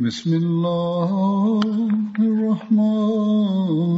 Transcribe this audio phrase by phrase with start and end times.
[0.00, 1.10] بسم الله
[2.18, 3.89] الرحمن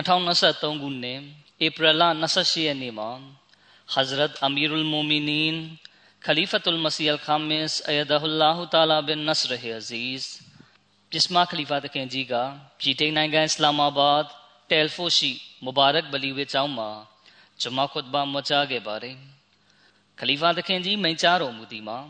[0.00, 1.20] 2023ခုနှစ်
[1.66, 3.10] ဧပြီလ28ရက်နေ့မှာ
[3.88, 5.56] हज़रत अमीरुल मोमिनीन
[6.22, 10.26] खलीफतुल मसीह अल खामिस अयदहुल्लाह ताला बिन नसर अज़ीज़
[11.12, 12.42] जिस्मा खलीफा तखें जी का
[12.80, 14.36] चीटे नाइगा इस्लामाबाद
[14.70, 15.32] टेलफोशी
[15.68, 16.88] मुबारक बली हुए चाउमा
[17.60, 19.12] जुमा खुतबा मचा के बारे
[20.18, 22.02] खलीफा तखें जी मैं चारो मुदी माँ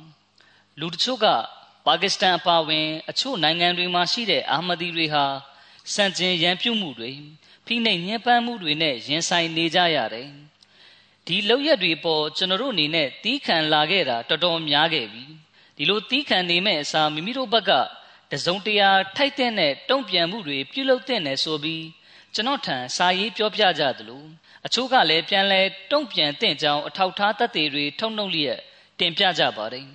[0.78, 1.34] लुटछो का
[1.86, 5.24] पाकिस्तान အပါအဝင်အချို့နိုင်ငံတွေမှာရှိတဲ့အာမဒီတွေဟာ
[5.94, 7.10] စန့်ကျင်ရန်ပြုမှုတွေ
[7.72, 10.28] ဖိနှိပ်ညှဉ်းပန်းမှုတွေနဲ့ရင်ဆိုင်နေကြရတယ်
[11.26, 15.24] ဒီလောက်ရက်တွေပေါ်ကျွန်တော်တို့အနေနဲ့တီးခံလာခဲ့တာတော်တော်များခဲ့ပြီ
[15.76, 17.70] ဒီလိုတီးခံနေမဲ့အစားမိမိတို့ဘက်က
[18.30, 21.84] တစုံတရာထိုက်တဲ့နဲ့တုံ့ပြန်မှုတွေပြုလုပ်တဲ့နဲ့ဆိုပြီး
[22.34, 24.24] ကျွန်တော်ထံစာရေးပြောပြကြသလို
[24.66, 25.60] အချို့ကလည်းပြန်လဲ
[25.90, 28.58] တုံ့ပြန်တဲ့ကြောင်းအထောက်ထားတတ်တွေတွေထုတ်နှုတ်လျက်
[28.98, 29.86] တင်ပြကြပါတယ်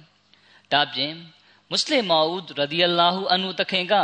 [0.71, 1.13] ဒါပြင်
[1.69, 3.95] မွတ်စလင်မောဦးရဒီအလာဟူအန်ဟူတခင်က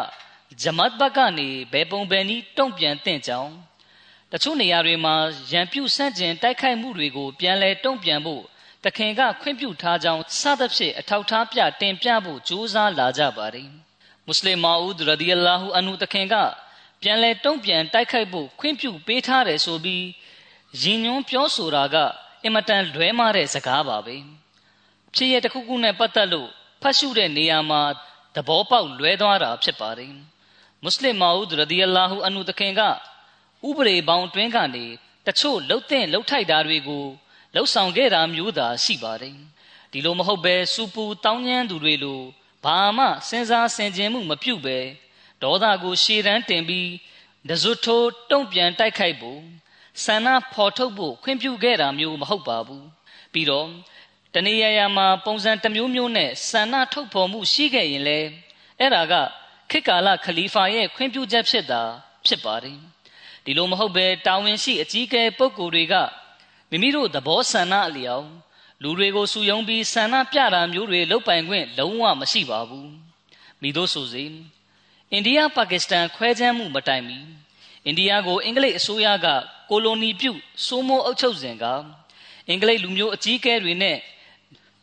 [0.60, 3.54] ဂျမတ်ဘက်ကနေဘယ်ပုံဘယ်နည်းတုံ့ပြန်တဲ့ကြောင်း
[4.32, 5.16] တချို့နေရာတွေမှာ
[5.52, 8.44] ရန်ပြုဆန့်ကျင်တိုက်ခိုက်မှုတွေကိုပြန်လဲတုံ့ပြန်ဖို့
[8.86, 13.70] တခင်ကခွင့်ပြုထားကြောင်းစသဖြင့်အထောက်ထားပြတင်ပြဖို့ကြိုးစားလာကြပါတယ်
[14.26, 16.36] မွတ်စလင်မာဦးရဒီအလာဟူအန်ဟူတခင်က
[17.02, 20.06] ပြန်လဲတုံ့ပြန်တိုက်ခိုက်ဖို့ခွင့်ပြုပေးထားတယ်ဆိုပြီး
[20.82, 21.96] ရင်ညွန်းပြောဆိုတာက
[22.44, 24.16] အင်မတန်လွဲမားတဲ့စကားပါပဲ
[25.16, 26.50] ဖြစ်ရတစ်ခုခုနဲ့ပတ်သက်လို့
[26.82, 27.82] ဖတ်ရှုတဲ့နေရာမှာ
[28.36, 30.14] သဘောပေါက်လွဲသွားတာဖြစ်ပါတယ်
[30.84, 32.82] မွတ်စလင်မာဦးရဒီအလာဟူအန်ဟူတခင်က
[33.68, 34.86] ဥပဒေပေါင်းအတွင်းကနေ
[35.28, 37.06] တချို့လှုပ်တဲ့လှုပ်ထိုက်တာတွေကို
[37.54, 39.38] လှုပ်ဆောင်ခဲ့တာမျိုးသာရှိပါတယ်
[39.92, 42.22] ဒီလိုမဟုတ်ပဲစူပူတောင်းညမ်းသူတွေလို
[42.64, 44.78] ဘာမှစဉ်းစားဆင်ခြင်မှုမပြုပဲ
[45.42, 46.90] ဒေါသကိုရှေ့တန်းတင်ပြီး
[47.50, 49.42] ဒဇွတ်ထိုးတုံ့ပြန်တိုက်ခိုက်ဖို့
[50.04, 52.88] ဆန္ဒဖော်ထုတ်ဖို့ခွင့်ပြုခဲ့တာမျိုးမဟုတ်ပါဘူး
[53.34, 53.68] ပြီးတော့
[54.36, 58.20] တနေရာရာမှာပုံစံတစ်မျိုးမျိုးနဲ့ဆန္ဒထုတ်ဖော်မှုရှိခဲ့ရင်လေ
[58.80, 59.14] အဲ့ဒါက
[59.72, 61.82] ခေတ်ကာလခလီဖာရဲ့ခွင့်ပြုချက်ဖြစ်တာ
[62.26, 62.78] ဖြစ်ပါတယ်
[63.46, 65.94] ဒီလိုမဟုတ်ပဲတာဝန်ရှိအကြီးအကဲပုဂ္ဂိုလ်တွေက
[66.70, 68.28] မိမိတို့သဘောဆန္ဒအလျောက်
[68.84, 72.92] လူတွေကိုစုယုံပြီးဆန္ဒပြတာမျိုးတွေလုပ်ပိုင်ခွင့်လုံးဝမရှိပါဘူး
[73.62, 74.26] မိတို့ဆိုစေ
[75.12, 77.18] အိန္ဒိယပါကစ္စတန်ခွဲခြမ်းမှုမတိုင်မီ
[77.86, 79.28] အိန္ဒိယကိုအင်္ဂလိပ်အစိုးရက
[79.70, 80.32] ကိုလိုနီပြု
[80.66, 81.66] စိုးမိုးအုပ်ချုပ်စဉ်က
[82.48, 83.98] အင်္ဂလိပ်လူမျိုးအကြီးအကဲတွေနဲ့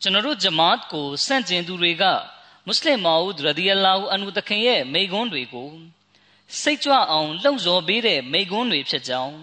[0.02, 2.04] ကျွန်တော်တို့ဂျမာတ်ကိုစန့်ကျင်သူတွေက
[2.70, 5.70] မွတ်စလင်မာဦးရဒီအလာဟူအန်ဟူတခင်ရဲ့မိကွန်းတွေကို
[6.60, 9.36] စိတ်ကြွအောင်လှုံ့ဆော်ပေးတဲ့မိကွန်းတွေဖြစ်ကြောင်း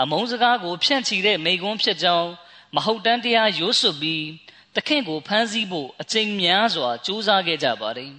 [0.00, 2.30] အမုန်းစကားကိုဖြန့်ချီတဲ့မိကွန်းဖြစ်ကြောင်း
[2.74, 4.24] မဟုတ်တမ်းတရားရိုးစွပြီး
[4.76, 8.12] တခင်ကိုဖမ်းဆီးဖို့အချိန်များစွာကြိုးစားခဲ့ကြပါတယ်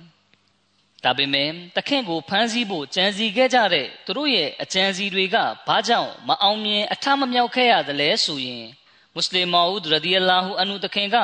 [1.03, 5.37] ။ဒါပေမဲ့တခင်ကိုဖမ်းဆီးဖို့ကြံစီခဲ့ကြတဲ့သူတို့ရဲ့အကြံစီတွေက
[5.67, 8.65] ဘာကြောင့်မအောင်မြင်အထမမြောက်ခဲ့ရသလဲဆိုရင်
[9.13, 11.17] မွတ်စလင်မာဦးရဒီအလာဟူအန်ဟူတခင်က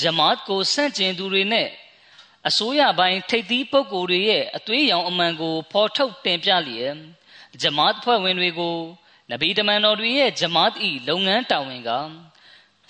[0.00, 1.68] ဂျမာတ်ကိုဆန့်ကျင်သူတွေနဲ့
[2.48, 6.96] အစိုးရပိုင်းထိပ်သီးပုဂ္ဂိုလ်တွေရဲ့အသွေးရောင်အမှန်ကိုဖော်ထုတ်တင်ပြလျက်
[7.62, 8.76] ဂျမာတ်ဖွဲ့ဝင်တွေကို
[9.30, 11.90] နဗီတမန်တော်တွေရဲ့ဂျမာတ်ဤလုပ်ငန်းတာဝန်က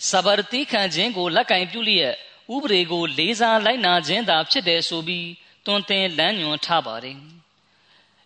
[0.09, 2.15] စဘာတိခံခြင်းကိုလက်ကင်ပြုလျက်
[2.55, 5.29] ဥပဒေကိုလေးစားလိုက်နာခြင်းသာဖြစ်တယ်ဆိုပြီး
[5.67, 7.19] တွင်တင်လမ်းညွှန်ထားပါတယ်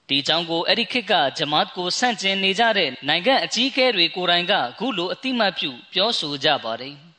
[0.09, 7.10] ဒီကြောင့်ကိုအဲ့ဒီခေတ်ကဂျမာတ်ကိုဆန့်ကျင်နေကြတဲ့နိုင်ငံအကြီးအကဲတွေကိုယ်တိုင်ကခုလိုအတိမတ်ပြုပြောဆိုကြပါတယ်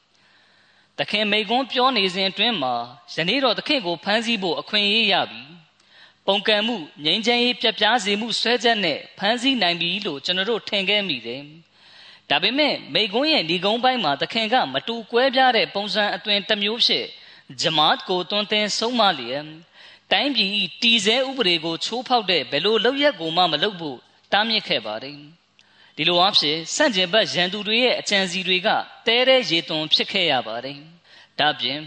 [1.00, 2.74] သခင်မိကွန်းပြောနေစဉ်အတွင်းမှာ
[3.14, 5.44] ယနေ့တော့သခင်ကိုဖမ်းဆီးဖို့အခွင့်အရေးရပြီ
[6.28, 11.42] ပုံကံမှုငြိမ်းချမ်းရေးပြပြားစေမှုဆွဲချက်နဲ့ဖမ်းဆီးနိုင်ပြီလို့ကျွန်တော်တို့ထင်ခဲ့မိတယ်
[12.30, 17.06] တဒါပေမဲ့မိကုံးရဲ့ဒီကုန်းပိုင်းမှာသခင်ကမတူကွဲပြားတဲ့ပုံစံအသွင်တစ်မျိုးဖြစ်
[17.62, 19.46] ဂျမတ်ကိုတွန်းတင်ဆုံးမလျက်
[20.12, 23.98] တိုင်းပြည်တီစဲဥပဒေကိုချိုးဖောက်တဲ့ဘယ်လိုလောက်ရက်ကိုမှမလုပ်ဖို့
[24.32, 25.16] တားမြစ်ခဲ့ပါတယ်
[25.96, 28.68] ဒီလိုအဖြစ်စန့်ကျင်ဘက်ရန်သူတွေရဲ့အကြံစီတွေက
[29.08, 30.78] တဲတဲ့ရေသွန်ဖြစ်ခဲ့ရပါတယ်
[31.40, 31.80] ဒါပြင်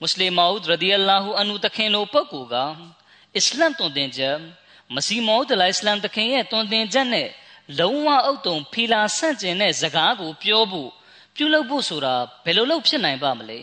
[0.00, 2.56] မွတ်စလင်မောဒ်ရဒီအလာဟူအန်ဟူတခင်လိုပုဂ္ဂိုလ်က
[3.36, 4.36] အစ္စလမ်တွင်တင်ချက်
[4.94, 7.28] မစီမောဒ်လိုင်စလမ်တခင်ရဲ့တွင်တင်ချက်နဲ့
[7.78, 10.90] လုံးဝအုပ်တုံဖီလာဆန့်ကျင်တဲ့စကားကိုပြောဖို့
[11.36, 12.14] ပြုလုပ်ဖို့ဆိုတာ
[12.44, 13.58] ဘယ်လိုလုပ်ဖြစ်နိုင်ပါမလဲ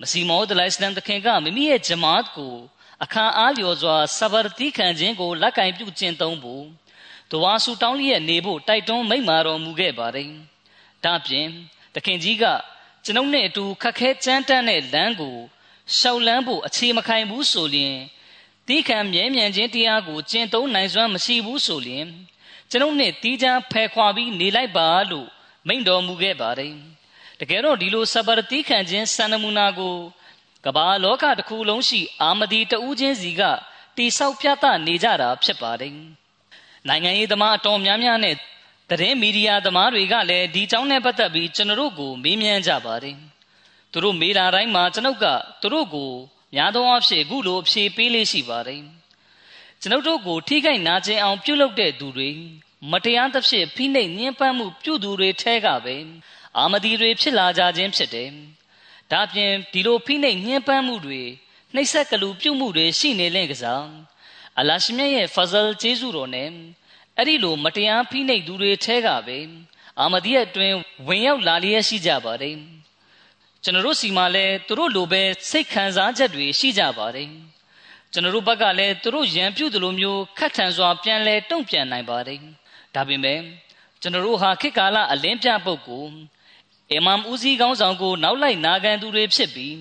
[0.00, 2.54] မစီမောဒ်လိုင်စလမ်တခင်ကမိမိရဲ့ဂျမာတ်ကို
[3.04, 6.64] အခါအားလျော်စွာဆဘရတိခံခြင်းကိုလက်ကင်ပြုကျင့်သုံးဖို့
[7.32, 10.30] တဝါဆူတောင်းလျက်နေဖို့တိုက်တွန်းမိန့်မာတော်မူခဲ့ပါတယ်
[11.04, 11.48] ဒါပြင်
[11.94, 12.44] တခင်ကြီးက
[13.04, 15.36] ကျွန်ုပ်နဲ့အတူခက်ခဲကြမ်းတမ်းတဲ့လမ်းကို
[15.98, 17.96] ရှောက်လန်းဖို့အခြေမခိုင်ဘူးဆိုလျင်
[18.66, 22.06] တီးခံမြဲမြံခြင်းတရားကိုကျင့်သုံးနိုင်စွမ်းမရှိဘူးဆိုလျင်
[22.70, 25.28] ကျွန်ုပ်နဲ့တီးချမ်းဖယ်ခွာပြီးနေလိုက်ပါလို့
[25.66, 26.74] မိန့်တော်မူခဲ့ပါတယ်
[27.40, 29.96] တကယ်တော့ဒီလိုဆဘရတိခံခြင်းစံနမူနာကို
[30.64, 33.42] ကမ္ဘာလောကတစ်ခုလုံးရှိအာမဒီတဦးချင်းစီက
[33.96, 35.96] တိဆောက်ပြသနေကြတာဖြစ်ပါတယ်
[36.88, 38.36] နိုင်ငံရေးသမားအတော်များများနဲ့
[38.90, 43.16] သတင်းမီဒီယာသမားတွေကလည်းဒီကြောင်းနဲ့ပတ်သက်ပြီးကျွန်တော်တို့ကိုမေးမြန်းကြပါတယ်
[43.92, 45.26] သူတို့မေးလာတိုင်းမှာကျွန်ုပ်က
[45.60, 46.12] သူတို့ကို
[46.54, 48.82] များသောအားဖြင့်အခုလိုအဖြေပေးလေးရှိပါတယ်
[49.80, 52.30] ကျွန်ုပ်တို့ကိုထိခိုက်နာကျင်အောင်ပြုလုပ်တဲ့သူတွေ
[52.90, 55.96] မတရားသဖြင့်ဖိနှိပ်ညှဉ်းပန်းမှုပြုသူတွေထဲကပဲ
[56.58, 58.30] အာမဒီတွေဖြစ်လာကြခြင်းဖြစ်တယ်
[59.12, 61.22] ဒါပြင်ဒီလိုဖိနှိပ်ညှဉ်းပန်းမှုတွေ
[61.74, 63.84] နှိပ်စက်ကလူပြုမှုတွေရှိနေလင့်ကစား
[64.60, 66.48] အလာရှိမြတ်ရဲ့ဖဇလ်ကျေးဇူးတော်နဲ့
[67.16, 69.38] အဲ့ဒီလိုမတရားဖိနှိပ်သူတွေထဲကပဲ
[70.00, 70.76] အာမဒီရဲ့အတွင်း
[71.08, 72.56] ဝင်ရောက်လာလျက်ရှိကြပါတယ်
[73.62, 77.30] ကျွန်တော်တို့စီမှာလည်းသူတို့လိုပဲစိတ်ခံစားချက်တွေရှိကြပါတယ်
[78.12, 82.40] ကျွန်တော်တို့ဘက်ကလည်းသူတို့ရံပြုတ်တယ်လို့မျိုးခက်ထန်စွာပြန်လဲတုံ့ပြန်နိုင်ပါတယ်
[82.94, 83.40] ဒါပေမဲ့
[84.00, 86.14] ကျွန်တော်တို့ဟာခေတ်ကာလအလင်းပြပုဂ္ဂိုလ်
[86.90, 89.76] အီမမ်ဦးစီးကောင်းဆောင်ကို နောက်လိုက်နာခံသူတွေဖြစ်ပြီး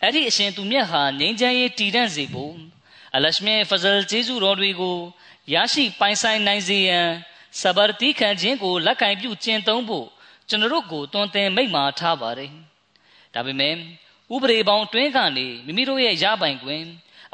[0.00, 2.54] အဲ့ဒီအရှင်သူမြတ်ဟာငြိမ်းချမ်းရေးတည်တံ့စေဖို့
[3.16, 4.98] အလရှမေဖဇလ်ကျေးဇူးတော်တွေကို
[5.54, 7.08] ရရှိပိုင်ဆိုင်နိုင်စေရန်
[7.60, 10.06] စဘာတိခံခြင်းကိုလက်ကင်ပြုကျင့်သုံးဖို့
[10.48, 12.50] ကျွန်တော်တို့ကိုတွင်တင်မိန့်မာထားပါတယ်
[13.34, 13.74] ဒါပေမဲ့
[14.34, 16.84] ဥပဒေပေါင်းတွင်းကနေမိမိတို့ရဲ့ရပိုင်ခွင့်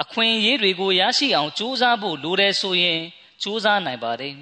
[0.03, 3.01] အခွင့်အရေးတွေကိုရရှိအောင်ကြိုးစားဖို့လိုတယ်ဆိုရင်
[3.43, 4.35] ကြိုးစားနိုင်ပါတယ်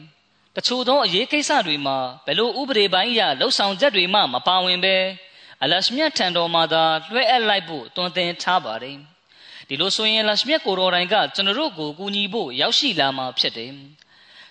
[0.56, 4.96] တချို့သောအရေးကိစ္စတွေမှာဘယ်လိုဥပဒေပိုင်းအရလှုပ်ဆောင်ချက်တွေမှမပါဝင်ပဲ
[5.62, 8.96] အလရှမြတ်ထံတော်မှာသာလွှဲအပ်လိုက်ဖို့တွင်တင်ထားပါတယ်
[9.68, 13.72] ဒီလိုဆိုရင်လရှမြတ်ကိုတော်တိုင်ကကျွန်တော်တို့ကိုကူညီဖို့ရောက်ရှိလာမှာဖြစ်တယ်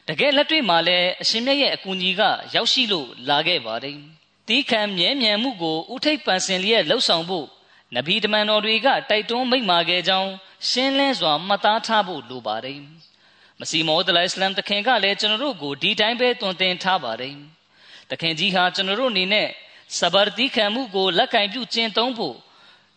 [0.07, 2.21] တကယ်လက်တွေ့မှာလည်းအရှင်မြတ်ရဲ့အကူအညီက
[2.55, 3.97] ရောက်ရှိလို့လာခဲ့ပါတယ်
[4.47, 7.47] တီးခံမြဲမြံမှုကိုဥထိပ်ပန်ဆင်လျက်လှုပ်ဆောင်ဖို့
[7.95, 10.31] နဗီတမန်တော်တွေကတိုက်တွန်းမိန့်မာခဲ့ကြောင်း
[10.69, 12.79] ရှင်းလင်းစွာမှတ်သားထားဖို့လိုပါတယ်
[13.59, 17.35] မစီမောဒလိုင်စလမ်တခင်ကလည်းကျွန်တော်တို့ကိုဒီတိုင်းပဲတွင်တင်ထားပါတယ်
[18.09, 19.47] တခင်ကြီးဟာကျွန်တော်တို့အနေနဲ့
[19.99, 22.35] စဘာတိခံမှုကိုလက်ကင်ပြုကျင့်သုံးဖို့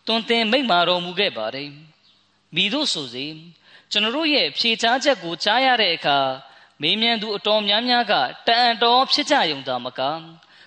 [0.07, 1.69] တွင်တင်မိန့်မာတော်မူခဲ့ပါတယ်
[2.55, 3.25] မိတို့ဆိုစေ
[3.91, 6.17] ကျွန်တော်တို့ရဲ့ဖြေချားချက်ကိုကြားရတဲ့အခါ
[6.81, 8.13] မေးမြန်းသူအတော်များများက
[8.47, 10.01] တန်တော်ဖြစ်ကြယုံတာမက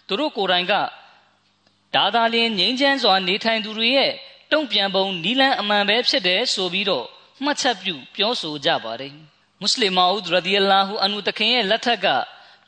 [0.07, 0.75] သူတို့ကိုယ်တိုင်က
[1.95, 4.13] ဒါသာလျှင်ငြိမ်းချမ်းစွာနေထိုင်သူတွေရဲ့
[4.53, 7.07] တုံ့ပြန်ပုံနီလန်းအမှန်ပဲဖြစ်တယ်ဆိုပြီးတော့
[7.45, 9.15] မှတ်ချက်ပြုပြောဆိုကြပါတယ်
[9.61, 12.07] မွတ်စလင်မာဦးရဒီအလာဟူအန်ဟူတခင်ရဲ့လက်ထက်က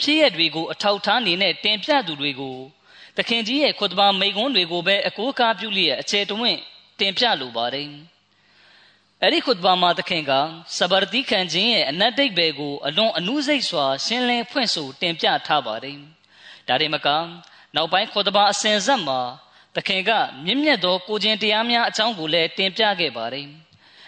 [0.02, 2.56] ဖြစ်ရတွေကိုအထောက်ထားနေနဲ့တင်ပြသူတွေကို
[3.16, 6.58] တခင်ကြီးရဲ့ခွတ်ဘာမိန်ကွန်းတွေကိုပဲအကိုးကားပြုလျက်အခြေတဝင့်
[7.00, 7.88] တင်ပြလိုပါတယ်
[9.24, 10.32] အဲ့ဒီခွတ်ဘာမှာတခင်က
[10.78, 15.98] စဘာတိခံခြင်းရဲ့အနတ်တိတ်ဘယ်ကိုအလွန်အနုစိတ်စွာရှင်းလင်းဖွင့်ဆိုတင်ပြထားပါတယ်
[16.68, 17.08] ဒါတွေမက
[17.74, 19.20] နောက်ပိုင်းခွတ်ဘာအစဉ်ဆက်မှာ
[19.76, 20.10] တခင်က
[20.44, 23.46] မြင့်မြတ်သောကိုခြင်းတရားများအကြောင်းကိုလည်းတင်ပြခဲ့ပါတယ်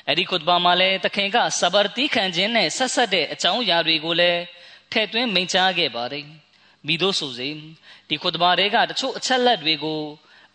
[0.07, 4.41] အဲ့ဒီခွတ်ဘာမှာလည်းတခင်ကစဘာတိခံခြင်းနဲ့ဆက်ဆက်တဲ့အကြောင်းအရာတွေကိုလည်း
[4.93, 6.27] ထည့်သွင်းမိန့်ကြားခဲ့ပါတယ်
[6.87, 7.49] မိတို့ဆိုစေ
[8.09, 10.01] ဒီခွတ်ဘာတွေကတချို့အချက်လက်တွေကို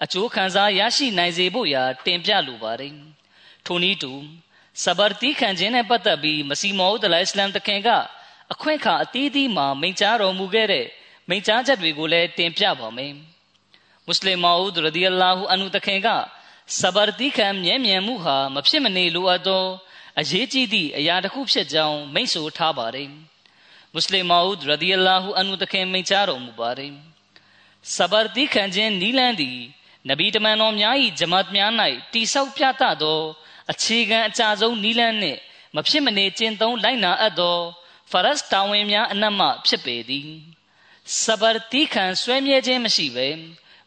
[0.03, 2.95] အကျိုးခံစားရရှိနိုင်စေဖို့ရာတင်ပြလိုပါတယ်
[3.65, 4.13] ထိုနည်းတူ
[4.83, 7.89] စဘာတိခံခြင်းနဲ့ပတ်သက်ပြီးမစီမောဒလိုင်စလမ်တခင်က
[8.53, 10.85] အခွင့်အခါအသီးသီးမှာမိန့်ကြားတော်မူခဲ့တဲ့
[11.29, 13.13] မိန့်ကြားချက်တွေကိုလည်းတင်ပြပါမယ်
[14.05, 16.07] မွတ်စလင်မာဦးရဒီအလာဟူအန်ဟူတခင်က
[16.79, 19.65] စဘာတိခံမြဲမြံမှုဟာမဖြစ်မနေလိုအပ်သော
[20.19, 23.09] အရေးကြီးသည့်အရာတစ်ခုဖြစ်ကြောင်းမိန့်ဆိုထားပါတယ်
[23.93, 26.93] မွတ်စလင်မာဦးရဒီအလာဟူအန်ဟူတခင်မိန့်ကြားတော်မူပါတယ်
[27.95, 29.57] စဘာတိခံခြင်းနီးလန်းသည်
[30.09, 31.71] နဗီတမန်တော်များ၏ဂျမတ်များ၌
[32.13, 33.19] တိဆောက်ပြသသော
[33.71, 35.39] အခြေခံအကြဆုံးနီးလန်းနှင့်
[35.75, 37.57] မဖြစ်မနေကျင့်သုံးလိုက်နာအပ်သော
[38.11, 40.29] ဖရတ်တာဝန်များအနက်မှဖြစ်ပေသည်
[41.21, 43.27] စဘာတိခံဆွဲမြဲခြင်းမရှိပဲ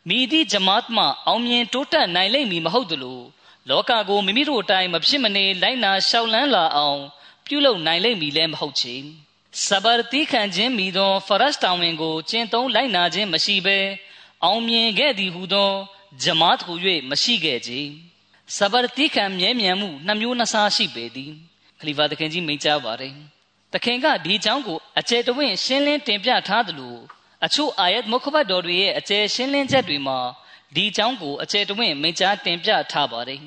[0.09, 3.21] မိသည့်ဂျမတ်မှအောင်မြင်တိုးတက်နိုင်လိမ့်မည်မဟုတ်သလို
[3.69, 7.01] လောကကိုမိမိတို့အတိုင်းမဖြစ်မနေလိုက်နာရှောက်လန်းလာအောင်
[7.47, 8.95] ပြုလုပ်နိုင်လိမ့်မည်လည်းမဟုတ်ချေ
[9.67, 13.79] စဘာတိခံခြင်းမိသောဖရတ်တာဝန်ကိုကျင့်သုံးလိုက်နာခြင်းမရှိဘဲ
[14.45, 15.73] အောင်မြင်ခဲ့သည်ဟုသော
[16.23, 16.73] ဂျမားတခု၍
[17.11, 17.73] မရှိခဲ့ကြ
[18.57, 21.33] စဘရတိခံမြဲမြံမှုနှမျိုးနှစားရှိပေသည်
[21.81, 23.15] ခလီဖာတခင်ကြီးမိန့်ကြားပါတယ်
[23.73, 26.97] တခင်ကဒီအကြောင်းကိုအကျယ်တဝင့်ရှင်းလင်းတင်ပြထားသလို
[27.45, 30.19] အချို့အာယတ်မုခဘတ်တော်တွေရဲ့အကျယ်ရှင်းလင်းချက်တွေမှာ
[30.75, 33.41] ဒီအကြောင်းကိုအကျယ်တဝင့်မိန့်ကြားတင်ပြထားပါတယ်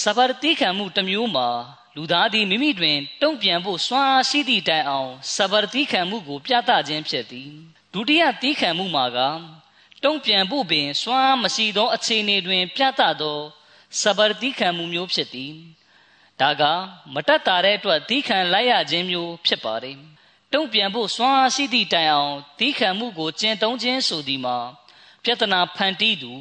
[0.00, 1.48] စဘရတိခံမှုတစ်မျိုးမှာ
[1.96, 7.50] လူသားသည်မိမိတွင်တုံ့ပြန်ဖို့စွမ်းအားရှိသည့်တိုင်အောင်စဘရတိခံမှုကိုပြသခြင်းဖြစ်သည်
[7.92, 9.18] ဒုတိယတိခံမှုမှာက
[10.04, 13.40] တုံ့ပြန်ဖို့ပင်စွမ်းအားမရှိသောအခြေအနေတွင် ပြသသော
[14.00, 15.52] စဘရတိခံမှုမျိုးဖြစ်သည်
[16.40, 16.62] ဒါက
[17.14, 19.98] မတတ်တာတဲ့အတွက်သီးခံလိုက်ရခြင်းမျိုးဖြစ်ပါတယ်
[20.52, 24.58] တုံ့ပြန်ဖို့စွမ်းအားရှိသည့်တိုင်အောင်သီးခံမှုကိုကျင့်သုံးခြင်းဆိုသည်မှာ
[25.24, 26.32] ပြဿနာဖန်တီးသူ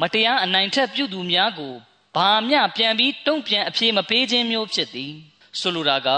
[0.00, 1.74] မတရားအနိုင်ထက်ပြုသူများကို
[2.16, 5.12] ဘာမျှပြန်ပြီးတုံ့ပြန်အပြေမပေးခြင်းမျိုးဖြစ်သည်
[5.60, 6.08] ဆိုလိုတာက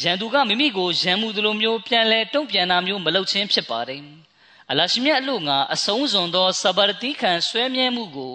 [0.00, 4.02] ရန်သူကမိမိကိုရန်မှုသလိုမျိုးပြန်လဲတုံ့ပြန်တာမျိုးမလုပ်ခြင်းဖြစ်ပါတယ်
[4.70, 8.34] အလရှိမြတ်အလို့ငါအဆုံးစွန်သောစဘာတိခံဆွဲမြဲမှုကို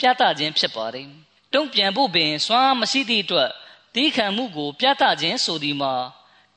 [0.00, 1.08] ပြသခြင်းဖြစ်ပါတယ်
[1.54, 3.50] တုံ့ပြန်ဖို့ပင်စွမ်းမရှိသည့်အတွက်
[3.94, 5.94] တီးခံမှုကို ပြသခြင်းဆိုသည်မှာ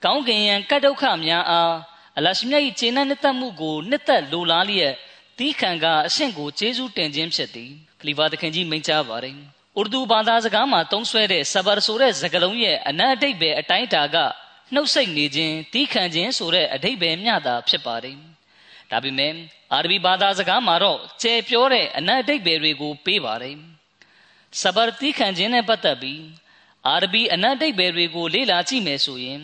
[0.03, 1.75] ကောင်းကင်ယံကတ်ဒုက္ခများအား
[2.17, 4.93] အလရှိမြတ်၏ခြေနှံ့နှစ်သက်မှုကိုနှစ်သက်လိုလားလျက်
[5.38, 9.36] တီးခံကအရှင့်ကိုကျေးဇူးတင်ခြင်းဖြစ်သည်ခလီဖာသခင်ကြီးမိန့်ကြားပါတယ်
[9.79, 14.17] ဥရဒူဘာသာစကားမှာသုံးဆွဲတဲ့ဆဘာဆိုတဲ့စကားလုံးရဲ့အနတ်အတိတ်ပဲအတိုင်းတာက
[14.74, 18.28] နှုတ်ဆက်နေခြင်းတီးခံခြင်းဆိုတဲ့အတိတ်ပဲမျှတာဖြစ်ပါတယ်
[18.91, 19.34] ဒါပေမဲ့
[19.74, 23.58] အာရဘီဘာသာစကားမှာတော့ကျဲပြောတဲ့အနတ်အတိတ်ပဲတွေကိုပေးပါတယ်
[24.62, 26.24] ဆဘာတီးခံခြင်းနဲ့ပတ်သက်ပြီး
[26.88, 29.41] အာရဘီအနတ်အတိတ်ပဲတွေကိုလေ့လာကြည့်မယ်ဆိုရင်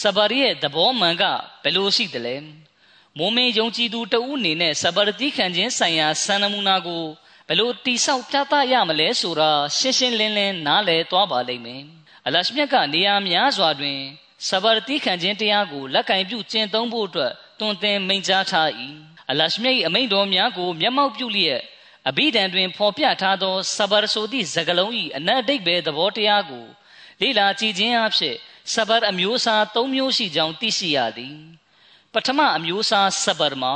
[0.00, 1.24] ဆဘာရီရဲ့သဘောမှန်က
[1.62, 2.36] ဘယ်လိုရှိသလဲ
[3.18, 7.04] မိုးမင်းယုံကြည်သူတဦးအနေနဲ့ဆဘာတီးခံခြင်းဆိုင်ရာစံနမူနာကို
[7.48, 11.82] ဘယ်လိုတိဆောက်ပြသရမလဲဆိုတာရှင်းရှင်းလင်းလင်းနားလည်သွားပါလိမ့်မယ်
[12.26, 13.98] အလရှမြတ်ကနေရာများစွာတွင်
[14.48, 18.68] ဆဘာတိခံခြင်းတရားကိုလက်ကင်ပြုကျင့်သုံးဖို့အတွက် တွင်တင်မိန့်ကြားထား၏
[19.30, 21.60] အလရှမြတ်၏အမိန့်တော်များကိုမျက်မှောက်ပြုလျက်
[22.08, 26.64] အဘိဓမ္မာတွင်ဖော်ပြထားသောဆဘာဆိုသည့်စကားလုံး၏အနတ်အတိတ်ပဲသဘောတရားကို
[27.20, 28.36] လေ့လာကြည့်ခြင်းအဖြစ်
[28.72, 31.36] ဆဘာအမျိုးအစား၃မျိုးရှိကြောင်းသိရှိရသည်
[32.12, 33.74] ပထမအမျိုးအစားဆဘာမှာ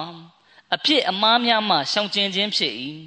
[0.75, 2.75] အဖြစ်အမှားများမှရှောင်ကျဉ်ခြင်းဖြစ်၏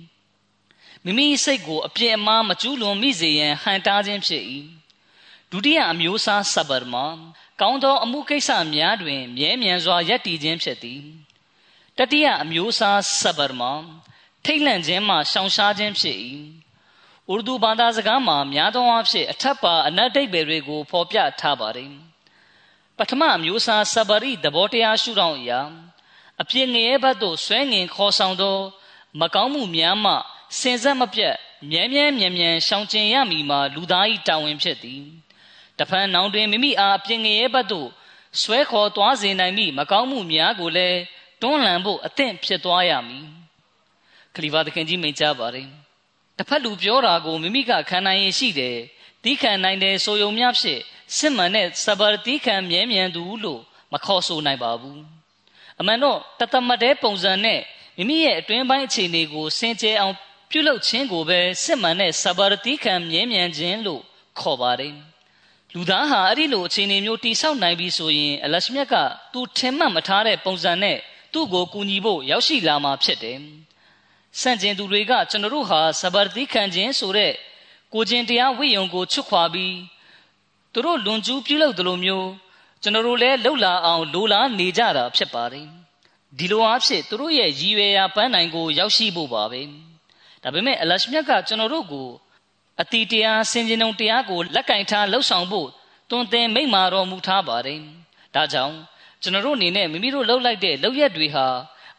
[1.04, 4.44] မိမိစိတ်ကိုအပြည့်အမားမကျူးလွန်မိစေရန်ဟန်တားခြင်းဖြစ်၏
[5.52, 7.06] ဒုတိယအမျိုးအစားဆဘရမှာ
[7.62, 11.02] ကောင်းသောအမှုကိစ္စများတွင်မြဲမြံစွာယက်တည်ခြင်းဖြစ်သည်
[11.98, 13.72] တတိယအမျိုးအစားဆဘရမှာ
[14.46, 16.18] ထိတ်လန့်ခြင်းမှရှောင်ရှားခြင်းဖြစ်၏
[17.32, 21.94] ဥရဒူဘာသာစကားမှာများသောအားဖြင့်အထက်ပါအနတ်တိတ်ပဲတွေကိုဖော်ပြထားပါတယ်
[22.98, 25.62] ပထမအမျိုးအစားဆဘရီသဘောတရားရှုထောင့်အရာ
[26.42, 28.58] အပြစ်ငရဲဘတ်သို့ဆွဲငင်ခေါ်ဆောင်သော
[29.20, 30.14] မကောင်းမှုများမှ
[30.60, 31.36] စင်ဆက်မပြတ်
[31.72, 35.04] မြဲမြဲမြံမြံရှောင်ကျင်ရမည်မှာလူသား၏တာဝန်ဖြစ်သည်
[35.80, 37.90] တဖန်နောင်တွင်မိမိအားအပြင်းငရဲဘတ်သို့
[38.42, 41.00] ဆွဲခေါ်သွားစေနိုင်မည်မကောင်းမှုများကိုလည်း
[41.42, 43.26] တွန်းလှန်ဖို့အသင့်ဖြစ်သွားရမည်
[44.36, 45.68] ခလီဖာသခင်ကြီးမိန့်ကြားပါတယ်
[46.38, 48.78] တစ်ဖက်လူပြောတာကိုမိမိကခံနိုင်ရင်ရှိတယ်
[49.24, 50.82] တီးခံနိုင်တယ်ဆိုယုံများဖြင့်
[51.18, 53.62] စစ်မှန်တဲ့စဘာတီးခံမြဲမြံသူလို့
[53.94, 55.02] မခေါ်ဆိုနိုင်ပါဘူး
[55.80, 57.60] အမှန်တော့တသမတ်တဲ့ပုံစံနဲ့
[57.98, 60.16] မိမိရဲ့အတွင်းပိုင်းအခြေအနေကိုစင်ကြယ်အောင်
[60.50, 64.02] ပြုလုပ်ခြင်းကိုပဲစစ်မှန်တဲ့စဘာရတိခံမြဲမြံခြင်းလို့
[64.40, 64.94] ခေါ်ပါတယ်
[65.76, 68.96] လူသားဟာအဲ့ဒီလိုအခြေအနေမျိုးတိဆောက်နိုင်ပြီဆိုရင်အလရှမြတ်က
[69.34, 70.98] သူထင်မှတ်မထားတဲ့ပုံစံနဲ့
[71.34, 73.38] သူ့ကိုကူညီဖို့ရောက်ရှိလာမှာဖြစ်တယ်။
[74.40, 77.34] စန့်ကျင်သူတွေကကျွန်တော်တို့ဟာစဘာတိခံခြင်းဆိုတဲ့
[77.94, 79.76] ကိုကျင်တရားဝိယုံကိုချွတ်ခွာပြီး
[80.74, 82.30] သူတို့လွန်ကျူးပြုလုပ်သလိုမျိုး
[82.82, 85.68] ကျွန်တော်တို့လည်းလှုပ်လာအောင်လိုလားနေကြတာဖြစ်ပါတယ်။
[86.38, 89.62] ဒီလိုအားဖြင့်သူတို့ရဲ့ရည်ရွယ်ရာပန်းနိုင်ကိုရောက်ရှိဖို့ပါပဲ။
[90.44, 92.08] ဒါပေမဲ့အလရှမြတ်ကကျွန်တော်တို့ကို
[92.82, 95.68] အတီတရားစင်ကြင်ုံတရားကိုလက်ကင်ထားလှုပ်ဆောင်ဖို့
[96.10, 97.80] တွင်တင်မိန့်မာတော်မူထားပါတယ်။
[98.36, 98.76] ဒါကြောင့်
[99.22, 101.48] ကျွန်တော်တို့အနေနဲ့မိမိတို့လှုပ်လိုက်တဲ့လှုပ်ရက်တွေဟာ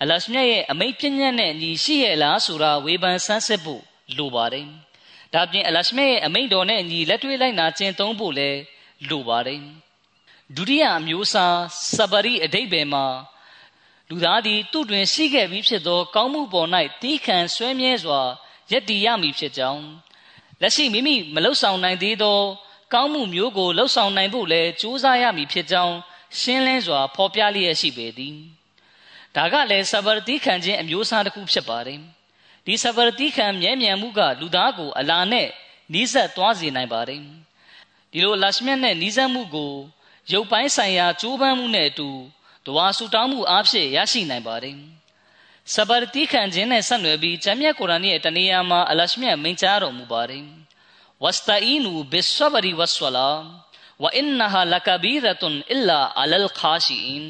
[0.02, 3.82] အလရှမြတ်ရဲ့အမိန့်ပြည့်ညတ်နဲ့ညီရှိရဲ့လားဆိုတာဝေဖန်ဆန်းစစ်ဖို့
[4.16, 4.66] လိုပါတယ်။
[5.34, 8.58] ဒါပြင်အလရှမြတ်ရဲ့အမိန့်တော်နဲ့ညီလက်တွေ့လိုက်နာကျင့်သုံးဖို့လည်း
[9.08, 9.60] လိုပါတယ်။
[10.56, 11.56] ဒုတိယအမျိုးအစား
[11.96, 13.06] စပရီအတိတ်ဘယ်မှာ
[14.08, 16.68] လူသားသည်သူ့တွင်ရှိခဲ့ပြီးဖြစ်သော ကောင်းမှုပေါ်၌
[17.02, 18.20] တီးခံဆွဲမြဲစွာ
[18.70, 19.82] ယက်တည်ရမည်ဖြစ်ကြောင်း
[20.62, 22.40] လက်ရှိမိမိမလှုပ်ဆောင်နိုင်သေးသော
[22.94, 25.96] ကောင်းမှုမျိုးကိုလှုပ်ဆောင်နိုင်ဖို့လည်းကြိုးစားရမည်ဖြစ်ကြောင်း
[26.40, 28.36] ရှင်းလင်းစွာဖော်ပြလျက်ရှိပေသည်
[29.36, 32.00] ဒါကလည်းဆဗရတိခံခြင်းအမျိုးအစားတစ်ခုဖြစ်ပါတယ်
[32.66, 35.48] ဒီဆဗရတိခံမြဲမြံမှုကလူသားကိုအလာနဲ့
[35.92, 37.20] နီးစပ်သွားစေနိုင်ပါတယ်
[38.12, 39.72] ဒီလိုလရှမြတ်နဲ့နီးစပ်မှုကို
[40.32, 42.08] ရုပ်ပိုင်းဆိုင်ရာကြိုးပမ်းမှုနဲ့အတူ
[42.66, 44.76] ဒဝါဆူတောင်းမှုအားဖြင့်ရရှိနိုင်ပါတယ်။
[45.74, 50.44] စဘာတိခံခြင်းနဲ့ဆက်နွယ်ပြီးဂျမ်းမြတ်ကုရ်အာန်ရဲ့တနေရာမှာအလရှမြတ်မိန့်ကြားတော်မူပါတယ်။
[51.22, 53.30] ဝစတအီနူဘစ်ဆဘရီဝဆလာ
[54.02, 57.26] ဝအင်နဟာလကဘီရတွန်အီလာအလလ်ခါရှီအင်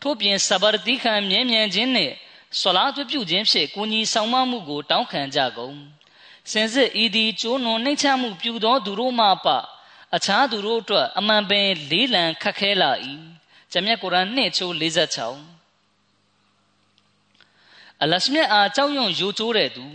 [0.00, 2.12] ထို့ပြင်စဘာတိခံမြဲမြံခြင်းနဲ့
[2.60, 5.76] ဆွလာသွပြုခြင်းဖြင့်ကိုကြီးဆောင်မမှုကိုတောင်းခံကြကုန်
[6.50, 9.46] စင်စစ်ဤသည်ကျိုးနွန်နှိမ့်ချမှုပြုသောသူတို့မှပ
[10.14, 12.90] အခြားသူတို့အတွက်အမှန်ပင်လေးလံခက်ခဲလာ၏
[13.72, 15.49] ဂျမြတ်ကုရ်အာန်2ချိုး46
[18.02, 19.86] အလရှမြတ်အားကြောက်ရွံ့ယိုကျိုးတဲ့သူ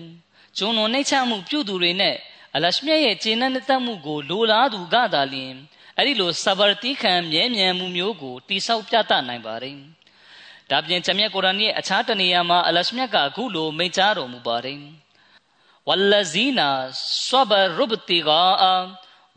[0.58, 2.16] ဂျွန်တော်နှိမ့်ချမှုပြုသူတွေနဲ့
[2.56, 5.54] အလရှမြတ်ရဲ့ခြေနဲ့တတ်မှုကိုလိုလားသူကသာလျှင်
[5.98, 9.78] အဲ့ဒီလိုဆဘာတိခံမြဲမြံမှုမျိုးကိုတိဆောက်ပြသနိုင်ပါတယ်။
[10.70, 14.80] ဒါပြင်ဂျမ်မြတ်ကုရ်အာန်ရဲ့အခြားတနေရာမှာအလရှမြတ်ကအခုလိုမိန့်ကြားတော်မူပါတယ်။
[15.88, 16.70] ဝလဇီနာ
[17.28, 18.44] ဆဘာရုဘတီဂါ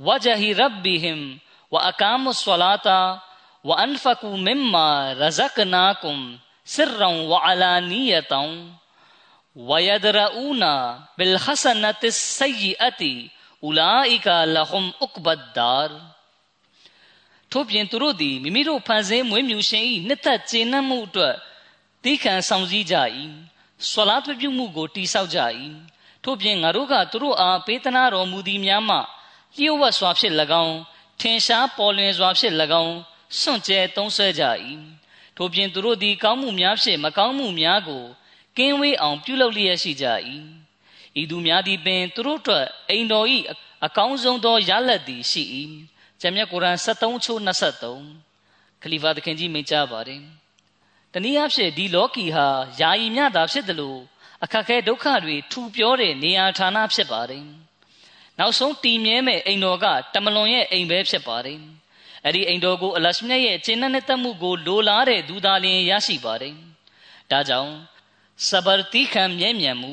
[0.06, 1.20] ဝဂျဟီရဘ်ဘီဟင်
[1.72, 2.98] ဝအကာမုဆလာတာ
[3.68, 4.86] ဝအန်ဖကူမင်မာ
[5.20, 6.24] ရဇကနာကုမ်
[6.67, 8.33] سرا وعلانية
[9.55, 10.63] ويدرؤون
[11.17, 13.01] بالحسنة السيئة
[13.63, 15.91] أولئك لهم عقبى الدار
[17.51, 21.35] ထို့ပြင်သူတို့သည်မိမိတို့ဖန်ဆင်းမွေးမြူရှင်၏နှစ်သက်ကျေနပ်မှုအတွက်
[22.03, 22.95] တိခံဆောင်စည်းကြ၏
[23.89, 25.39] ဆွလာပြပြုမှုကိုတိဆောက်ကြ၏
[26.23, 28.97] ထို့ပြင်ငါတို့ကသူတို့အားပေးသနာတော်မူသည်များမှ
[29.57, 30.77] လျှို့ဝှက်စွာဖြင့်၎င်း
[31.19, 32.95] ထင်ရှားပေါ်လွင်စွာဖြင့်၎င်း
[33.39, 34.43] စွန့်ကြဲသုံးဆွဲကြ၏
[35.38, 38.04] ထို့ပြင်သူတို့သည်ကောင်းမှုများဖြင့်မကောင်းမှုများကို
[38.58, 40.06] ကင်းဝေးအောင်ပြုလုပ်လျက်ရှိကြ၏
[41.20, 43.26] ဤသူများသည်ပင်သူတို့အတွက်အိမ်တော်၏
[43.84, 45.42] အကောင်းဆုံးသောရလဒ်သည်ရှိ၏
[46.20, 47.40] ဂျမ်မြတ်ကုရ်အာန်73ချိုး
[48.08, 50.22] 23ခလီဖာသခင်ကြီးမိန့်ကြားပါတယ်
[51.12, 52.46] တနည်းအားဖြင့်ဒီလောကီဟာ
[52.80, 54.00] ယာယီမြတာဖြစ်တယ်လို့
[54.44, 57.44] အခက်ခဲဒုက္ခတွေထူပြောတဲ့နေရာဌာနဖြစ်ပါတယ်
[58.38, 61.60] နောက်ဆုံးတည်မြဲမဲ့အိမ်တော်ကတမလွန်ရဲ့အိမ်ပဲဖြစ်ပါတယ်
[62.24, 66.54] အဲ့ဒီအိမ်တော်ကိုအလရှမြတ်ရဲ့ကျင့်တဲ့တက်မှုကိုလိုလားတဲ့သူသားလျင်ရရှိပါတယ်
[67.30, 67.72] ဒါကြောင့်
[68.48, 69.92] စဘာတိခံမြဲမြံမှု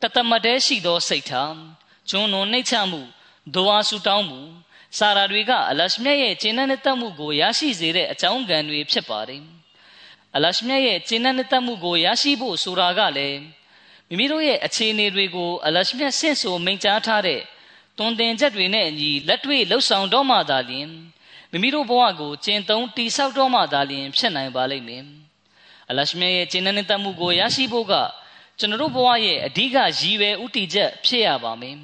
[0.00, 1.54] တသမတဲရှိသောစိတ်ထား
[2.10, 3.00] ကျွန်းလွန်နှိမ့်ချမှု
[3.54, 4.40] ဒွါဆူတောင်းမှု
[4.98, 9.42] စာရာတွေကအလရှမြတ်ရဲ့ကျင့်တဲ့တက်မှုကိုရရှိစေတဲ့အကြောင်းကံတွေဖြစ်ပါတယ်
[10.36, 13.40] အလရှမြတ်ရဲ့ကျင့်တဲ့တက်မှုကိုရရှိဖို့ဆိုတာကလည်း
[14.08, 17.40] မိမိတို့ရဲ့အခြေအနေတွေကိုအလရှမြတ်ဆင့်ဆိုမိန့်ကြားထားတဲ့
[17.98, 20.90] တွင်တင်ချက်တွေနဲ့အညီလက်တွေ့လှုပ်ဆောင်တော့မှသာလျှင်
[21.54, 25.04] မိမိတို့ဘဝကိုကျင့်သုံးတိဆောက်တော့မှသာလျှင်ဖြစ်နိုင်ပါလိမ့်မယ်
[25.90, 27.94] အလရှမြရဲ့ကျင့်တဲ့တမှုကိုရရှိဖို့က
[28.58, 31.76] ကျွန်တော်တို့ဘဝရဲ့အဓိကရည်ရွယ်ဥတီချက်ဖြစ်ရပါမယ်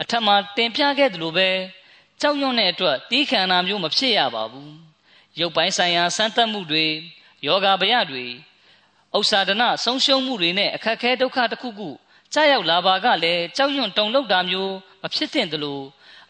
[0.00, 1.48] အထက်မှာတင်ပြခဲ့သလိုပဲ
[2.20, 4.72] ကြောက်ရွံ့တဲ့အတွက်တီးခန္ဓာမျိုးမဖြစ်ရပါဘူး
[5.40, 6.86] ရုပ်ပိုင်းဆိုင်ရာစမ်းသပ်မှုတွေ
[7.46, 8.24] ယောဂဗျာတွေ
[9.16, 11.90] ဥစ္စာဒနာဆုံးရှုံးမှုတွေနဲ့အခက်ခဲဒုက္ခတစ်ခုခု
[12.32, 15.80] ကြာရောက်လာပါကလည်းကြောက်ရွံ့တုန်လှုပ်တာမျိုးမဖြစ်သင့်သလို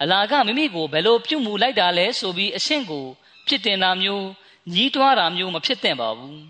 [0.02, 3.06] အလာကမိမိကိုဘယ်လိုပြုမှုလိုက်တာလဲဆိုပြီးအရှင့်ကို
[3.46, 4.26] ဖြစ်တင်တာမျိုး
[4.72, 6.40] ညီးတွားတာမျိုးမဖြစ်သင့်ပါဘူး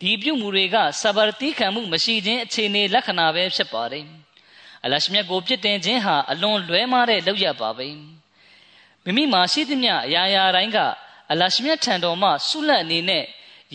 [0.00, 4.06] ဒီပြုမှုတွေကစဘာတိခံမှုမရှိခြင်းအခြေအနေလက္ခဏာပဲဖြစ်ပါတယ်
[4.84, 7.88] အလရှမြတ်ကိုပြစ်တင်ခြင်းဟာအလွန်လွဲမားတဲ့လောက်ရပါပဲ
[9.04, 10.78] မိမိမှာရှိသမျှအရာရာတိုင်းက
[11.32, 13.24] အလရှမြတ်ထံတော်မှဆုလက်အနေနဲ့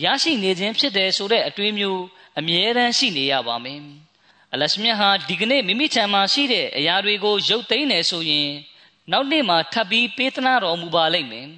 [0.04, 2.02] ရရှိနေခြင်းဖြစ်တယ်ဆိုတဲ့အတွေးမျိုး
[2.38, 3.80] အမြဲတမ်းရှိနေရပါမယ်
[4.52, 8.50] အလရှမြတ်ဟာဒီကနေ့မိမိထံမှာရှိတဲ့အရာတွေကိုရုပ်သိမ်းနေဆိုရင်
[9.10, 11.48] နောက်နေ့မှာထပ်ပြီးပေးသနာတော်မူပါလိမ့်မယ်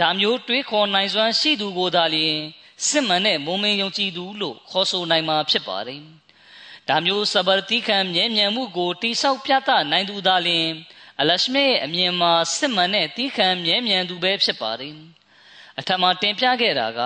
[0.00, 2.38] ဒါမျိုးတွေးခေါ်နိုင်စွမ်းရှိသူကိုသာလျှင်
[2.86, 6.02] စစ်မှန်တဲ့မုံမင်းယုံကြည်သူလို့ခေါ်ဆိုနိုင်မှာဖြစ်ပါတယ်
[6.88, 10.68] ဒါမျိုးစဘာတိခံမြဲမြံမှုကိုတိဆောက်ပြသနိုင်သူသာလျှင်
[11.20, 14.94] အလရှမေရဲ့အမြင်မှာစစ်မှန်တဲ့တိခံမြဲမြံသူပဲဖြစ်ပါတယ်
[15.78, 17.00] အထမတင်ပြခဲ့တာက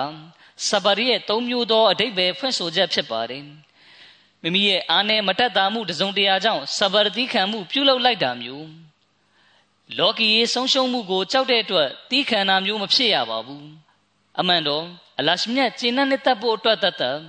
[0.67, 3.43] စဘာရီရဲ့သုံးမျိုးသောအတိတ်ပဲဖွင့်ဆိုချက်ဖြစ်ပါတယ်
[4.41, 8.88] မိမိရဲ့အာနယ်မတက်တာမှုတစုံတရာကြောင့်စဘာတိခံမှုပြုလုပ်လိုက်တာမျိုး
[9.97, 13.67] လောကီရေးဆုံးရှုံးမှုကိုကြောက်တဲ့အတွက်တီးခံတာမျိုးမဖြစ်ရပါဘူး
[14.39, 14.85] အမှန်တော့
[15.19, 17.19] အလရှမြတ်ကျင့်တဲ့တပ်ဖို့အတွက်တတ်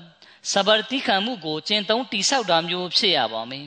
[0.53, 3.67] စဘာတိခံမှုကိုကျင့်သုံးတိဆောက်တာမျိုးဖြစ်ရပါမယ်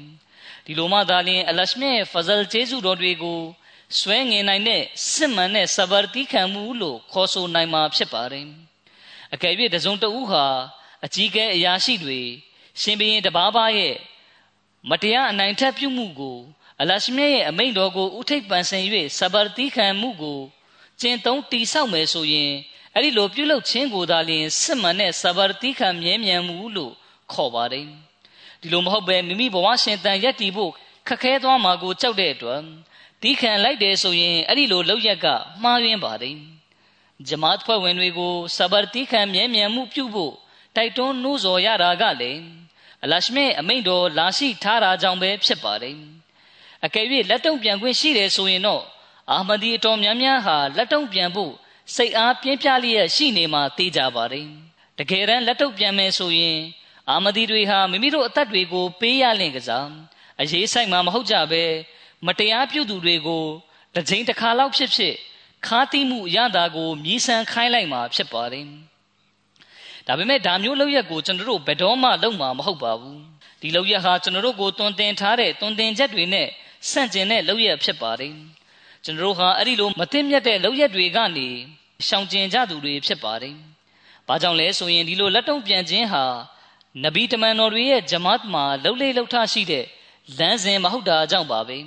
[0.65, 3.39] ဒီလိုမှသာလျှင်အလရှမြတ်ရဲ့ဖဇလ်ကျေးဇူးတော်တွေကို
[3.99, 8.47] ဆွဲငင်နိုင်တဲ့စစ်မှန်တဲ့စဘာတိခံမှုလို့ခေါ်ဆိုနိုင်မှာဖြစ်ပါတယ်
[9.33, 10.45] အကယ်၍တစုံတဦးဟာ
[11.05, 12.19] အကြီးကဲအရာရှိတွေ
[12.81, 13.95] ရှင်ဘုရင်တပါးပါးရဲ့
[14.89, 16.39] မတရားအနိုင်ထက်ပြုမှုကို
[16.81, 18.83] အလရှမြရဲ့အမိန့်တော်ကိုဥထိပ်ပန်ဆင်၍
[19.17, 20.39] စဘာတိခံမှုကို
[20.99, 22.51] ကျင့်သုံးတိဆောက်မယ်ဆိုရင်
[22.93, 26.93] အဲ့ဒီလိုပြုလုပ်ခြင်းကိုသာလျှင်စစ်မှန်တဲ့စဘာတိခံမြဲမြံမှုလို့
[27.31, 27.85] ခေါ်ပါတယ်
[28.61, 30.71] ဒီလိုမဟုတ်ပဲမိမိဘဝရှင်တန်ရက်တည်ဖို့
[31.07, 32.61] ခက်ခဲသွားမှာကိုကြောက်တဲ့အတွက်
[33.21, 35.25] တီးခံလိုက်တယ်ဆိုရင်အဲ့ဒီလိုလောက်ရက်က
[35.63, 36.37] မှားယွင်းပါတယ်
[37.27, 40.33] ဂျမတ်ဖွဲ့ဝင်တွေကိုစဘာတိခံမြဲမြံမှုပြုဖို့
[40.75, 42.41] တိုက်တွန်းနှိုးဆော်ရတာကလည်း
[43.03, 45.97] အလရှမေအမိန့်တော်လာရှိထားတာကြောင့်ပဲဖြစ်ပါတယ်
[46.85, 48.83] အကယ်၍လက်တုံပြန်ခွင့်ရှိတယ်ဆိုရင်တော့
[49.31, 51.53] အာမဒီအတော်များများဟာလက်တုံပြန်ဖို့
[51.95, 54.47] စိတ်အားပြင်းပြလျက်ရှိနေမှသိကြပါတယ်
[54.99, 56.59] တကယ်တမ်းလက်တုံပြန်မယ်ဆိုရင်
[57.09, 59.87] အာမဒီတွေဟာမိမိတို့အသက်တွေကိုပေးရလင့်ကစား
[60.41, 61.63] အရေးဆိုင်မှာမဟုတ်ကြပဲ
[62.27, 63.45] မတရားပြုသူတွေကို
[63.95, 65.15] တစ်ချိန်တစ်ခါလောက်ဖြစ်ဖြစ်
[65.65, 68.65] ခါးတိမှုရတာကိုမြည်ဆန်းခိုင်းလိုက်မှာဖြစ်ပါတယ်
[70.07, 73.19] ဒါပေမဲ့ဒါမျိုးလောက်ရက်ကိုကျွန်တော်တို့ဘယ်တော့မှလုပ်မှာမဟုတ်ပါဘူး
[73.61, 76.47] ဒီလောက်ရက်ဟာကျွန်တော်တို့ကိုတွင်တင်ထားတဲ့တွင်တင်ချက်တွေနဲ့
[76.89, 78.33] ဆန့်ကျင်တဲ့လောက်ရက်ဖြစ်ပါတယ်
[79.03, 81.47] ကျွန်တော်တို့ဟာအဲ့ဒီလိုမသိမြတ်တဲ့လောက်ရက်တွေကနေ
[82.07, 83.55] ရှောင်ကျင်ကြသူတွေဖြစ်ပါတယ်
[84.27, 86.23] ဘာကြောင့်လဲဆိုရင်ဒီလိုလက်တုံ့ပြန်ခြင်းဟာ
[87.03, 89.85] နဗီတမန်တော်တွေရဲ့ဂျမတ်မှာလှုပ်လေလှုပ်ထရှိတဲ့
[90.37, 91.77] လမ်းစဉ်မဟုတ်တာကြောင့်ပါပဲ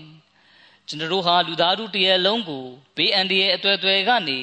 [0.89, 2.65] ကျွန်တော်တို့ဟာလူသားတို့တရလုံးကို
[2.97, 4.41] ဘေးအန္တရာယ်အသွဲသွဲကနေ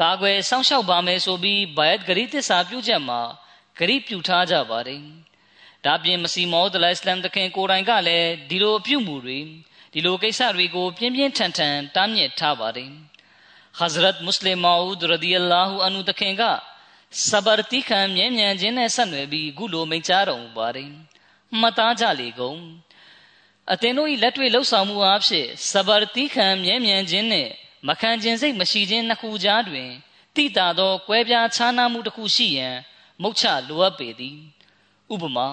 [0.00, 3.20] ကာကွယ်စောင့်ရှောက်ပါမယ်ဆိုပြီးဘိုင်ဂရီသစ္စာပြုချက်မှာ
[3.78, 5.02] ဂရီပြုထားကြပါတယ်
[5.84, 9.38] ဒါပြင်မစီမောဒလိုင်စလမ်တခင်ကိုယ်တိုင်ကလည်းဒီလိုအပြုမှုတွေ
[9.92, 12.90] ဒီလိုကိစ္စတွေကိုပြင်းပြင်းထန်ထန်တားမြစ်ထားပါတယ်
[13.78, 16.42] ဟဇရတ်မုစလင်မာဦးရဒီအလာဟူအန်ဟူတခင်က
[17.28, 20.90] စဘာတိခံမြဲမြံခြင်းနဲ့ဆက်နွယ်ပြီးခုလိုမိန့်ကြားတော်မူပါတယ်
[21.60, 22.60] မှတ်သားကြလေကုန်
[23.72, 27.48] အသင်တို့၏လက်တွေ့လှုပ်ဆောင်မှုအဖြစ်စဘာတိခံမြဲမြံခြင်းနဲ့
[27.88, 29.90] မခံခြင်းစိတ်မရှိခြင်းနှစ်ခုကြားတွင်
[30.36, 32.76] တိတာသောကွဲပြားခြားနားမှုတစ်ခုရှိရန်
[33.22, 34.38] မုတ်ချလိုအပ်ပေသည်
[35.12, 35.48] ဥပမာ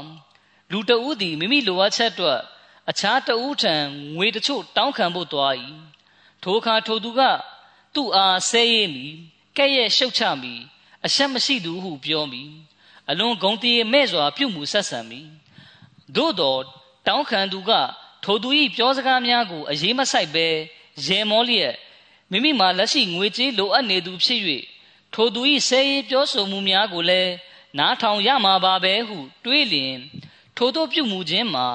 [0.72, 2.42] လူတဦးသည်မိမိလိုအပ်ချက်အတွက်
[2.90, 3.76] အခြားတဦးထံ
[4.16, 5.54] ငွေတချို့တောင်းခံဖို့သွား၏
[6.44, 7.22] ထိုအခါထိုသူက
[7.96, 9.08] သူ့အားဆဲရည်မိ
[9.58, 10.54] ကဲ့ရဲ့ရှုတ်ချမိ
[11.06, 12.44] အဆက်မရှိသူဟုပြောမိ
[13.10, 15.22] အလွန်ဂုံတည်မဲ့စွာပြုမှုဆက်ဆံမိ
[16.16, 16.62] သို့တော်
[17.08, 17.72] တောင်းခံသူက
[18.24, 20.48] ထိုသူ၏ပြောစကားများကိုအရေးမဆိုင်ပဲ
[21.06, 21.76] ရေမောလျက်
[22.32, 24.42] မိမိမှာလက်ရှိငွေကြေးလိုအပ်နေသူဖြစ်၍
[25.14, 27.34] ထိုသူ၏ဆဲရေးပြောဆိုမှုများကိုလည်း
[27.78, 29.96] နားထောင်ရမှာပါပဲဟု တွေးလျင်
[30.56, 31.68] ထိုတို့ပြုမှုခြင်းမှာ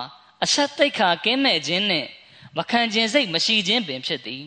[0.45, 2.09] အဆက်တိတ်ခါကင်းမဲ့ခြင်းနှင့်
[2.57, 4.45] မခံခြင်းစိတ်မရှိခြင်းပင်ဖြစ်သည်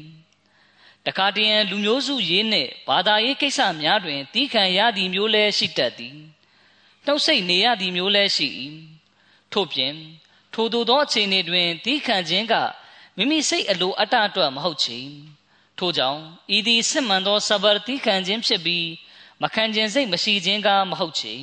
[1.06, 6.16] တခါတည်းရန်လူမျိုးစုရေးနှင့်ဘာသာရေးကိစ္စများတွင်တီးခံရသည်မျိုးလည်းရှိတတ်သည်
[7.06, 8.48] နှုတ်ဆက်နေရသည်မျိုးလည်းရှိ၏
[9.54, 9.94] ထို့ပြင်
[10.54, 12.54] ထိုသို့သောအခြေအနေတွင်တီးခံခြင်းက
[13.18, 15.00] မိမိစိတ်အလိုအတ္တအတွက်မဟုတ်ချေ
[15.78, 16.22] ထို့ကြောင့်
[16.56, 18.88] ဤသည်စစ်မှန်သောစဘာတီးခံခြင်းဖြစ်ပြီး
[19.42, 21.34] မခံခြင်းစိတ်မရှိခြင်းကမဟုတ်ချေ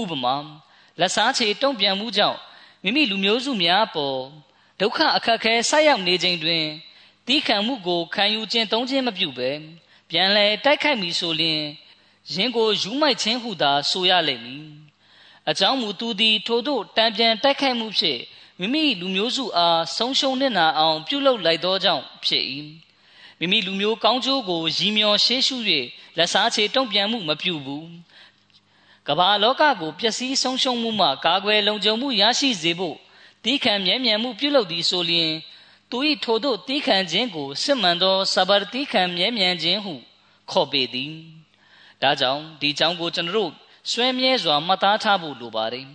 [0.00, 0.36] ဥပမာ
[1.00, 2.38] လက်စားချေတုံ့ပြန်မှုကြောင့်
[2.88, 4.18] မိမိလူမျိုးစုများပေါ်
[4.80, 6.64] ဒုက္ခအခက်ခဲဆက်ရောက်နေခြင်းတွင်
[7.26, 9.50] တီးခံမှုကိုခံယူခြင်းသုံးခြင်းမပြုဘဲ
[10.10, 11.60] ပြန်လဲတိုက်ခိုက်မိဆိုလျင်
[12.32, 14.66] ယင်းကိုယူမိုက်ခြင်းဟုသာဆိုရလိမ့်မည်
[15.50, 18.20] အကြောင်းမူသူသည်ထိုတို့တံပြန်တိုက်ခိုက်မှုဖြင့်
[18.60, 22.44] မိမိလူမျိုးစုအားဆုံးရှုံးနေတာအောင် ပြုလုပ်လိုက်သောကြောင့်ဖြစ်၏
[23.38, 25.56] မိမိလူမျိုးကောင်းကျိုးကိုရည်မျောရှေးရှု၍
[26.16, 27.86] လက်စားချေတုံ့ပြန်မှုမပြုဘူး
[29.08, 32.96] ကမ္ဘာလောကကိုပျက်စီးဆုံးရှုံးမှုမှကာကွယ်လုံခြုံမှုရရှိစေဖို့
[33.44, 35.32] တီးခံမြဲမြံမှုပြုလုပ်သည်ဆိုလျင်
[35.90, 39.94] သူ၏ထိုသို့တီးခံခြင်းကိုစစ်မှန်သောစဘာတီးခံမြဲမြံခြင်းဟု
[40.50, 41.12] ခေါ်ပေသည်
[42.02, 43.52] ဒါကြောင့်ဒီကြောင့်ကိုကျွန်တော်တို့
[43.90, 45.86] ဆွဲမြဲစွာမှတ်သားထားဖို့လိုပါတယ်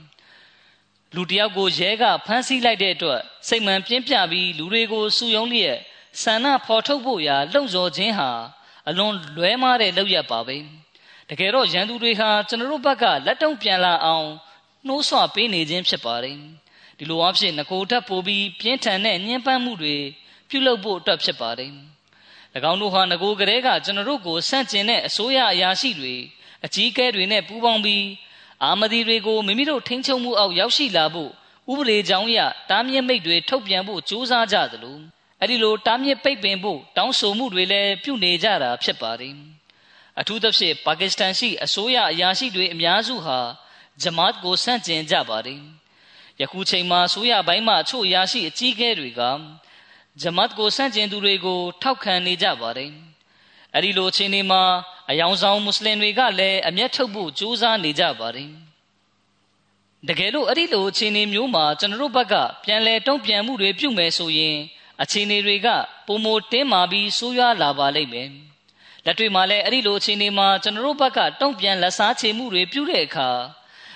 [1.16, 5.78] လူတယောက်ကိုရဲကဖမ်းဆီးလိုက်တဲ့အတွက်စိတ်မှန်ပြင်းပြပြီးလူတွေကိုစူယုံလျက်
[6.22, 8.30] ဆန္ဒဖော်ထုတ်ဖို့ရာလှုံ့ဆော်ခြင်းဟာ
[8.88, 10.58] အလွန်လွဲမားတဲ့လုပ်ရပါပဲ
[11.34, 14.28] တကယ်တော့ရန်သူတွေဟာကျွန်တော်တို့ဘက်ကလက်တုံ့ပြန်လာအောင်
[14.88, 16.38] နှိုးဆွပေးနေခြင်းဖြစ်ပါတယ်
[16.98, 19.96] ဒီလိုအဖြစ်ငကိုထပ်ပိုပြီးပြင်းထန်တဲ့ညှဉ်းပန်းမှုတွေ
[20.50, 21.72] ပြုလုပ်ဖို့အတွက်ဖြစ်ပါတယ်၎
[22.72, 26.16] င်းတို့ဟာငကိုကလေးကကျွန်တော်တို့ကိုဆန့်ကျင်တဲ့အစိုးရအရာရှိတွေ
[26.66, 28.06] အကြီးအကဲတွေနဲ့ပူးပေါင်းပြီး
[28.64, 31.32] အာမဒီတွေကိုမိမိတို့ထိန်းချုပ်မှုအောက်ရောက်ရှိလာဖို့
[31.72, 32.40] ဥပဒေကြောင်းအရ
[32.70, 34.98] တားမြစ်မိတ်တွေထုတ်ပြန်ဖို့ကြိုးစားကြသလို
[35.40, 39.36] အဲ့ဒီလိုတားမြစ်ပိတ်ပင်ဖို့တောင်းဆိုမှုတွေလည်းပြုနေကြတာဖြစ်ပါတယ်
[40.20, 43.40] အထူးသဖြင့်ပါကစ္စတန်ရှိအစိုးရအရာရှိတွေအများစုဟာ
[44.02, 45.62] ဂျမတ်ကိုဆန့်ကျင်ကြပါတယ်
[46.42, 49.22] ယခုချိန်မှာဆိုရပိုင်းမှအချို့အရာရှိအကြီးအကဲတွေက
[50.22, 52.92] ဂျမတ်ကိုဆန့်ကျင်သူတွေကို ထောက်ခံနေကြပါတယ်။
[53.76, 54.64] အဲဒီလိုအခြေအနေမှာ
[55.10, 58.50] အယောင်ဆောင်မွတ်စလင်တွေကလည်းအမျက်ထုတ်ဖို့ကြိုးစားနေကြပါတယ်။
[60.08, 64.58] တကယ်လို့အဲ့ဒီလိုအခြေအနေမျိုးမှာကျွန်တော်တို့ဘက်ကပြန်လဲတုံ့ပြန်မှုတွေပြုမယ်ဆိုရင်
[65.02, 65.68] အခြေအနေတွေက
[66.08, 68.30] ပုံမတင်းမာပြီးဆိုးရွားလာပါလိမ့်မယ်။
[69.06, 73.30] လက်တွေ့မှာလည်းအဲ့ဒီလိုအခြေအနေမှာကျွန်တော်တို့ဘက်ကတုံ့ပြန်လက်စားချေမှုတွေပြုတဲ့အခါ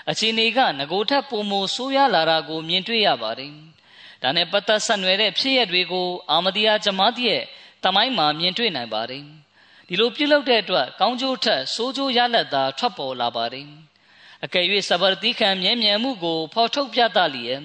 [0.09, 3.51] အခြေအနေကငကိုထက်ပုံမဆိုးရွားလာတာကိုမြင်တွေ့ရပါတယ်။
[4.21, 7.43] ဒါနဲ့ပတ်သက်ဆက်နွယ်တဲ့ဖြစ်ရပ်တွေကိုအာမဒီယာဂျမားတီရဲ့
[7.83, 9.23] တမိုင်းမှာမြင်တွေ့နိုင်ပါတယ်။
[9.87, 13.67] ဒီလိုပြုလုပ်တဲ့အတွက်ကောင်းကျိုးထက်ဆိုးကျိုးရလဒ်သာထွက်ပေါ်လာပါတယ်။
[14.45, 17.63] အကယ်၍စဘာတိခံမြဲမြံမှုကိုဖော်ထုတ်ပြသလျက်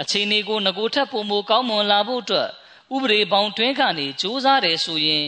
[0.00, 2.48] အခြေအနေကိုငကိုထက်ပုံမကောင်းမွန်လာဖို့အတွက်
[2.94, 5.26] ဥပဒေပေါင်းတွင်းကနေစ조사တယ်ဆိုရင်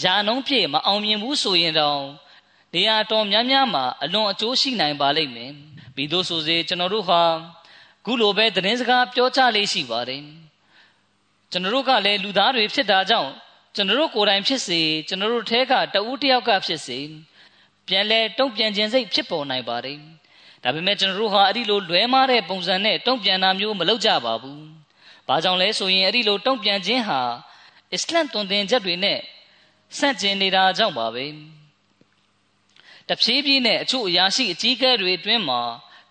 [0.00, 2.02] ယာနှုံးပြည့်မအောင်မြင်ဘူးဆိုရင်တော့
[2.74, 5.52] နေရာတော်များများမှာအလွန်အကျိုးရှိနိုင်ပါလိမ့်မယ်။
[5.94, 7.22] ပြီးသို့ဆိုစေကျွန်တော်တို့ဟာ
[8.04, 10.22] ခုလိုပဲသတင်းစကားပြောကြလေးရှိပါတယ်
[11.50, 13.30] ကျွန်တော်တို့ကလည်းလူသားတွေဖြစ်တာကြောင့်
[13.74, 16.98] ကျွန်တော်တို့ကိုယ်တိုင်ဖြစ်စေကျွန်တော်တို့ထဲကတဦးတယောက်ကဖြစ်စေ
[17.88, 19.98] ပြန်လဲတုံ့ပြန်ခြင်းစိတ်ဖြစ်ပေါ်နိုင်ပါတယ်
[20.62, 24.64] ဒါပေမဲ့ကျွန်တော်တို့ဟာအဲ့ဒီလိုလွဲမားတဲ့ပုံစံနဲ့တုံ့ပြန်တာမျိုးမလုပ်ကြပါဘူး
[25.28, 27.20] ဘာကြောင့်လဲဆိုရင်အဲ့ဒီလိုတုံ့ပြန်ခြင်းဟာ
[27.92, 29.18] အစ္စလမ်တွင်တင်ချက်တွေနဲ့
[29.98, 31.26] ဆန့်ကျင်နေတာကြောင့်ပါပဲ
[33.08, 35.60] တဖြည်းဖြည်းနဲ့အချို့အရာရှိအကြီးအကဲတွေအတွင်းမှာ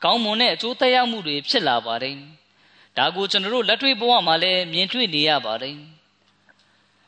[0.03, 2.15] ကောင်းမွန်တဲ့အကျိုးသက်ရောက်မှုတွေဖြစ်လာပါတယ်
[2.97, 5.77] ဒါကိုကျွန်တော်တို့လက်တွေ့ဘဝမှာလည်းမြင်တွေ့နေရပါတယ်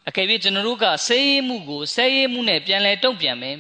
[0.08, 3.58] အကယ်၍ကျွန်တော်တို့ကဆဲရဲမှုကိုဆဲရဲမှုနဲ့ပြန်လဲတုံ့ပြန်မယ်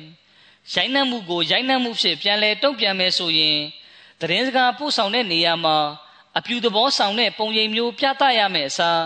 [0.73, 3.57] ရိုင်းနှံ့မှုကိုရိုင်းနှံ့မှုဖြစ်ပြန်လဲတုံ့ပြန်မယ်ဆိုရင်
[4.19, 5.77] သတင်းစကားပို့ဆောင်တဲ့နေရာမှာ
[6.37, 9.01] အပြူသဘောဆောင်တဲ့ပုံရိပ်မျိုးပြသရမယ်အစား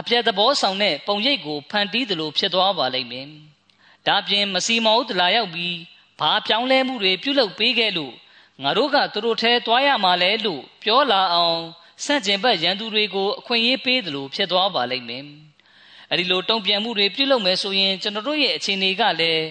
[0.00, 3.26] အပြက်သဘောဆောင်တဲ့ပုံရိပ်ကိုဖန်တီးသလိုဖြစ်သွားပါလိမ့်မယ်။
[4.06, 5.76] ဒါပြင်မစီမောတလာရောက်ပြီး
[6.20, 8.14] ဘာပြောင်းလဲမှုတွေပြုလုပ်ပေးခဲ့လို့
[8.62, 11.60] ငါတို့ကသူတို့ထဲသွားရမှာလဲလို့ပြောလာအောင်
[12.04, 15.24] စန့်ကျင်ဘက်ရန်သူတွေကိုအခွင့်အရေးပေးသလိုဖြစ်သွားပါလိမ့်မယ်။
[16.10, 19.44] အဲဒီလိုတုံ့ပြန်မှုတွေပြုလုပ်မယ်ဆိုရင်ကျွန်တော်တို့ရဲ့အခြေအနေကလည်း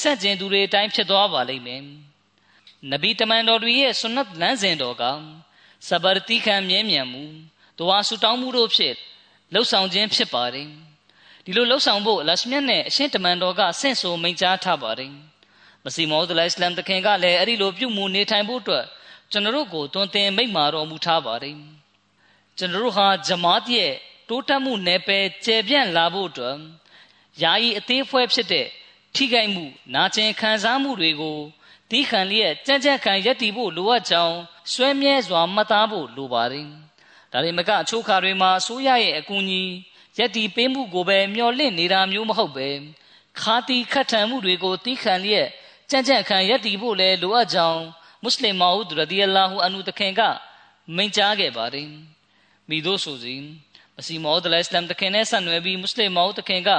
[0.00, 1.82] စန့်ကျင်သူတွေအတိုင်းဖြစ်သွားပါလိမ့်မယ်။
[2.90, 5.04] နဗီတမန်တော်တွေရဲ့ဆွနတ်လမ်းစဉ်တော်က
[5.88, 7.24] စဘာတိခံမြဲမြံမှု
[7.78, 8.96] တဝါဆူတောင်းမှုတို့ဖြင့်
[9.52, 10.68] လှုပ်ဆောင်ခြင်းဖြစ်ပါတယ်
[11.44, 15.12] ဒီလိုလှုပ်ဆောင်ဖို့အလရှမြတ်နဲ့အရှင်တမန်တော်ကဆင့်ဆိုမိန့်ကြားထားပါတယ်
[15.84, 18.84] မစီမောဒ်လိုင်စလမ်တခင်ကလည်းအဲ့ဒီလိုပြုမှုနေထိုင်ဖို့အတွက်
[19.30, 21.56] ကျွန်တော်တို့ကိုတွင်တင်မိန့်မာတော်မူထားပါတယ်
[22.58, 23.92] ကျွန်တော်တို့ဟာဂျမားရဲ့
[24.28, 26.56] တိုးတက်မှုနယ်ပယ်ကျယ်ပြန့်လာဖို့အတွက်
[27.42, 28.66] ယာယီအသေးဖွဲဖြစ်တဲ့
[29.14, 31.38] ထိခိုက်မှုနာကျင်ခံစားမှုတွေကို
[31.90, 34.38] တီးခံလျက်ကြက်ကြက်ခံရက်တည်ဖို့လိုအပ်ကြောင်း
[34.72, 36.68] ဆွဲမြဲစွာမှတ်သားဖို့လိုပါတယ်။
[37.32, 39.62] ဒါတွေမကအချို့ခါတွေမှာဆိုးရရဲ့အကူအညီ
[40.18, 42.68] ရက်တည်ပေးမှုကိုပဲမျှော်လင့်နေတာမျိုးမဟုတ်ပဲ
[43.40, 45.48] ခါတီခတ်ထန်မှုတွေကိုတီးခံလျက်
[45.90, 47.82] ကြက်ကြက်ခံရက်တည်ဖို့လည်းလိုအပ်ကြောင်း
[48.22, 50.20] မွတ်စလင်မာဦးရဒီအလာဟူအန်နူတခင်က
[50.96, 51.88] မိန့်ကြားခဲ့ပါတယ်။
[52.68, 53.34] မိတို့ဆိုစီ
[53.96, 56.70] မစီမောဒ်အစ္စလမ်တခင်နဲ့ဆက်နွယ်ပြီးမွတ်စလင်မာဦးတခင်က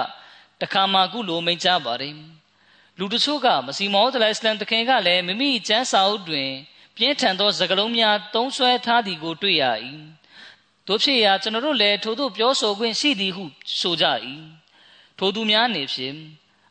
[0.62, 2.16] တခါမှကုလိုမိန့်ကြားပါတယ်။
[2.98, 6.50] လူတချို့ကမစီမောဒ်အစ္စလမ်တခင်ကလည်းမိမိကျမ်းစာအုပ်တွင်
[6.96, 9.64] ပြင်းထန်သောစကားလုံးများသုံးဆွဲထားသည်ကိုတွေ့ရ၏
[10.92, 13.44] တို့ဖြစ်ရာကျွန်တော်တို့လည်းထို့သို့ပြောဆိုခွင့်ရှိသည်ဟု
[13.80, 14.06] ဆိုကြ၏
[15.18, 16.16] ထိုသူများနေဖြင့်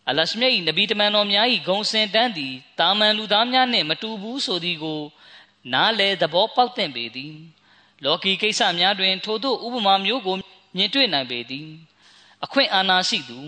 [0.09, 5.01] အလရှမြတ်၏နဗီတမန်တော်များ၏ဂုံစင်တန်းသည်တာမန်လူသားများနှင့်မတူဘူးဆိုသည်ကို
[5.73, 7.35] နားလေသဘောပေါက်သင့်ပေသည်
[8.05, 10.37] လောကီကိစ္စများတွင် ထိုသို့ဥပမာမျိုးကို
[10.77, 11.69] မြင်တွေ့နိုင်ပေသည်
[12.45, 13.39] အခွင့်အာဏာရှိသူ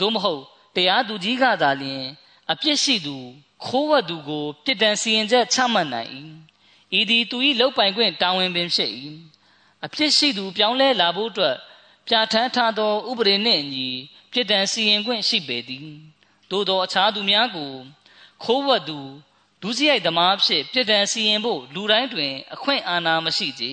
[0.00, 0.42] သို့မဟုတ်
[0.76, 2.04] တရားသူကြီးကသာလျှင်
[2.52, 3.16] အပြစ်ရှိသူ
[3.64, 6.10] ခိုးဝတ်သူကိုပြစ်ဒဏ်စီရင်ချက်ချမှတ်နိုင်၏
[6.98, 8.92] ဤသည်သူ၏လောက်ပိုင်ခွင့်တာဝန်ပင်ဖြစ်၏
[9.86, 11.56] အပြစ်ရှိသူပြောင်းလဲလာဖို့အတွက်
[12.06, 13.88] ပြဋ္ဌာန်းထားသော ဥပဒေနှင့်အညီ
[14.32, 15.88] ပြစ်ဒဏ်စီရင်ခွင့်ရှိပေသည်
[16.50, 17.72] သို့သောအခြားသူများကို
[18.44, 18.98] ခိုးဝတ်သူ
[19.62, 23.64] ဒုစရိုက်သမားဖြစ်ပြစ်ဒဏ်စီရင်ဖို့လူတိုင်းတွင် အခွင့်အာဏာမရှိကြ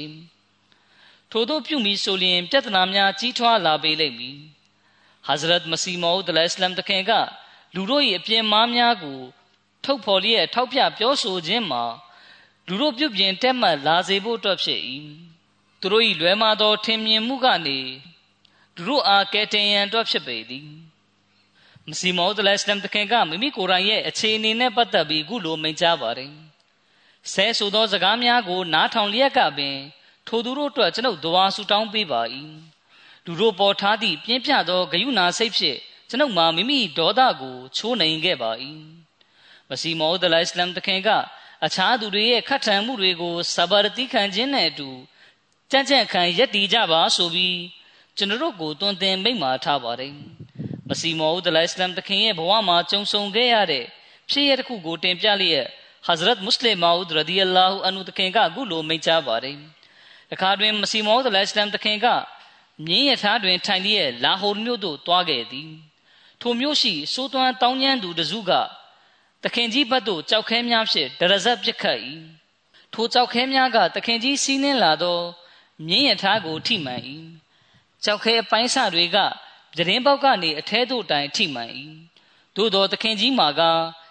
[1.31, 4.37] ထို့သောပြုမိဆိုလျင်ပြဿနာများကြီးထွားလာပေလိမ့်မည်
[5.27, 7.11] ဟဇရတ်မစီမောဒ်အလ္လာမ်တခင်က
[7.75, 9.19] လူတို့၏အပြင်းမားများကို
[9.83, 11.83] ထုတ်ဖော်လျက်ထောက်ပြပြောဆိုခြင်းမှာ
[12.67, 14.81] လူတို့ပြုပြင်တက်မှတ်လာစေဖို့အတွက်ဖြစ်၏
[15.87, 17.79] သူတို့၏လွယ်မာသောထင်မြင်မှုကနေ
[18.75, 20.67] သူတို့အားကယ်တင်ရန်အတွက်ဖြစ်ပေသည်
[21.87, 26.31] မစီမောဒ်လက်စလမ်တခင်ကမိမိကိုယ်တိုင်ရဲ့အခြေအနေနဲ့ပတ်သက်ပြီးခုလိုမိန့်ကြားပါတယ်
[27.33, 29.77] ဆဲဆိုသောစကားများကိုနားထောင်လျက်ကပင်
[30.27, 32.21] ထိုသူတို့အတွက်ကျွန်ုပ်ဒွါဆူတောင်းပေးပါ၏
[33.25, 35.77] လူတို့ပေါ်ထားသည့်ပြင်းပြသောဂယုဏစိတ်ဖြင့်
[36.09, 38.51] ကျွန်ုပ်မှာမိမိဒေါသကိုချိုးနိုင်ခဲ့ပါ၏
[39.69, 41.09] မစီမောဒ်လိုင်စလမ်တခင်က
[41.65, 44.91] အခြားသူတွေရဲ့ခတ်ထန်မှုတွေကိုစဘာတိခံခြင်းနဲ့အတူ
[45.71, 47.57] ကြံ့ကြံ့ခံရက်တည်ကြပါဆိုပြီး
[48.17, 50.13] ကျွန်တော်တို့ကိုတွင်တင်မိန့်မာထားပါတယ်
[50.89, 53.85] မစီမောဦးတလိုင်စလမ်တခင်ရဲ့ဘဝမှာကြုံဆုံခဲ့ရတဲ့
[54.29, 55.67] ဖြစ်ရတစ်ခုကိုတင်ပြလျက်
[56.05, 59.55] ဟဇရတ်မုစလင်မာဦးရဒီအလာဟူအန်ဟူတခင်ကအခုလိုမိန့်ကြားပါတယ်
[60.31, 62.07] တခါတွင်မစီမောဦးတလိုင်စလမ်တခင်က
[62.85, 65.69] မြင်းရထားတွင်ထိုင်လျက်လာဟိုမြို့သို့သွားခဲ့သည်
[66.41, 68.51] ထိုမြို့ရှိစိုးသွမ်းတောင်းကျမ်းသူတစုက
[69.43, 71.99] တခင်ကြီးဘက်သို့ကြောက်ခဲများဖြင့်ဒရဇတ်ပြစ်ခတ်၏
[72.93, 75.19] ထိုကြောက်ခဲများကတခင်ကြီးစီးနှင်းလာသော
[75.85, 77.01] မြင်းရထားကိုထိမှန်၏
[78.03, 79.17] ကြောက်ခဲအပိုင်းစတွေက
[79.75, 81.71] ပြတင်းပေါက်ကနေအထဲသို့တိုင်ထိမှန်၏
[82.55, 83.61] သို့သောတခင်ကြီးမှာက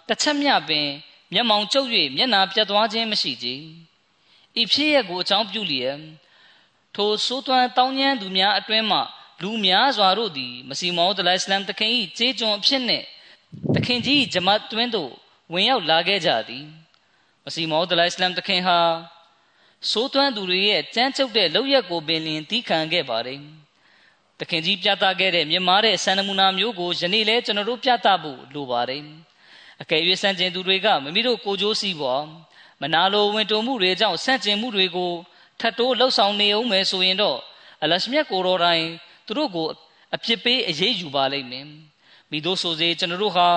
[0.08, 0.88] တစ်ချက်မျှပင်
[1.32, 3.48] မျက်မှောင်ကျုပ်၍မျက်နာပြတ်သွားခြင်းမရှိကြ
[4.60, 5.98] ဤဖြစ်ရကိုအကြောင်းပြုလျက်
[6.94, 8.98] ထိုစိုးသွမ်းတောင်းကျမ်းသူများအတွင်းမှ
[9.42, 13.04] လူများစွာတို့သည်မစီမောဒ်လိုင်စလမ်တခင်၏ကျေးကျွန်အဖြစ်နှင့်
[13.74, 15.12] တခင်ကြီးဂျမတ်တွင်သို့
[15.52, 16.64] ဝင်ရောက်လာခဲ့ကြသည်
[17.44, 18.78] မစီမောဒ်လိုင်စလမ်တခင်ဟာ
[19.90, 23.40] စိုးသွမ်းသူတွေရဲ့ကြမ်းကြုတ်တဲ့လောက်ရက်ကိုပင်လင်တီးခံခဲ့ပါတယ်
[24.38, 29.02] တခင်ကြီးပြသခဲ့တဲ့မြင်မာတဲ့ဆန္ဒမူနာမျိုးကိုယနေ့လဲကျွန်တော်တို့ပြသဖို့လိုပါတယ်
[29.82, 32.24] အကယ်၍ဆန့်ကျင်သူတွေကမမိတို့ကိုကြိုးစီးပေါ်
[32.82, 35.12] မနာလိုဝင်တုံမှုတွေကြောင့်ဆန့်ကျင်မှုတွေကို
[35.60, 37.38] ထပ်တိုးလှုပ်ဆောင်နေအောင်မယ်ဆိုရင်တော့
[37.82, 38.84] အလရှမြတ်ကိုတော်တိုင်
[39.26, 39.66] သူတို့ကို
[40.14, 41.66] အပြစ်ပေးအရေးယူပါလိမ့်မယ်
[42.30, 43.48] မိတို့ဆိုစေကျွန်တော်တို့ဟာ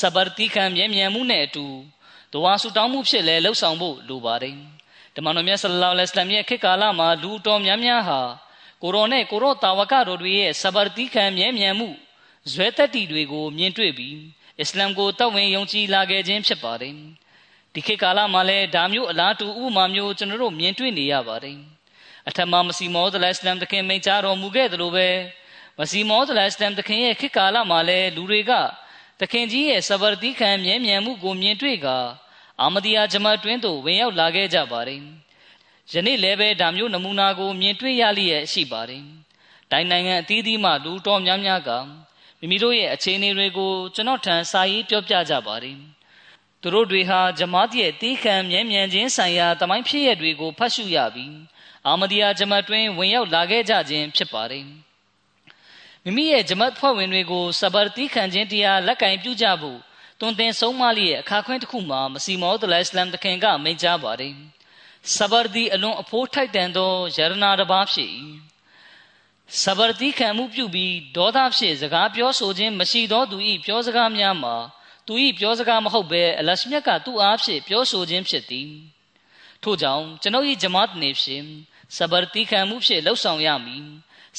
[0.00, 1.66] စဘာတိခံမြဲမြံမှုနဲ့အတူ
[2.32, 4.56] ဒဝါဆူတောင်းမှုဖြစ်လဲလှုပ်ဆောင်ဖို့လိုပါတယ်
[5.16, 8.20] ဓမ္မတော်မြတ်ဆလလောလ္လဟ်အလัยဟိဝါစလမ်ရဲ့ခေတ်ကာလမှာလူတော်များများဟာ
[8.82, 11.88] ကိုရောနဲ့ကိုရောတာဝကတော်တွေရဲ့စဘာတိခံမြဲမြံမှု
[12.52, 14.16] ဇွဲတက်တီတွေကိုမြင်တွေ့ပြီး
[14.60, 16.94] အစ္စလာမ်ကိုတောက်ဝင်ယုံကြည်လာခဲ့ခြင်းဖြစ်ပါတယ်
[17.74, 21.58] ဒီခေတ်ကာလမှာလည်းဒါမျိုးအလားတူဥပမာမျိုးကျွန်တော်တို့မြင်တွေ့နေရပါတယ်
[22.28, 25.08] အထက်မှာမစီမောဒလစလမ်တခင်မိန့်ကြားတော်မူခဲ့သလိုပဲ
[25.78, 28.52] မစီမောဒလစလမ်တခင်ရဲ့ခေတ်ကာလမှာလည်းလူတွေက
[29.20, 31.88] တခင်ကြီးရဲ့စဗာတိခံမြဲမြံမှုကိုမြင်တွေ့က
[32.62, 35.00] အာမဒီယာဂျမတ်တွင်းသို့ဝင်ရောက်လာခဲ့ကြပါတယ်
[35.92, 39.04] ယနေ့လည်းပဲဒါမျိုးနမူနာကိုမြင်တွေ့ရလျက်ရှိပါတယ်
[39.70, 41.70] တိုင်းနိုင်ငံအသီးသီးမှလူတော်များများက
[42.38, 45.78] မိမိတို့ရဲ့အခြေအနေတွေကိုကျွန်တော်ထံစာရေးပြောပြကြပါတယ်
[46.60, 51.34] သူတို့တွေဟာဂျမားရဲ့တီးခံမြဲမြံခြင်းဆိုင်ရာတမိုင်းဖြစ်ရတွေကိုဖတ်ရှုရပြီး
[51.86, 54.64] အာမဒီယာဂျမတ်တွင်ဝင်ရောက်လာခဲ့ကြခြင်းဖြစ်ပါတယ်
[56.04, 59.78] မိမိရဲ့ဂျမတ်ဖွဲ့ဝင်တွေကိုစဘာတီခံခြင်းတရားလက်ကင်ပြုကြဖို့
[60.20, 64.34] တွင်တင်ဆုံးမလျက်အခါခွင့်တစ်ခုမှာမစီမောဒလအစ္စလမ်တခင်ကမိန့်ကြားပါတယ်
[65.14, 68.10] စဘာဒီအလွန်အဖိုးထိုက်တန်သောယရနာတစ်ပါးဖြစ်၏
[69.62, 74.56] စဘာတိခံမှုပြုပြီးဒေါသဖြင့်စကားပြောဆိုခြင်းမရှိသောသူ၏ပြောစကားများမှာ
[75.06, 78.70] သူ၏ပြောစကားမဟုတ်ဘဲအလရှမြတ်ကသူ့အားဖြင့်ပြောဆိုခြင်းဖြစ်သည်
[79.62, 81.44] ထို့ကြောင့်ကျွန်ုပ်၏ဂျမတ်နေဖြင့်
[81.96, 83.86] စဘာတိခံမှုဖြင့်လှုပ်ဆောင်ရမည်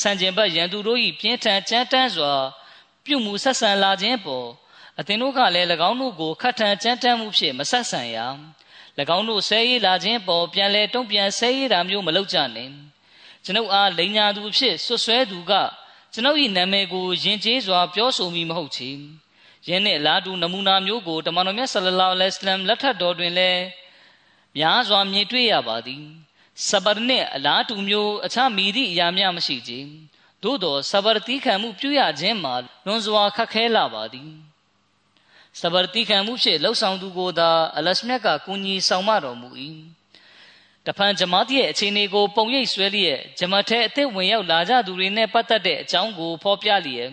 [0.02, 2.34] ဆန်ကျင်ဘတ်ရန်သူတို့၏ပြင်းထန်ကြမ်းတမ်းစွာ
[3.06, 4.48] ပြုမှုဆက်ဆံလာခြင်းပေါ်
[5.00, 8.18] အသင်တို့ကလည်း၎င်းတို့ကိုခတ်ထန်ကြမ်းတမ်းမှုဖြင့်မဆက်ဆံရ၎
[9.18, 12.70] င်းတို့ဆဲရေးလာခြင်းပေါ်ပြန်လဲတုံ့ပြန်ဆဲရေးတာမျိုးမလုပ်ကြနဲ့
[13.44, 15.54] ကျွန်ုပ်အားလိန်ညာသူဖြစ်ဆွဆွဲသူက
[16.14, 18.90] ကျွန်ုပ်၏နာမည်ကိုယဉ်ကျေးစွာပြောဆိုမိမဟုတ်ချေ
[19.68, 23.64] ယင်းနှင့်အလားတူနမူနာမျိုးကိုတမန်တော်မြတ်ဆလလောလဟ်အလัยဟိလက်ထက်တော်တွင်လည်း
[24.58, 26.04] များစွာမြင်တွေ့ရပါသည်
[26.68, 29.74] စဘရနှင့်အလားတူမျိုးအခြားမိသည့်အရာများမရှိကြ
[30.44, 32.56] သို့သောစဘရတိခံမှုပြုရခြင်းမှာ
[32.86, 34.30] လွန်စွာခက်ခဲလာပါသည်
[35.62, 39.50] စဘရတိခံမှုဖြင့်လှုပ်ဆောင်သူကိုသာအလရှမြတ်ကကူညီဆောင်မတော်မူ၏
[40.86, 47.12] တဖန်ဂျမားရဲ့အခြေအနေကိုပုံရိပ်ဆွဲလျက်ဂျမတ်ထဲအသစ်ဝင်ရောက်လာကြသူတွေနဲ့ပတ်သက်တဲ့အကြောင်းကိုဖော်ပြလျက်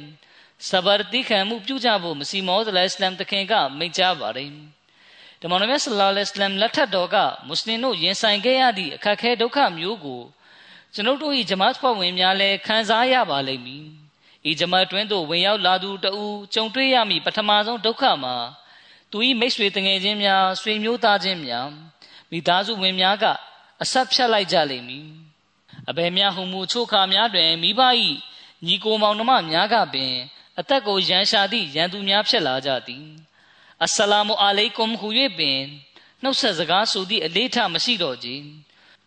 [0.69, 4.51] စဘာတိခံမှုပြုကြဖို့မစီမောဒလအစ္စလမ်တခင်ကမိန့်ကြားပါတယ်။
[5.41, 10.23] တမန်တော်မြတ်ဆလ္လာလဟ်အလัยဟိလက်ထက်တော်ကမွတ်စလင်တို့ရင်ဆိုင်ခဲ့ရသည့်အခက်ခဲဒုက္ခမျိုးကို
[10.95, 13.87] ကျွန်ုပ်တို့၏ဂျမတ်ဖွဲ့ဝင်များလည်းခံစားရပါလိမ့်မည်။
[14.51, 18.35] ဤဂျမတ်တွင်သို့ဝင်ရောက်လာသူတဦးကြုံတွေ့ရမည့်ပထမဆုံးဒုက္ခမှာ
[19.11, 21.69] သူ၏မိတ်ဆွေတငယ်ချင်းများဆွေမျိုးသားချင်းများ
[22.31, 23.25] မိသားစုဝင်များက
[23.83, 25.07] အဆက်ဖြတ်လိုက်ကြလိမ့်မည်
[25.89, 27.81] အဘယ်များဟုမူချိုခါများတွင်မိဘ၏
[28.67, 30.13] ညီကိုမောင်နှမများကပင်
[30.59, 33.05] အသက်ကိုရန်ရှာသည့်ရန်သူများဖြစ်လာကြသည်
[33.83, 35.61] အစ္စလာမူအလိုင်ကွမ်ဟူ၍ပင်
[36.23, 38.29] နှုတ်ဆက်စကားဆိုသည့်အလေးထားမရှိတော့ကြ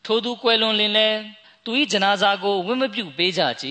[0.06, 1.10] ထိုသူကွယ်လွန်လင်လဲ
[1.64, 3.66] သူ၏ဂျနာဇာကိုဝင့်မပြုပေးကြကြ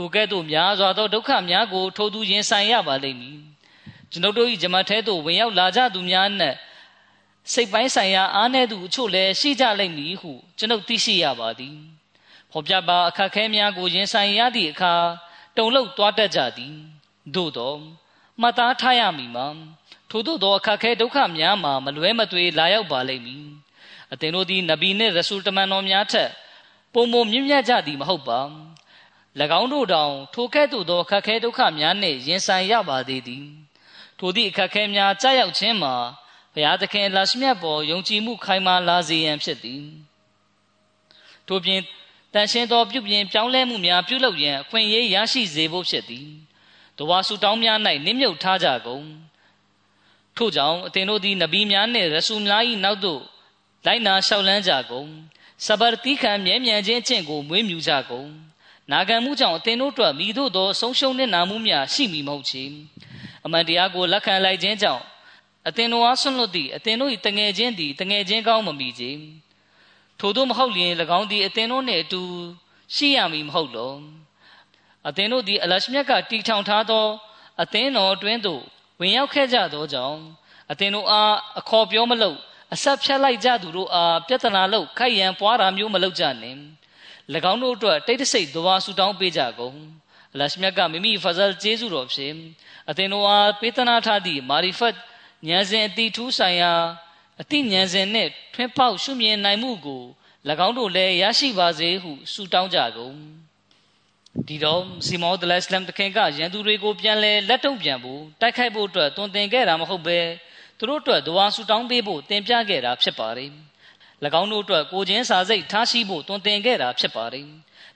[0.00, 3.38] ထိုကဲ့သို့များစွာသောဒုက္ခများကိုထိုသူရင်ဆိုင်ရပါလိမ့်မည်
[4.10, 6.56] ကျွန်ုပ်တို့၏ဂျမတ်ထဲသို့ဝင်ရောက်လာကြသူများနှင့်
[7.52, 11.76] စိတ်ပိုင်းဆိုင်ရာအားနည်းသူအချို့လည်းရှိကြလိမ့်မည်ဟုကျွန်ုပ်သိရှိရပါသည်
[12.52, 14.94] ဖော်ပြပါအခက်ခဲများကိုရင်ဆိုင်ရသည့်အခါ
[15.56, 16.74] တုန်လှုပ်သွားတတ်ကြသည်
[17.34, 17.74] သို့သော
[18.40, 19.46] မှတ်သားထားရမည်မှာ
[20.10, 23.46] ထို့သောသောအခက်ခဲဒုက္ခများမှာမလွဲမသွေလာရောက်ပါလိမ့်မည်
[24.12, 26.30] အသင်တို့သည်နဗီနှင့်ရဆူလ်တမန်တော်များထက်
[26.92, 28.40] ပုံမမြင့်မြတ်ကြသည်မဟုတ်ပါ၎
[29.60, 33.46] င်းတို့တောင်ထိုကဲ့သို့သောအခက်ခဲဒုက္ခများနှင့်ရင်ဆိုင်ရပါသေးသည်
[34.18, 35.94] ထိုသည့်အခက်ခဲများကြာရောက်ခြင်းမှာ
[36.54, 39.84] ဘုရားသခင်အလရှမြတ်ပေါ်ယုံကြည်မှုခိုင်မာလာစေရန်ဖြစ်သည်
[41.48, 41.80] ထို့ပြင်
[42.34, 46.28] တန်ရှင်းသောပြုပြင်ပြောင်းလဲမှုများပြုလုပ်ရန်အခွင့်အရေးရရှိစေဖို့ဖြစ်သည်
[46.98, 49.06] တဝါစုတောင်းများ၌နစ်မြုပ်ထားကြကုန်
[50.36, 53.22] ထို့ကြောင့်အသင်တို့သည်နဗီများနှင့်ရဆူများ၏နောက်သို့
[53.86, 55.08] လိုက်နာလျှောက်လန်းကြကုန်
[55.64, 58.30] စဘာတိခံမြဲမြံခြင်းအကျင့်ကိုမွေးမြူကြကုန်
[58.92, 62.64] နာခံမှုကြောင့်အသင်တို့အတွက်မိတို့သောဆုံးရှုံးနှင့်နာမှုများရှိမိမဟုတ်ချေ
[63.44, 65.04] အမှန်တရားကိုလက်ခံလိုက်ခြင်းကြောင့်
[65.68, 69.04] အသင်တို့အားဆွန့်လွတ်သည့်အသင်တို့၏တငယ်ချင်းသည်တငယ်ချင်းကောင်းမမီကြ
[70.20, 72.22] ထို့သောမဟုတ်လျင်၎င်းသည်အသင်တို့နှင့်အတူ
[72.94, 73.92] ရှိရမည်မဟုတ်လော
[75.08, 77.06] အသင်တို့သည်အလရှမြတ်ကတီထောင်ထားသော
[77.62, 78.62] အသင်တော်တွင်သို့
[79.00, 80.18] ဝင်ရောက်ခဲ့ကြသောကြောင့်
[80.70, 82.36] အသင်တို့အားအခေါ်ပြောမလို့
[82.74, 86.58] အဆက်ဖြတ်လိုက်ကြသူတို့အားပြဿနာလို့ခိုက်ရန်ပွားတာမျိုးမလုပ်ကြနှင့်၎
[87.52, 89.76] င်းတို့အတွက်တိတ်တဆိတ်သွားဆူတောင်းပေးကြကုန်
[90.34, 92.34] အလရှမြတ်ကမိမိဖဇလ်ကျေးဇူးတော်ဖြင့်
[92.90, 94.94] အသင်တို့အားပေးသနာထားသည့်မာရီဖတ်
[95.48, 96.72] ဉာဏ်စဉ်အတိထူးဆိုင်ရာ
[97.40, 100.02] အတိဉာဏ်စဉ်နှင့်ထွန်းပေါက်ရှုမြင်နိုင်မှုကို၎
[100.66, 103.16] င်းတို့လည်းရရှိပါစေဟုဆုတောင်းကြကုန်
[104.48, 110.18] ဒီတော့စီမောဒလစ်လမ်တခင်ကရန်သူတွေကိုပြန်လဲလက်တုံ့ပြန်ဖို့တိုက်ခိုက်ဖို့အတွက်တွင်တင်ခဲ့တာမဟုတ်ပဲ
[110.78, 113.50] သူတို့အတွက်ဒဝါဆူတောင်းပေးဖို့တင်ပြခဲ့တာဖြစ်ပါတယ်၎
[114.40, 117.46] င်းတို့အတွက်ကိုချင်းစာစိတ်ထားရှိဖို့တွင်တင်ခဲ့တာဖြစ်ပါတယ်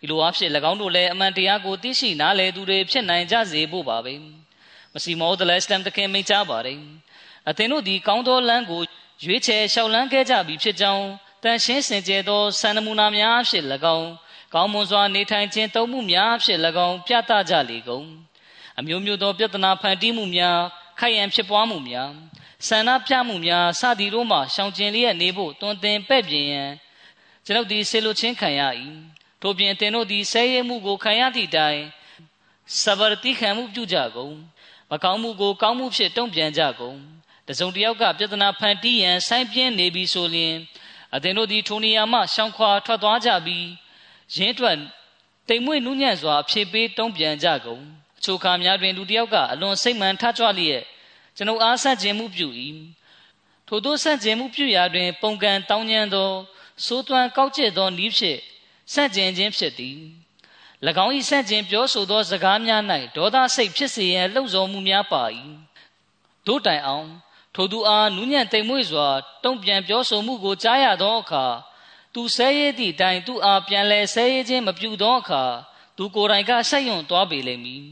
[0.01, 4.15] ဒီလိုအဖြစ်၎င်းတို့လည်းအမှန်တရားကိုသိရှိနားလည်သူတွေဖြစ်နိုင်ကြစေဖို့ပါပဲ
[4.93, 6.81] မစီမောဒလစ်လမ်တခင်မိန့်ကြားပါတယ်
[7.49, 8.83] အသင်တို့သည်ကောင်းသောလမ်းကို
[9.25, 11.07] ရွေးချယ်လျှောက်လန်းခဲ့ကြပြီဖြစ်ကြောင်း
[11.43, 13.67] တန်ရှင်းစင်ကြယ်သောစံနမူနာများဖြင့်၎
[13.97, 14.09] င်း
[14.55, 18.07] ကောင်းမွန်စွာနေထိုင်ခြင်းသုံးမှုများဖြင့်၎င်းပြသကြလေကုန်
[18.79, 20.59] အမျိုးမျိုးသောပြဿနာဖန်တီးမှုများ
[21.01, 22.11] ခိုက်ရန်ဖြစ်ပွားမှုများ
[22.69, 26.71] ဆန္ဒပြမှုများစသည်တို့မှရှောင်ကျဉ်လျက်နေဖို့တွင်တင်ပဲ့ပြင်ရန်
[27.45, 28.63] ကျွန်ုပ်သည်ဆေလိုချင်းခံရ၏
[29.43, 31.81] ထို့ပြင်သင်တို့သည်ဆဲရဲမှုကိုခံရသည့်တိုင်
[32.83, 34.35] စဗရတိခံမှုပြုကြကုန်
[34.91, 36.99] မကောင်းမှုကိုကောင်းမှုဖြင့်တုံ့ပြန်ကြကုန်
[37.49, 40.55] တစုံတစ်ယောက်ကပြဿနာဖန်တီးရန်ဆိုင်းပြင်းနေပြီဆိုလျှင်
[41.15, 43.67] အသင်တို့သည်ထိုနေရာမှရှောင်ခွာထွက်သွားကြပြီး
[44.37, 44.77] ရင်းထွက်
[45.49, 47.83] တိမ်မွေ့နူးညံ့စွာဖြည့်ပေးတုံ့ပြန်ကြကုန်
[48.19, 50.83] အချိုခါများတွင်လူတစ်ယောက်က အလွန်စိတ်မှန်ထကြွလျက်
[51.37, 52.49] ကျွန်ုပ်အားဆန့်ကျင်မှုပြု၏
[53.69, 56.31] ထို့သောဆန့်ကျင်မှုပြုရာတွင် ပုံကံတောင်းညံသော
[56.85, 58.41] စိုးသွမ်းကောက်ကျစ်သောဤဖြင့်
[58.93, 59.99] ဆန့်ကျင်ခြင်းဖြစ်သည်၎
[61.05, 62.83] င်း၏ဆန့်ကျင်ပြောဆိုသောစကားများ၌
[63.17, 65.25] ဒေါသစိတ်ဖြစ်စေရန်လှုံ့ဆော်မှုများပါ၏
[66.47, 67.09] တို့တိုင်အောင်
[67.55, 69.07] ထိုသူအားနူးညံ့တိမ်မွေ့စွာ
[69.45, 71.45] တုံ့ပြန်ပြောဆိုမှုကိုကြားရသောအခါ
[72.15, 75.45] သူဆဲရဲသည့်တိုင်သူအားပြန်လဲဆဲရဲခြင်းမပြုသောအခါ
[75.97, 77.85] သူကိုယ်တိုင်ကဆက်ယွန့်သွားပေလိမ့်မည်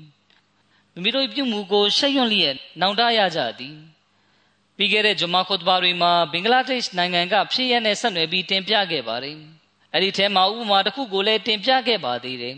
[0.95, 3.77] မိမိတို့ပြုမှုကိုဆက်ယွန့်လျက်နောင်တရကြသည်
[4.77, 9.37] ပြီးခဲ့တဲ့ဂျမာခွတ်ဘာတွေမှာဘင်္ဂလားဒေ့ရှ်နိုင်ငံကဖြစ်ရတဲ့ဆက်နွယ်ပြီးတင်ပြခဲ့ပါတယ်
[9.93, 12.57] အဲ့ဒီထဲမှာဥပမာတစ်ခုကိုလည်းတင်ပြခဲ့ပါသေးတယ်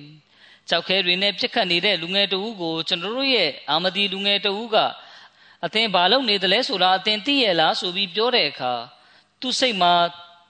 [0.68, 4.76] ကြောက်ခဲတွေနဲ့ပြစ်ခတ်နေတဲ့လူငယ်တဦးကိုကျွန်တော်တို့ရဲ့အာမဒီလူငယ်တဦးက
[5.64, 8.74] အသင်ဘာလုပ်နေသလဲဆိုတာအသင်သိရဲ့လားဆိုပြီးပြောတဲ့အခါ
[9.40, 9.92] သူ့စိတ်မှာ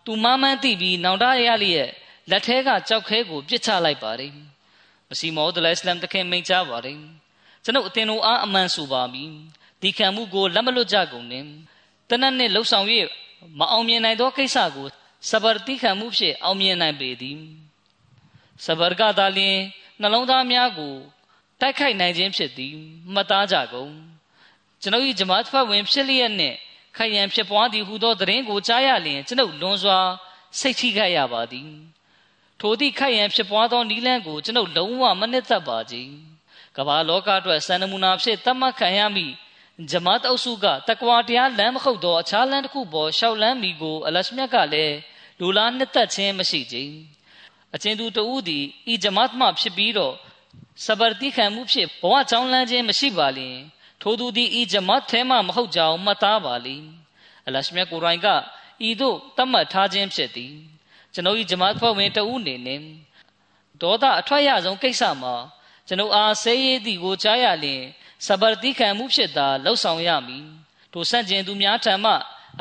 [0.06, 1.90] သူမမှန်းသိပြီးနောင်တရရလျက်
[2.30, 4.32] လက်ထဲကကြောက်ခဲကိုပြစ်ချလိုက်ပါတယ်
[5.08, 6.98] မစီမောဒလအစ္စလမ်တခင်မိန့်ကြားပါတယ်
[7.64, 9.30] ကျွန်ုပ်အသင်တို့အားအမှန်ဆိုပါမည်
[9.82, 11.44] ဒီခံမှုကိုလက်မလွတ်ကြကုန်နဲ့
[12.08, 12.86] တနတ်နဲ့လှုပ်ဆောင်၍
[13.58, 14.88] မအောင်မြင်နိုင်သောကိစ္စကို
[15.30, 17.38] စဘာတိခံမှုဖြင့်အောင်မြင်နိုင်ပေသည်
[18.64, 19.58] စဘာကသာလျှင်
[20.00, 20.94] နှလုံးသားများကို
[21.60, 22.74] တိုက်ခိုက်နိုင်ခြင်းဖြစ်သည်
[23.12, 23.92] မှတ်သားကြကုန်
[24.82, 26.56] ကျွန်ုပ်၏ဂျမတ်ဖတ်ဝင်ဖြစ်လျက်နှင့်
[26.96, 29.98] ခယံဖြစ်ပွားသည်ဟူသောသတင်းကိုကြားရလျင်ကျွန်ုပ်လွန်စွာ
[30.58, 31.70] စိတ်ထိခိုက်ရပါသည်
[32.60, 35.96] ထိုသည့်ခယံဖြစ်ပွားသောနီလန်းကိုကျွန်ုပ်လုံးဝမနစ်သက်ပါကြ
[36.76, 39.34] ကမ္ဘာလောကအတွက်စံနမူနာဖြစ်သတ်မှတ်ခံရမည့်
[39.90, 44.96] ဂျမတ်အုပ်စုကတကွာတရားလမ်းမခုတ်သောအခြားလမ်းတစ်ခုပေါ်ရှောက်လန်းမိကိုအလရှမြတ်ကလည်း
[45.40, 46.76] လူလားနှစ်သက်ခြင်းမရှိကြ
[47.74, 50.14] အချင်းသူတဦးသည်ဤဂျမတ်မှဖြစ်ပြီးတော့
[50.84, 53.56] စဘာတိခံမှုဖြစ်ဘဝချောင်းလန်းခြင်းမရှိပါလျင်
[54.02, 56.76] ထိုသူသည်ဤဂျမတ်ထဲမှမဟုတ်ကြောင်းမှတ်သားပါလိ
[57.46, 58.28] အလရှမြတ်ကိုရိုင်းက
[58.88, 60.54] ဤသို့တတ်မှတ်ထားခြင်းဖြစ်သည်
[61.14, 62.84] ကျွန်ုပ်ဤဂျမတ်ဖွဲ့ဝင်တဦးနေနှင့်
[63.80, 65.34] ဒေါသအထွက်ရဆုံးကိစ္စမှာ
[65.86, 67.82] ကျွန်ုပ်အားဆဲရည်သည်ကိုကြားရလျင်
[68.26, 70.46] စဘာတိခံမှုဖြစ်သာလှုပ်ဆောင်ရမည်
[70.92, 72.12] ထိုဆန့်ကျင်သူများထံမှ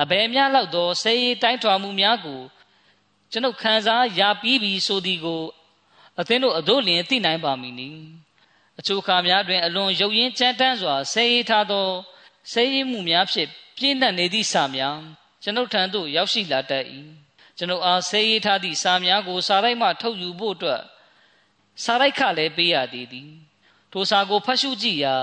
[0.02, 2.42] အဘယ်များလောက်သောဆဲရည်တိုင်းထွာမှုများကို
[3.32, 5.44] ကျွန်ုပ်ခံစားရပြီးပြီဆိုသည်ကို
[6.20, 7.90] အသင်းတို့အတို့လျင်သိနိုင်ပါမည်နီ
[8.80, 11.88] အချို့ခါများတွင် အလွန်ရုပ်ရင်းကြမ်းတမ်းစွာဆဲရည်ထားသော
[12.52, 14.98] ဆဲရည်မှုများဖြင့်ပြင်းထန်နေသည့်စာများ
[15.44, 16.86] ကျွန်ုပ်ထံသို့ရောက်ရှိလာတတ်၏
[17.58, 20.82] ကျွန်ုပ်အားဆဲရည်ထားသည့်စာများကိုစာရိုက်မှထုတ်ယူဖို့အတွက်
[21.84, 23.32] စာရိုက်ခလည်းပေးရသေးသည်
[23.92, 25.16] ထိုစာကိုဖတ်ရှုကြည့်ရာ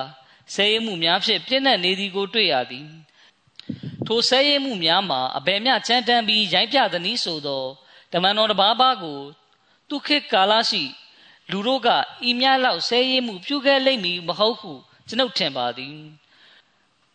[0.54, 2.88] ဆဲရည်မှုများဖြင့်ပြင်းထန်နေသည်ကိုတွေ့ရသည်
[4.06, 7.64] ထိုဆဲရည်မှုများမှာအဘယ်မျှချမ်းတမ်းပြီးရိုင်းပြသည်နည်းဆိုသော
[8.12, 9.20] တမန်တော်တစ်ပါးပါးကို
[9.88, 10.84] သူခေတ်ကာလရှိ
[11.50, 11.88] လူတို့က
[12.28, 14.72] ဤများလောက်ဆဲရည်မှုပြုခဲ့လိမ့်မည်မဟုတ်ဟု
[15.08, 15.98] ကျွန်ုပ်ထင်ပါသည်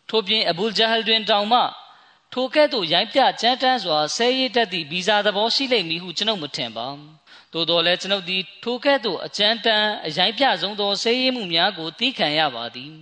[0.10, 1.62] ထို့ပြင်အဘူဂျဟလ်တွင်တောင်မှ
[2.34, 6.88] ထိုကဲ့သို့ရိုင်းပြကြမ်းတမ်းစွာဆဲရည်တတ်သည့်ဗီဇာသဘောရှိလိမ့်မည်ဟုကျွန်ုပ်မထင်ပါ
[7.54, 12.93] သို့တော်လည်းကျွန်ုပ်သည်ထိုကဲ့သို့အကြမ်းတမ်းအရိုင်းပြဆုံးသောဆဲရည်မှုများကိုသိခံရပါသည်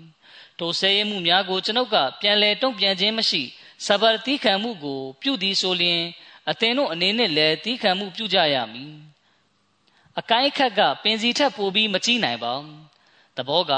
[0.59, 3.41] ထိုဆဲရည်မှုများကိုကျွန်ုပ်ကပြန်လည်တုံ့ပြန်ခြင်းမရှိ
[3.85, 6.01] စဘာတိခံမှုကို ပြုသည်ဆိုလျှင်
[6.49, 8.93] အသင်တို့အနေနဲ့လည်းတီးခံမှုပြုကြရမည်
[10.19, 12.53] အကိုင်းခက်ကပင်စီထက်ပိုပြီးမကြည့်နိုင်ပါ
[13.37, 13.73] သဘောက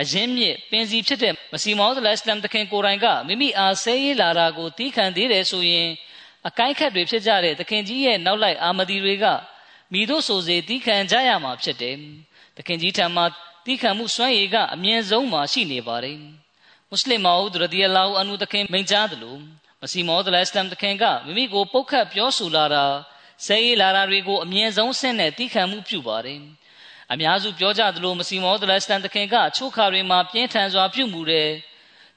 [0.00, 5.88] အရင်မြင့်ပင်စီဖြစ်တဲ့မစီမောသလစ်လမ်တခင်ကိုယ်တိုင်ကမိမိအားဆဲရေးလာတာကိုတီးခံသေးတယ်ဆိုရင်
[6.48, 9.26] အကိုင်းခက်တွေဖြစ်ကြတဲ့သခင်ကြီးရဲ့နောက်လိုက်အာမဒီတွေက
[9.92, 11.96] မိတို့ဆိုစေတီးခံကြရမှာဖြစ်တယ်
[12.56, 13.24] သခင်ကြီးထံမှာ
[13.66, 16.18] တီးခံမှုစွမ်းရည်ကအမြင့်ဆုံးမှာရှိနေပါတယ်
[16.88, 19.40] မွတ်စလင်မောဒ်ရဒီအလာဟူအန်ဟူတခင်မိန့်ကြားတယ်လို့
[19.82, 22.84] မစီမောဒလအစ္စလမ်တခင်ကမိမိကိုပုတ်ခတ်ပြောဆိုလာတာ
[23.46, 26.40] ဆဲရေးလာတာတွေကိုအမြင့်ဆုံးဆင့်နဲ့တီးခံမှုပြုပါတယ်
[27.12, 31.50] အများစုပြောကြသလိုမစီမောဒလအစ္စလမ်တခင်ကချိုးခါတွေမှာပြင်းထန်စွာပြုမှုတယ်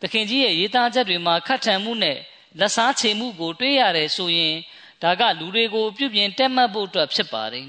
[0.02, 2.18] တခင်ကြီးရဲ့ရေးသားချက်တွေမှာခတ်ထန်မှုနဲ့
[2.60, 4.56] လက်စားချေမှုကို တွေးရတယ်ဆိုရင်
[5.04, 7.66] ဒါကလူတွေကိုပြုပြင်တက်မှတ်ဖို့အတွက်ဖြစ်ပါတယ်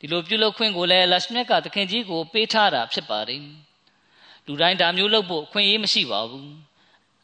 [0.00, 3.42] ဒီလိုပြုလုပ်ခွင့်ကိုလည်းလက်ရှမြတ်ကတခင်ကြီးကိုပေးထားတာဖြစ်ပါတယ်
[4.46, 6.50] လူတိုင်းဒါမျိုးလုပ်ဖို့အခွင့်အရေးမရှိပါဘူး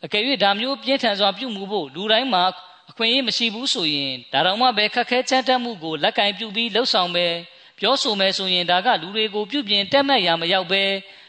[0.05, 2.45] အကယ်၍ဒါမျိုးပြင်းထန်စွာပြုမှုဖို့လူတိုင်းမှာ
[2.91, 7.27] အခွင့်အရေးမရှိဘူးဆိုရင်ဒါတော့မှပဲခက်ခဲချမ်းတက်မှုကိုလက်ကင်ပြုပြီးလှုပ်ဆောင်ပဲ
[7.79, 10.83] ပြောဆိုမယ်ဆိုရင်ဒါကလူတွေကိုပြုပြင်တက်မှတ်ရာမရောက်ပဲ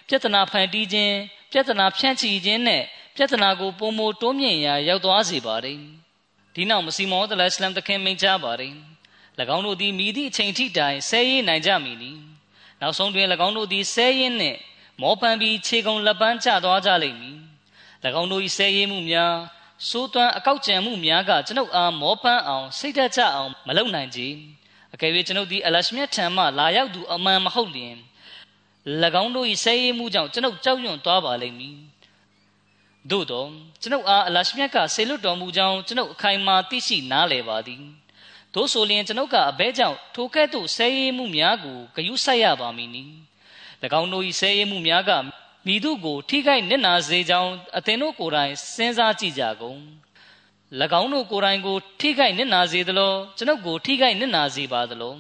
[0.08, 1.16] ပြဿနာဖန်တီးခြင်း
[1.52, 2.84] ပြဿနာဖြန့်ချီခြင်းနဲ့
[3.16, 6.03] ပြဿနာကိုပုံမတိုးမြင့်ရာရောက်သွားစေပါတယ်
[6.56, 8.74] ဒီနောက်မစီမောဒလအစ္စလမ်တခင်မိန့်ကြားပါတယ်၎
[9.56, 12.12] င်းတို့သည်မိသည့်အချိန်ထိတိုင်ဆဲရေးနိုင်ကြမည်နီ
[12.82, 14.60] နောက်ဆုံးတွင်၎င်းတို့သည်ဆဲရင်းနှင့်
[15.02, 17.38] မောပန်ပြီးခြေကုံလက်ပန်းကျသွားကြလိမ့်မည်၎
[18.22, 19.36] င်းတို့၏ဆဲရေးမှုများ
[19.90, 24.20] စိုးသွမ်းအကောက်ကြံမှုများကကျွန်ုပ်အားမောပန်းအောင်စိတ်ဓာတ်ကျအောင်မလုပ်နိုင်ကြ
[24.94, 27.96] အကယ်၍ကျွန်ုပ်သည်အလရှမြတ်ထံမှလာရောက်သူအမှန်မဟုတ်လျင်၎
[29.22, 31.78] င်းတို့၏ဆဲရေးမှုကြောင့်ကျွန်ုပ်ကြောက်ရွံ့သွားပါလိမ့်မည်
[33.12, 33.46] သို့သော
[33.82, 37.82] ကျွန်ုပ်အားအလရှမြတ်ကဆေလွတ်တော်မူကြောင်းကျွန်ုပ်အခိုင်အမာသိရှိနားလည်ပါသည်
[38.54, 43.04] သို့ဆိုလျင်ကျွန်ုပ်ကအဘဲကြောင့်ထိုကဲ့သို့ဆဲရေးမှုများကိုဂယုစိုက်ရပါမည်နီ၎
[44.00, 45.12] င်းတို့၏ဆဲရေးမှုများက
[45.68, 49.80] မိသူကို ထိခိုက်နစ်နာစေကြောင်းအသင်တို့ကိုယ်တိုင်စဉ်းစားကြည့်ကြကုန်၎
[51.02, 55.16] င်းတို့ကိုယ်တိုင်ကို ထိခိုက်နစ်နာစေသလိုကျွန်ုပ်ကိုထိခိုက်နစ်နာစေပါသလို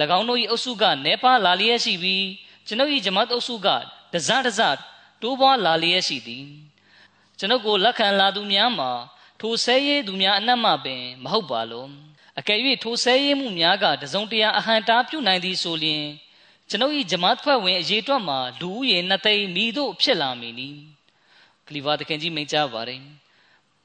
[0.18, 2.26] ၎င်းတို့၏အုပ်စုကနေပါလာလျက်ရှိပြီး
[2.66, 3.68] ကျွန်ုပ်၏ဂျမတ်အုပ်စုက
[4.12, 4.60] တစတစ
[5.22, 6.44] တိုးပွားလာလျက်ရှိသည်
[7.40, 8.90] ကျွန်ုပ်ကိုလက်ခံလာသူများမှာ
[9.40, 11.88] ထိုဆဲရေးသူများအနက်မှပင် မဟုတ်ပါလို့
[12.38, 16.04] အကယ်၍ထိုဆဲရေးမှုများကတစုံတရာအဟံတားပြုနိုင်သည်ဆိုလျှင်
[16.68, 20.68] ကျွန်ုပ်၏ဂျမတ်ဖွဲ့ဝင်အရေးတွက်မှာလူဦးရေနှစ်သိန်းမိတို့ဖြစ်လာမည်နီ
[21.66, 23.02] ကလီဗာတခင်ကြီးမိန့်ကြားပါတယ်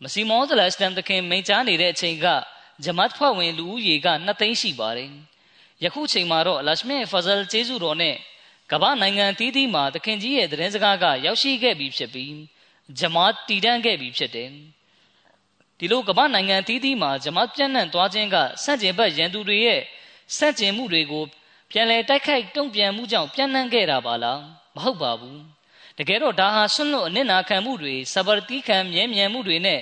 [0.01, 2.27] မစီမောဇလစတမ်တခင်မိန့်ကြားနေတဲ့အချိန်က
[2.83, 5.11] ဂျမတ်ဖွဲ့ဝင်လူဦးရေကနှစ်သိန်းရှိပါတယ်
[5.83, 8.15] ယခုချိန်မှာတော့အလရှမေဖဇလ်ကျေးဇူးတော်နဲ့
[8.71, 12.31] ကမ္ဘာနိုင်ငံတီးတီးမှာတခင်ကြီးရဲ့သတင်းစကားကရောက်ရှိခဲ့ပြီဖြစ်ပြီး
[12.99, 14.49] ဂျမတ်တည်တံ့ခဲ့ပြီဖြစ်တယ်
[15.79, 19.81] ဒီလိုကမ္ဘာနိုင်ငံတီးတီးမှာဂျမတ်ပြန့်နှံ့သွားခြင်းကစန့်ကျင်ဘက်ရန်သူတွေရဲ့
[20.37, 21.23] စန့်ကျင်မှုတွေကို
[21.71, 24.41] ပြန်လည်တိုက်ခိုက်တုံ့ပြန်မှုကြောင့်ပြန့်နှံ့ခဲ့တာပါလား
[24.75, 25.41] မဟုတ်ပါဘူး
[25.97, 29.81] တကယ်တော့ဒါဟာဆွန့်လွတ်အနစ်နာခံမှုတွေစဘာတိခံမြဲမြံမှုတွေနဲ့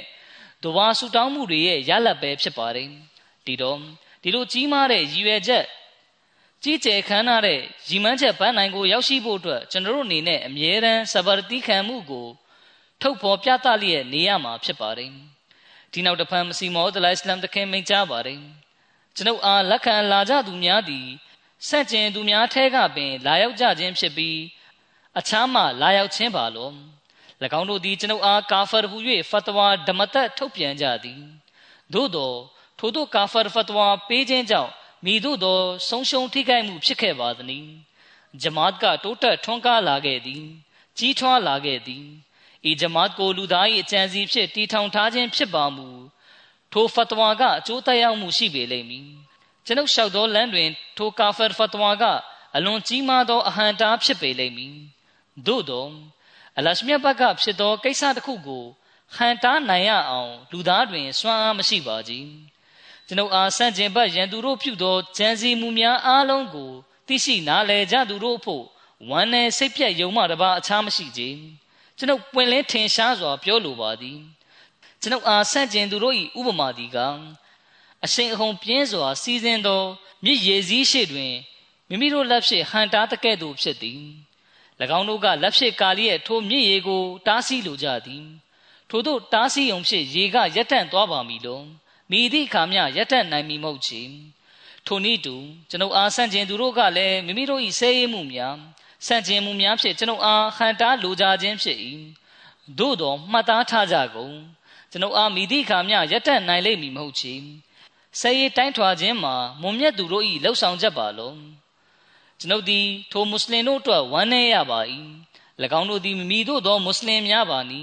[0.63, 2.89] ဒဝါဆူတောင်းမှုတွေရဲ့ရလဒ်ပဲဖြစ်ပါတယ်
[3.45, 3.79] ဒီတော့
[4.23, 5.65] ဒီလိုကြီးမားတဲ့ရည်ရွယ်ချက်
[6.63, 12.27] ကြီးကျယ်ခမ်းနားတဲ့ရည်မှန်းချက်ပန်းနိုင်ကိုရောက်ရှိဖို့အတွက်ကျွန်တော်တို့အနေနဲ့အမြဲတမ်းစဘာတိခံမှုကို
[13.01, 15.11] ထုတ်ဖော်ပြသလျက်နေရမှာဖြစ်ပါတယ်
[15.91, 18.39] ဒီနောက်တစ်ဖန်မစီမောဒလိုင်စလမ်တခင်မိန့်ကြားပါတယ်
[19.15, 21.07] ကျွန်ုပ်အားလက်ခံလာကြသူများသည်
[21.67, 24.39] ဆန့်ကျင်သူများထဲကပင် လာရောက်ကြခြင်းဖြစ်ပြီး
[25.19, 26.73] အခြားမှလာရောက်ခြင်းပါလို့၎
[27.59, 28.97] င်းတို့သည်ကျွန်ုပ်အားကာဖာဟူ၍
[29.29, 31.21] ဖတ်တဝါဓမ္မတ်ထုတ်ပြန်ကြသည်
[31.93, 32.33] သို့သော
[32.79, 34.71] ထို့သောကာဖာဖတ်တဝါပေးခြင်းကြောင့်
[35.05, 35.57] မိတို့သော
[35.89, 37.65] ဆုံးရှုံးထိခိုက်မှုဖြစ်ခဲ့ပါသည်
[38.41, 40.43] ဂျမတ်ကတိုးတက်ထွန်းကားလာခဲ့သည်
[40.97, 42.05] ကြီးထွားလာခဲ့သည်
[42.69, 45.87] ဤဂျမတ်ကိုလူသား၏အကြံစီဖြင့်တီထောင်ထားခြင်းဖြစ်ပါမူ
[46.71, 49.07] ထိုဖတ်တဝါကအကျိုးသက်ရောက်မှုရှိပေလိမ့်မည်
[49.65, 52.03] ကျွန်ုပ်လျှောက်သောလမ်းတွင်ထိုကာဖာဖတ်တဝါက
[52.55, 54.75] အလွန်ကြီးမားသောအဟံတားဖြစ်ပေလိမ့်မည်
[55.47, 55.87] သို့သော
[56.57, 58.63] အလရှမြတ်ဘက်ကဖြစ်သောကိစ္စတစ်ခုကို
[59.15, 62.27] ဟန်တားနိုင်ရအောင် လူသားတွင်စွမ်းအားမရှိပါကြီး
[63.07, 66.71] ကျွန်ုပ်အားဆန့်ကျင်ဘက်ရန်သူတို့ပြုသောကြံစည်မှုများအားလုံးကို
[67.07, 68.63] သိရှိနားလည်ကြသူတို့ဖို့
[69.09, 71.21] ဝမ်းနည်းစိတ်ပြတ်ယုံမှတပါအခြားမရှိကြ
[72.03, 74.19] ကျွန်ုပ်ပွင့်လင်းထင်ရှားစွာပြောလိုပါသည်
[75.01, 76.97] ကျွန်ုပ်အားဆန့်ကျင်သူတို့၏ဥပမာဒီက
[78.05, 79.81] အရှင်အဟုန်ပြင်းစွာ စီးစင်းသော
[80.25, 81.33] မြစ်ရည်စည်းရှိတွင်
[81.89, 84.01] မိမိတို့လက်ဖြင့်ဟန်တားတကဲ့သို့ဖြစ်သည်၎
[84.97, 88.25] င်းတို့ကလက်ဖြင့်ကာလီရဲ့ထိုမြစ်ရေကိုတားဆီးလိုကြသည်
[88.89, 91.65] ထို့သောတားဆီးုံဖြင့်ရေကရက်တန့်သွားပါမည်လို့
[92.11, 94.01] မိသည့်အခါမျှရက်တန့်နိုင်မည်မဟုတ်ချေ
[94.87, 95.35] ထိုနည်းတူ
[95.69, 98.57] ကျွန်ုပ်အားဆန့်ကျင်သူတို့ကလည်းမိမိတို့၏ဆဲရဲမှုများ
[99.05, 101.77] ဆန့်ကျင်မှုများဖြင့်ကျွန်ုပ်အားဟန်တားလိုကြခြင်းဖြစ်၏
[102.79, 104.35] သို့တော်မှတ်သားထားကြကုန်
[104.91, 107.33] ကျွန်ုပ်အားမိသည့်အခါမျှရက်တန့်နိုင်လိမ့်မည်မဟုတ်ချေ
[108.19, 111.39] ဆဲရဲတိုင်းထွာခြင်းမှာမွန်မြတ်သူတို့၏လှုပ်ဆောင်ချက်ပါလုံး
[112.39, 114.79] ကျွန်ုပ်သည်ထိုမွတ်စလင်တို့အတွက်ဝမ်းနည်းရပါ၏၎
[115.79, 117.81] င်းတို့သည်မိမိတို့သောမွတ်စလင်များပါနီ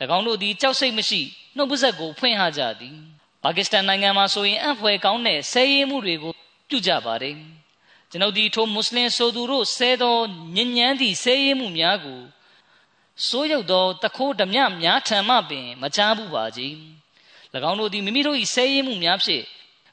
[0.16, 1.20] ၎င်းတို့သည်ကြောက်စိတ်မရှိ
[1.56, 2.96] နှုတ်ပါဆက်ကိုဖွင့်ဟကြသည်
[3.42, 6.32] ပါကစ္စတန်နိုင်ငံမှာဆိုရင်အဖွယ်ကောင်းတဲ့ဆဲရေးမှုတွေကို
[6.68, 7.36] ပြုကြပါတယ်
[8.12, 10.16] ကျွန်ုပ်ဒီထိုမွတ်စလင်ဆိုသူတို့ဆဲသော
[10.54, 12.20] ညဉ့်ညမ်းသည့်ဆဲရေးမှုများကို
[13.26, 16.74] စိုးရုပ်သောတခိုးဓမြများထံမှပင်မချားဘူးပါကြီး၎
[17.70, 19.44] င်းတို့သည်မိမိတို့၏ဆဲရေးမှုများဖြင့်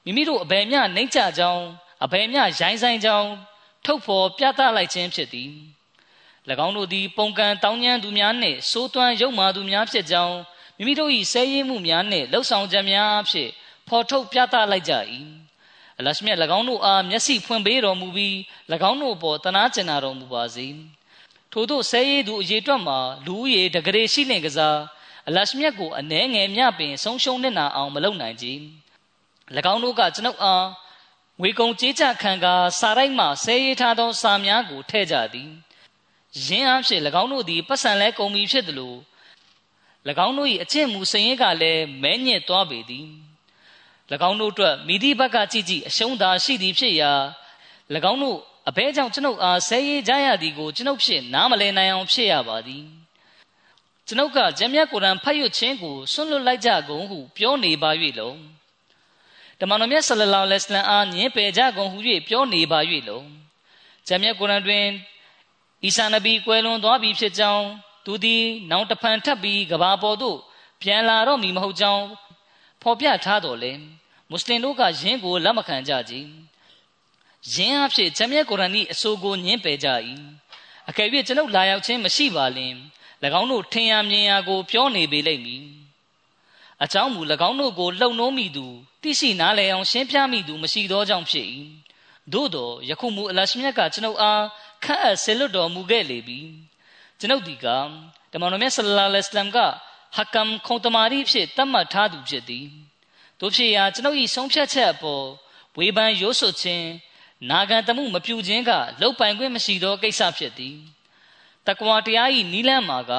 [0.05, 1.65] မိမိတို့အဘယ်မျှနှိမ့်ချကြောင်း
[2.03, 3.30] အဘယ်မျှရိုင်းဆိုင်ကြောင်း
[3.86, 5.51] ထုတ်ဖော်ပြသလိုက်ခြင်းဖြစ်သည်၎
[6.65, 10.38] င်းတို့သည်ပုံကံတောင်းညမ်းသူများနှင့်စိုးသွမ်းရုပ်မာသူများဖြစ်ကြောင်း
[10.78, 13.51] မိမိတို့၏ဆဲရင်းမှုများနှင့်လှုပ်ဆောင်ချက်များဖြင့်
[13.88, 14.93] ဖော်ထုတ်ပြသလိုက်ကြ၏
[15.99, 18.35] အလရှမြတ်၎င်းတို့အားမျက်စိဖွင့်ပေးတော်မူပြီး၎
[18.89, 20.67] င်းတို့ပေါ်တနာကျင်နာတော်မူပါစေ
[21.51, 24.77] ထို့သောဆဲရည်သူအရေးအတွက်မှာလူဦးရေတကရေရှိလင်ကစား
[25.27, 28.47] အလရှမြတ်ကိုအနှဲငယ်မြပင်ဆုံးရှုံးနေတာအောင်မလုပ်နိုင်ကြ၎
[29.73, 30.65] င်းတို့ကကျွန်ုပ်အား
[31.41, 35.49] ငွေကုန်ကြေးချခံကာစာရိုက်မှဆဲရေးထားသောစာများကိုထည့်ကြသည်
[36.45, 38.95] ယင်းအဖြစ်၎င်းတို့သည်ပတ်စံလဲကုန်ပြီဖြစ်သလို၎
[40.25, 43.07] င်းတို့၏အကျင့်မူစရင်ကလည်းမဲညစ်သွားပေသည်၎
[44.30, 47.12] င်းတို့အတွက်မိသည့်ဘက်ကကြည့်ကြည့်အရှုံးသာရှိသည်ဖြစ်ရာ၎
[48.12, 48.38] င်းတို့
[48.70, 52.86] အဘဲကြောင့်ကျွန်ုပ်အားဆဲရေးကြရသည်ကိုကျွန်ုပ်ဖြစ်နားမလည်နိုင်အောင်ဖြစ်ရပါသည်
[54.07, 57.89] ကျွန်ုပ်ကဂျမ်းမြတ်ကုရ်အန်ဖတ်ရခြင်းကိုဆွန့်လွတ်လိုက်ကြကုန်ဟုပြောနေပါ၍
[58.20, 58.39] လုံး
[59.60, 61.97] တမန်တော်မြတ်ဆလလောလဟ်အလัยဟ်အားညင်ပယ်ကြကုန်ဟု၍
[62.28, 62.80] ပြောနေပါ၍
[63.10, 63.28] လုံး
[64.07, 64.86] ဂျမ်းမြတ်ကုရ်အန်တွင်
[65.84, 67.66] အီဆာနဗီကွယ်လွန်သွားပြီဖြစ်ကြောင်း
[68.05, 70.38] သူသည် နောင်တဖန်ထပ်ပြီးကဘာပေါ်သို့
[70.82, 72.05] ပြန်လာတော့မီမဟုတ်ကြောင်း
[72.82, 73.71] ဖော်ပြထားတော်လဲ
[74.30, 76.13] မွတ်စလင်တို့ကယင်းကိုလက်မခံကြကြ
[77.53, 79.88] ယင်းအဖြစ်ဂျမ်မြတ်ကုရ်အာန်၏အဆိုကိုညှင်းပယ်ကြ၏
[80.89, 82.75] အကယ်၍ကျွန်ုပ်လာရောက်ခြင်းမရှိပါလင်၎
[83.39, 85.65] င်းတို့ထင်ရမြင်ရကိုပြောနေပေလိမ့်မည်
[86.84, 88.65] အကြောင်းမူ၎င်းတို့ကိုလှုံနှိုးမိသူ
[89.01, 91.47] သိရှိနားလည်အောင်ရှင်းပြမိသူမရှိသောကြောင့်ဖြစ်၏
[92.34, 94.43] သို့သောယခုမူအလရှမြတ်ကကျွန်ုပ်အား
[94.84, 96.39] ခန့်အပ်ဆေလွတ်တော်မူခဲ့လေပြီ
[97.19, 97.65] ကျွန်ုပ်ဒီက
[98.32, 99.57] တမန်တော်မြတ်ဆလ္လာလဟ်အလัยဟ်က
[100.16, 102.68] ဟကမ်ခုံတမာရီဖြစ်တတ်မှတ်ထားသူဖြစ်သည်
[103.39, 105.26] တို့ဖြစ်ရာကျွန်ုပ်၏ဆုံးဖြတ်ချက်အပေါ်
[105.78, 106.88] ဝေဖန်ရိုးစွခြင်း
[107.49, 110.78] နာဂံတမှုမပြုခြင်းကလောက်ပိုင်ခွင့်မရှိသောကိစ္စဖြစ်သည်
[111.68, 113.12] တကွာတရား၏နီးလန်းမှာက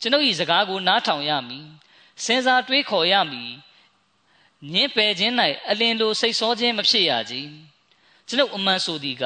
[0.00, 1.66] ကျွန်ုပ်၏စကားကိုနားထောင်ရမည်
[2.24, 3.52] စဉ်းစားတွေးခေါ်ရမည်
[4.72, 5.34] ညင်းပယ်ခြင်း၌
[5.70, 7.34] အလင်းလိုစိတ်ဆောခြင်းမဖြစ်ရကြ
[8.28, 9.24] ကျွန်ုပ်အမှန်ဆိုသည်က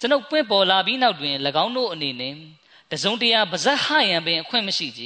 [0.00, 2.34] ကျွန်ုပ်ပွင့်ပေါ်လာပြီးနောက်တွင်၎င်းတို့အနေနဲ့
[2.90, 5.02] တစုံတရာပါဇက်ဟရန်ပင်အခွင့်မရှိကြ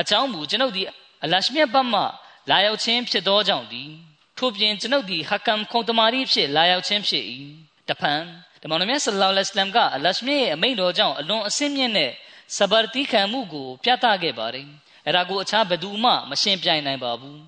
[0.00, 0.86] အကြောင်းမူကျွန်ုပ်သည်
[1.24, 2.02] အလရှမြတ်ဘတ်မှ
[2.50, 3.90] လာရောက်ခြင်းဖြစ်သောကြောင့်သည်
[4.38, 7.24] ထို့ပြင်ကျွန်ုပ်သည်ဟကမ်ခုံတမာရီဖြစ်လာရောက်ခြင်းဖြစ်၏
[7.88, 8.20] တဖန်
[8.62, 12.12] တမန်တော်မြတ်ဆလ္လာလဟ်အလัยဟ်ကအလရှမြတ်ရဲ့အမိန့်တော်ကြောင့်အလွန်အစင်းမြင့်တဲ့
[12.56, 14.66] စဘာတိခံမှုကိုပြသခဲ့ပါတယ်
[15.04, 17.40] အဲ့ဒါကိုအခြားဘယ်သူမှမရှင်းပြနိုင်ပါဘူး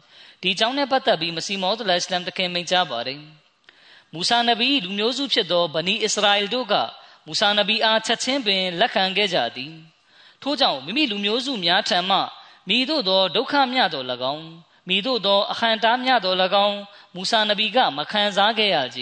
[0.42, 3.20] ဒီကြောင့်နဲ့ပတ်သက်ပြီးမစီမောဒ်အလ္လမ်တခင်မိန့်ကြားပါတယ်
[4.14, 6.74] မူဆာနဗီလူမျိုးစုဖြစ်သောဗနီအစ္စရာအယ်တို့က
[7.26, 9.72] မူဆာနဗီအားချက်ချင်းပင်လက်ခံခဲ့ကြသည်
[10.42, 12.18] ထို့ကြောင့်မိမိလူမျိုးစုများထံမှ
[12.70, 14.46] မိတို့သောဒုက္ခမြတော်၎င်း
[14.88, 16.78] မိတို့သောအခမ်းတားမြတော်၎င်း
[17.14, 19.00] မူဆာနဗီကမခံစားခဲ့ရကြ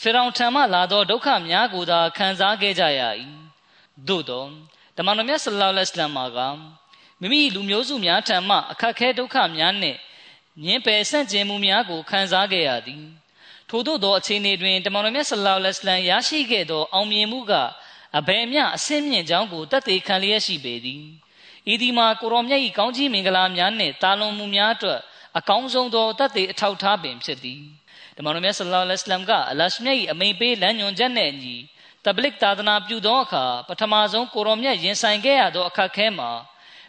[0.00, 3.00] ဖီရောင်ထံမှလာသောဒုက္ခများကိုသာခံစားခဲ့ကြရ၏
[4.08, 4.44] သို့သော
[4.96, 6.38] တမန်တော်မြတ်ဆလ္လာလဟ်အလိုင်းဝါက
[7.20, 9.98] မိမိလူမျိုးစုများထံမှအခက်ခဲဒုက္ခများနှင့်
[10.64, 13.04] ညင်ပယ်ဆန့်ကျင်မှုများကိုခံစားခဲ့ရသည်
[13.68, 17.52] ထို့သောသောအခြေအနေတွင်တမန်တော်မြတ်ဆလ္လာလဟ်အလိုင်းရရှိခဲ့သောအောင်မြင်မှုက
[18.18, 21.02] အဘယ်မျှအစင်းမြင့်ကြောင်းကိုတတ်သိခံလျက်ရှိပေသည်
[21.70, 25.00] ဤဒီမှာကိုရောမြတ်၏ကောင်းကြီးမင်္ဂလာများနှင့်တာလွန်မှုများအတွက်
[25.38, 27.62] အကောင်းဆုံးသောတတ်သိအထောက်ထားပင်ဖြစ်သည်
[28.16, 31.56] တမန်တော်မြတ်ဆလ္လာလဟ်အလိုင်းကအလရှမြတ်၏အမိန်ပေးလမ်းညွှန်ချက်နှင့်အညီ
[32.04, 36.30] တဘလစ်သာသနာပြုသောအခါပထမဆုံးကိုရောမြတ်ရင်ဆိုင်ခဲ့ရသောအခက်ခဲမှာ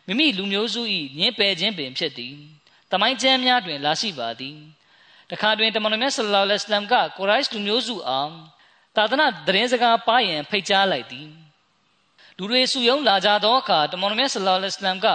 [0.07, 0.82] မိမိလူမျိုးစု၏
[1.19, 2.36] ညင်ပယ်ခြင်းပင်ဖြစ်သည်
[2.91, 4.57] တမိုင်းကျမ်းများတွင်လာရှိပါသည်
[5.32, 8.32] တခါတွင်တမန်တော်မြတ်ဆလ္လာလဟ်အလัยဟ်ကကိုရိုက်လူမျိုးစုအား
[8.95, 11.28] သာသနာသတင်းစကားပါရန်ဖိတ်ကြားလိုက်သည်
[12.44, 15.08] လူတွေစုယုံလာကြသောအခါတမန်တော်မြတ်ဆလ္လာလဟ်အလัยဟ်က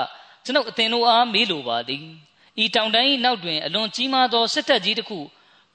[0.45, 2.05] ကျွန်ုပ်အသင်တို့အားမေးလိုပါသည်
[2.63, 5.21] ဤတောင်တန်း၏နောက်တွင်အလွန်ကြီးမားသောစစ်တပ်ကြီးတစ်ခု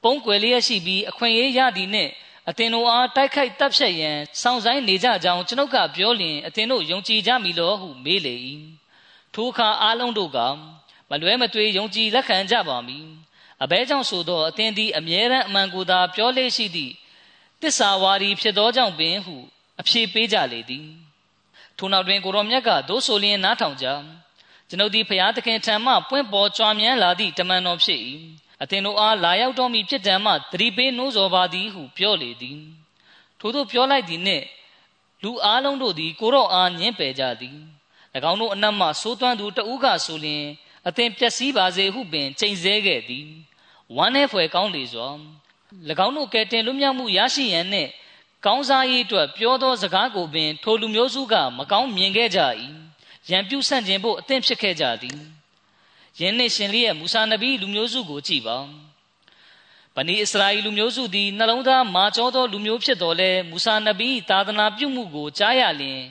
[0.03, 2.11] ပုံကွယ်လျက်ရှိပြီးအခွင့်အရေးရသည်နှင့်
[2.49, 8.35] အသင်တို့အားတိုက်ခိုက်တပ်ဖြတ်ရန်စောင့်ဆိုင်နေကြကြောင်းကျွန်ုပ်ကပြောလျင်အသင်တို့ယုံကြည်ကြမည်လောဟုမေးလေ၏
[9.33, 10.39] ထိုအခါအားလုံးတို့က
[11.09, 13.07] မလွဲမသွေယုံကြည်လက်ခံကြပါမည်
[13.63, 16.93] အဘဲကြောင့်ဆိုသောအသင်သည်အမြဲတမ်းအမှန်ကိုသာပြောလေရှိသည့်
[17.61, 19.35] တစ္ဆာဝါဒီဖြစ်သောကြောင့်ပင်ဟု
[19.79, 20.87] အဖြေပေးကြလေသည်
[21.77, 23.85] ထိုနောက်တွင်ကိုရောမြတ်ကဒိုးဆိုလျင်နားထောင်ကြ
[24.69, 27.99] ကျွန်ုပ်သည်ဖျားသခင်ထံမှပွင့်ပေါ်ကြွားမြန်းလာသည့်တမန်တော်ဖြစ်၏
[28.61, 32.59] အသင်တို့အားလာရောက်တော်မူဖြစ်တံမှသတိပေးနှိုးဆော်ပါသည်ဟုပြောလေသည်
[33.39, 34.45] ထို့သောပြောလိုက်သည်နှင့်
[35.23, 37.57] လူအလုံးတို့သည်ကိုရောအားညှင်းပယ်ကြသည်၎
[38.31, 40.45] င်းတို့အနက်မှစိုးသွမ်းသူတဦးကဆိုလျင်
[40.87, 43.27] အသင်ပျက်စီးပါစေဟုပင်ချိန်ဆခဲ့သည်
[43.95, 45.07] ဝမ်းနဲ့ဖွယ်ကောင်းလေစွာ၎
[46.05, 47.89] င်းတို့ကဲတင်လွတ်မြောက်မှုရရှိရန်နှင့်
[48.45, 52.39] ကောင်းစားရေးအတွက်ပြောသောစကားကိုပင် ထိုလူမျိုးစုက မကောင်းမြင်ခဲ့ကြ၏
[53.29, 55.17] ရန်ပြုဆန့်ကျင်ဖို့အသင့်ဖြစ်ခဲ့ကြသည်
[56.19, 58.57] ယင်းနှင့်ရှင်လေးရဲ့မူဆာနဗီလူမျိုးစုကိုကြည့်ပါ
[59.95, 66.01] ဗနီအစ္စရာအီလူမျိုးစုသည်နှလုံးသားမာကျောသောလူမျိုးဖြစ်တော်လဲမူဆာနဗီသာသနာပြုမှုကိုကြားရလျင်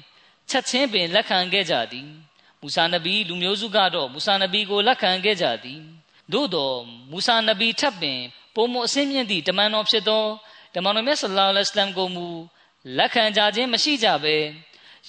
[0.51, 2.09] ချက်ချင်းပင်လက်ခံခဲ့ကြသည်
[2.61, 5.81] မူဆာနဗီလူမျိုးစုကတော့မူဆာနဗီကိုလက်ခံခဲ့ကြသည်
[6.33, 6.77] သို့တော်
[7.11, 8.21] မူဆာနဗီထပ်ပင်
[8.55, 10.25] ပုံမအစင်းမြင့်သည့်တမန်တော်ဖြစ်သော
[10.75, 12.27] တမန်တော်မြတ်ဆလ္လာလဟ်အလိုင်းကိုမူ
[12.97, 14.37] လက်ခံကြခြင်းမရှိကြဘဲ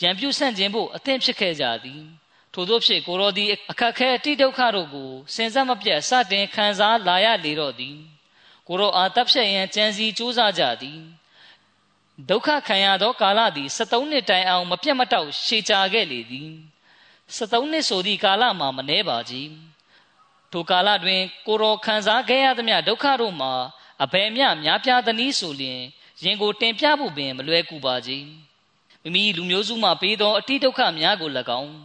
[0.01, 2.01] ရန်ပြုဆန့်ကျင်ဖို့အသင့်ဖြစ်ခဲ့ကြသည်
[2.53, 7.97] ထို့သောဖြင့်ကိုရောသည်အခက်ခဲအတိဒုက္ခတို့ကိုစင်စက်မပြတ်စတင်ခံစားလာရလေတော့သည်
[8.67, 10.99] ကိုရောအာတပ်ဖြတ်ရန်ကြံစီစူးစမ်းကြသည်
[12.29, 16.51] ဒုက္ခခံရသောကာလသည်73နှစ်တိုင်အောင်မပြတ်မတောက်ရှည်ကြာခဲ့လေသည်
[17.35, 19.49] 73နှစ်ဆိုသည့်ကာလမှာမနှဲပါကြီး
[20.51, 23.53] ထိုကာလတွင်ကိုရောခံစားခဲ့ရသမျှဒုက္ခတို့မှာ
[24.03, 25.81] အဘယ်မျှများပြားသနည်းဆိုလျင်
[26.23, 28.27] ရင်ကိုတင်ပြဖို့ပင်မလွယ်ကူပါကြီး
[29.03, 31.29] မိမိလူမျိုးစုမှပေးသောအတိဒုက္ခများကို၎
[31.61, 31.75] င်း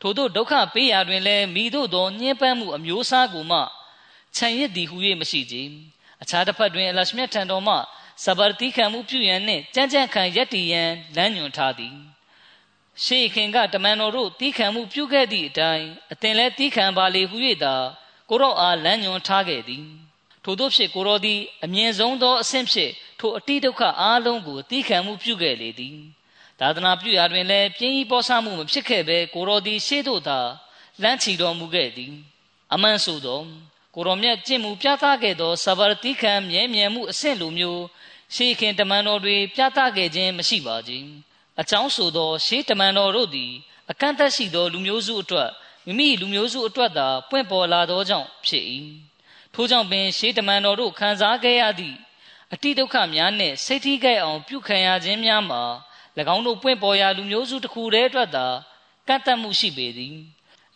[0.00, 3.60] ထို့သောဒုက္ခပေးရာတွင်လည်းမိတို့သောညှင်းပန်းမှုအမျိုးအစားကိုမှ
[4.36, 5.56] ခြံရစ်သည်ဟု၍မရှိကြ
[6.22, 7.74] အခြားတစ်ဖက်တွင်အလရှမြတ်ထံတော်မှ
[8.24, 11.94] စဘာတိခံမှုပြုရန်နှင့်ကြမ်းကြမ်းခံရက်တည်ရန်လမ်းညွှန်ထားသည်
[13.04, 17.74] ရှေးခင်ကတမန်တော်တို့တီးခံမှုပြုခဲ့သည့်အတိုင်းအသင်လည်းတီးခံပါလေဟု၍သာ
[18.28, 19.86] ကိုရောအားလမ်းညွှန်ထားခဲ့သည်
[20.48, 25.96] ထို့သောဖြစ်ကိုရောသည်အမြင့်ဆုံးသောအဆင့်ဖြင့်ထိုအတိဒုက္ခအားလုံးကိုတီးခံမှုပြုခဲ့လေသည်
[26.60, 30.38] သာသနာပြုရာတွင်လည်းပြင်းဤပေါ်ဆမှုမဖြစ်ခဲ့ဘဲကိုရောသည်ရှေ့သို့သာ
[31.02, 32.12] လှမ်းချီတော်မူခဲ့သည်
[32.74, 33.40] အမှန်ဆိုသော
[33.94, 37.82] ကိုရောမြတ်ကျင့်မှုပြသခဲ့သောစဘာတိခံမြဲမြံမှုအဆင့်လိုမျိုး
[38.34, 41.08] ရှေးခင်တမန်တော်တွေပြသခဲ့ခြင်းမရှိပါခြင်း
[41.60, 43.52] အကြောင်းဆိုသောရှေးတမန်တော်တို့သည်
[43.90, 45.50] အကန့်အသတ်ရှိသောလူမျိုးစုအတွက်
[45.86, 48.64] မိမိလူမျိုးစုအတွက်သာပွင့်ပေါ်လာသောကြောင့်ဖြစ်၏
[49.58, 51.96] ထို့ကြောင့်ပင်ရှေးတမန်တော်တို့ခံစားခဲ့ရသည့်
[52.52, 55.62] အတိဒုက္ခများနှင့်စိတ်ထိခိုက်အောင်ပြုခံရခြင်းများမှာ၎
[56.34, 58.46] င်းတို့ပွင့်ပေါ်ရာလူမျိုးစုတစ်ခုတည်းအတွက်သာ
[59.08, 60.16] ကန့်သတ်မှုရှိပေသည်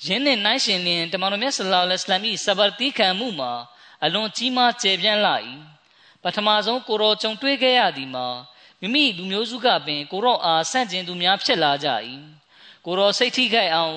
[0.04, 3.52] ယင်းနှင့်နိုင်ရှင်လျင်တမန်တော်မြတ်ဆလောလ္လဟ်အလัยဟိစဘာတိခံမှုမှာ
[4.04, 5.34] အလွန်ကြီးမားကျယ်ပြန့်လာ၏
[6.22, 8.26] ပထမဆုံးကိုရောကြုံတွေ့ခဲ့ရသည်မှာ
[8.80, 11.88] မိမိလူမျိုးစုကပင်ကိုရောအားဆန့်ကျင်သူများဖြစ်လာကြ၏
[12.86, 13.96] ကိုရောစိတ်ထိခိုက်အောင်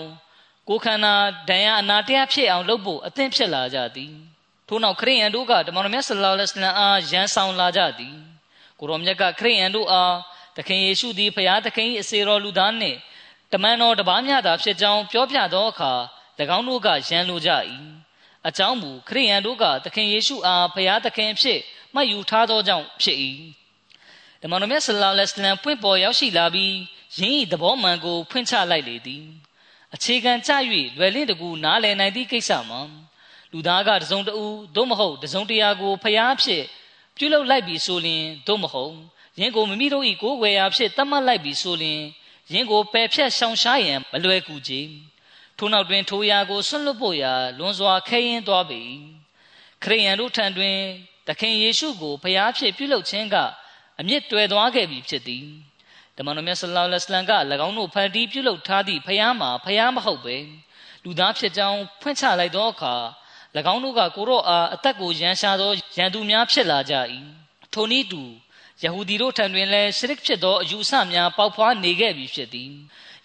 [0.69, 1.13] ကိုခန္ဓာ
[1.49, 4.32] ဒဏ်ရာအနာတရားဖြစ်အောင်လုပ်ဖို့အသင့်ဖြစ်လာကြသည်
[4.73, 8.15] ထို့နောက်ခရိယန်တို့ကတမန်တော်မြတ်ဆလောလ္လဟ်အလัยဟိအားရန်ဆောင်လာကြသည်
[8.79, 10.15] ကိုရောမြတ်ကခရိယန်တို့အား
[10.57, 12.97] သခင်ယေရှုသည်ဖျားသခင်၏အစေတော်လူသားနှင့်
[13.53, 15.93] တမန်တော်တပါးများသာဖြစ်ကြောင်းပြောပြသောအခါ၎
[16.57, 17.51] င်းတို့ကရန်လိုကြ၏
[18.47, 21.59] အကြောင်းမူခရိယန်တို့ကသခင်ယေရှုအားဖျားသခင်ဖြစ်
[21.93, 23.17] မှတ်ယူထားသောကြောင့်ဖြစ်၏
[24.41, 26.75] တမန်တော်မြတ်ဆလောလ္လဟ်အလัยဟိပွင့်ပေါ်ရောက်ရှိလာပြီး
[27.17, 29.23] ယင်း၏သဘောမှန်ကိုဖွင့်ချလိုက်လေသည်
[29.95, 30.51] အခြေခံကျ၍
[30.97, 32.81] လွယ်လင့်တကူနားလည်နိုင်သည့်ကိစ္စမှာ
[33.53, 36.63] လူသားကတစုံတဦးသို့မဟုတ်တစုံတရာကိုဖျားဖြစ်
[37.17, 38.93] ပြုလုပ်လိုက်ပြီဆိုရင်သို့မဟုတ်
[39.39, 42.01] ယင်းကိုမိမိတို့၏ကိုယ်ဝယ်ရာဖြစ်သတ်မှတ်လိုက်ပြီဆိုရင်
[42.51, 44.71] ယင်းကိုပယ်ဖြတ်ရှောင်ရှားရန်မလွယ်ကူကြ
[45.57, 48.81] ထို့နောက်တွင်ထိုရာကိုဆွန့်လွတ်ဖို့ရာလွန်စွာခဲရင်သွားပြီ
[49.83, 50.77] ခရိယန်တို့ထံတွင်
[51.27, 53.35] သခင်ယေရှုကိုဖျားဖြစ်ပြုလုပ်ခြင်းက
[53.99, 55.45] အမြင့်တွယ်သွားခဲ့ပြီဖြစ်သည်
[56.17, 57.33] တမန်တော်မြတ်ဆလောလ္လဟ်အလัยဟ်က၎
[57.67, 60.37] င်းတို့ဖန်တီးပြုလုပ်ထားသည့်ဖျားမှာဖျားမဟုတ်ပဲ
[61.03, 62.95] လူသားဖြစ်ကြောင်းဖွင့်ချလိုက်သောအခါ၎
[63.73, 66.93] င်းတို့ကကိုရော့အားအသက်ကိုရန်ရှာသောရန်သူများဖြစ်လာကြ၏
[67.73, 68.21] ထိုနည်းတူ
[68.83, 72.71] ယဟူဒီတို့ထံတွင်လည်းရှရစ်ဖြစ်သောအယူအဆများပေါက်ဖွားနေခဲ့ပြီဖြစ်သည်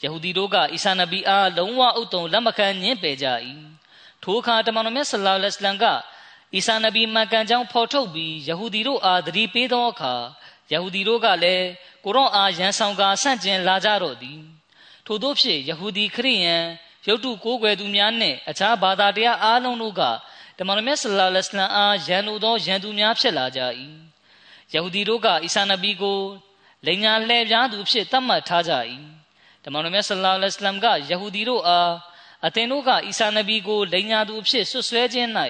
[0.02, 3.26] ယဟူဒီတို့ကအီဆာနဘီအားလုံးဝဥတုံလက်မခံညှင်းပယ်ကြ၏
[4.22, 5.84] ထိုအခါတမန်တော်မြတ်ဆလောလ္လဟ်အလัยဟ်က
[6.54, 10.14] အီဆာနဘီမှန်ကန်ကြောင်းဖော်ထုတ်ပြီးယဟူဒီတို့အားသတိပေးသောအခါ
[10.72, 11.66] ယဟူဒီတို့ကလည်း
[12.04, 14.40] ကိုရော့အားရန်ဆောင်ကာဆန့်ကျင်လာကြတော့သည်
[15.06, 16.64] ထို့သောဖြင့်ယဟူဒီခရိယန်
[17.08, 20.02] ရုတ်တုကိုးကွယ်သူများနှင့်အခြားဘာသာတရားအားလုံးတို့က
[20.58, 23.60] တမန်တော်မြတ်ဆလောလ္လဟ်အလัยဟ်အားရန်လိုသောရန်သူများဖြစ်လာကြ၏
[24.72, 26.18] ယဟူဒီတို့ကအီဆာနဘီကို
[26.86, 28.72] လိန်ညာလှည့်ပြားသူဖြစ်သတ်မှတ်ထားကြ၏
[29.64, 31.92] တမန်တော်မြတ်ဆလောလ္လဟ်အလัยဟ်ကယဟူဒီတို့အား
[32.46, 35.30] အသင်တို့ကအီဆာနဘီကိုလိန်ညာသူဖြစ်ဆွဆွဲခြင်း၌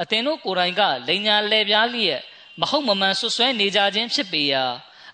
[0.00, 2.20] အသင်တို့ကိုယ်တိုင်ကလိန်ညာလှည့်ပြားလျက်
[2.60, 4.64] မဟုတ်မမှန်ဆွဆွဲနေကြခြင်းဖြစ်ပေရာ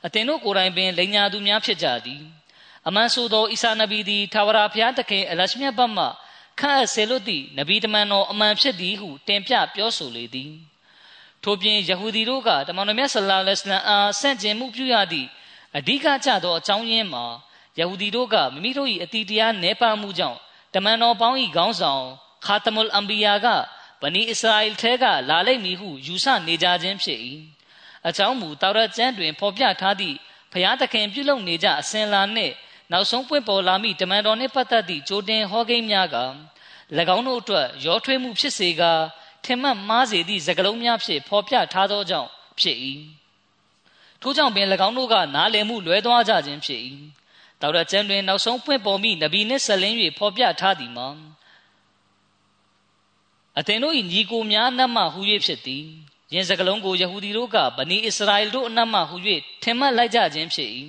[0.07, 2.23] အသင်တို့ကိုယ်တိုင်ပင်လိန်ညာသူများဖြစ်ကြသည်
[2.89, 6.07] အမှန်ဆိုသောအီဆာနဘီသည်သာဝရဘုရားသခင်အလရှမြတ်ဘတ်မှ
[6.61, 10.53] ခန့်အပ်ဆေလွတ်သည့်နဗီတမန်တော်အမှန်ဖြစ်သည်ဟုတင်ပြပြောဆိုလေသည်
[11.45, 15.29] ထို့ပြင်ယဟူဒီတို့ကတမန်တော်မြတ်ဆလ္လာလဟ်အလัยဟ်အားဆန့်ကျင်မှုပြုရသည့်
[15.77, 17.25] အဓိကကျသောအကြောင်းရင်းမှာ
[17.79, 20.39] ယဟူဒီတို့ကမိမိတို့၏အတီတရားနှဲပါမှုကြောင့်
[20.75, 22.05] တမန်တော်ပေါင်း၏ခေါင်းဆောင်
[22.47, 23.47] ခါတမုလ်အမ်ဘီယာက
[24.03, 27.21] ဗနီအစ္စရာအီလ်ထဲကလာလိမ့်မည်ဟုယူဆနေကြခြင်းဖြစ်၏
[28.09, 30.17] အကြောင်းမူတောရကျမ်းတွင်ဖော်ပြထားသည့်
[30.53, 32.55] ဖျားသခင်ပြုလုပ်နေကြအစဉ်လာနှင့်
[32.93, 36.17] နောက်ဆုံးပွင့်ပေါ်လာမိတမန်တော်နှင့်ပတ်သက်သည့်ကြိုတင်ဟောကိန်းများက၎
[37.17, 38.93] င်းတို့အတွက်ရောထွေးမှုဖြစ်စေကာ
[39.45, 42.31] ထင်မှတ်မှားစေသည့်စကားလုံးများဖြင့်ဖော်ပြထားသောကြောင့်
[42.61, 42.79] ဖြစ်၏
[44.21, 46.81] ထို့ကြောင့်ပင်၎င်းတို့ကနားလည်မှုလွဲသွားကြခြင်းဖြစ်၏
[47.61, 51.09] တောရကျမ်းတွင်နောက်ဆုံးပွင့်ပေါ်မိနဗီနှင့်ဆက်လင်း၍ဖော်ပြထားသည်မှာ
[53.59, 55.85] အသင်တို့၏ညီကိုများနတ်မှဟူ၍ဖြစ်သည်
[56.33, 59.17] ယင်းစကလုံးကိုယဟူဒီတို့ကဗနီအစ္စရာအီတို့အနက်မှဟူ၍
[59.63, 60.71] ထင်မှတ်လိုက်ကြခြင်းဖြစ်၏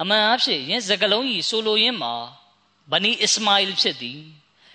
[0.00, 2.14] အမှန်အဖြစ်ယင်းစကလုံး၏ဆိုလိုရင်းမှာ
[2.92, 4.20] ဗနီအစ္စမာအီလ်ဖြစ်သည်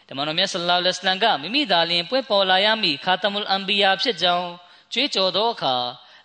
[0.08, 4.50] တမန်တော်မြတ်ဆလ္လာလဟ်အလัยဟ်ကမိမိသာလျှင်ပွင့်ပေါ်လာရမည့်ခါတမုလ်အမ်ဘီယာဖြစ်ကြောင်း
[4.94, 5.76] ကြွေးကြော်သောအခါ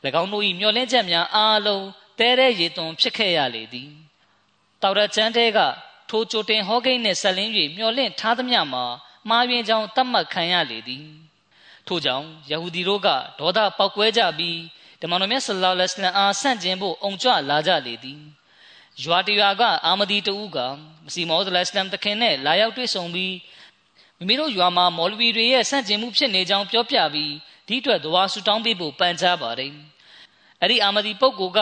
[0.20, 1.84] ၎င်းတို့၏မျှော်လင့်ချက်များအားလုံး
[2.18, 3.90] တဲတဲ့ရေသွန်ဖြစ်ခဲ့ရလေသည်
[4.82, 5.59] တောက်ရချမ်းတဲက
[6.11, 8.84] ထိုကြိုတင်ဟောကိန်းနှင့်ဆက်လင်း၍မျှော်လင့်ထားသမျှမှာ
[9.28, 11.07] မှားယွင်းကြောင်းတတ်မှတ်ခံရလေသည်
[11.86, 14.59] ထို့ကြောင့်ယဟူဒီတို့ကဒေါသပေါက်ကွဲကြပြီး
[15.01, 18.20] တမန်တော်မြတ်ဆလ္လာလဟ်အလัยဟ်အားဆန့်ကျင်ဖို့အုံကြွလာကြလေသည်
[19.05, 20.59] ရွာတရွာကအာမဒီတူက
[21.05, 23.34] မစီမောဒ်လစ္စလမ်တခင်နဲ့လာရောက်တွေ့ဆုံပြီး
[24.18, 27.32] မိမိတို့ရွာမှာမော်လဝီတွေရဲ့ဆန့်ကျင်မှုဖြစ်နေကြောင်းပြောပြပြီး
[27.68, 29.72] ဒီအတွက်ဒဝါဆူတောင်းပေးဖို့ပန်ကြားပါတယ်
[30.61, 31.61] အဲ့ဒီအာမဒီပုဂ္ဂိုလ်က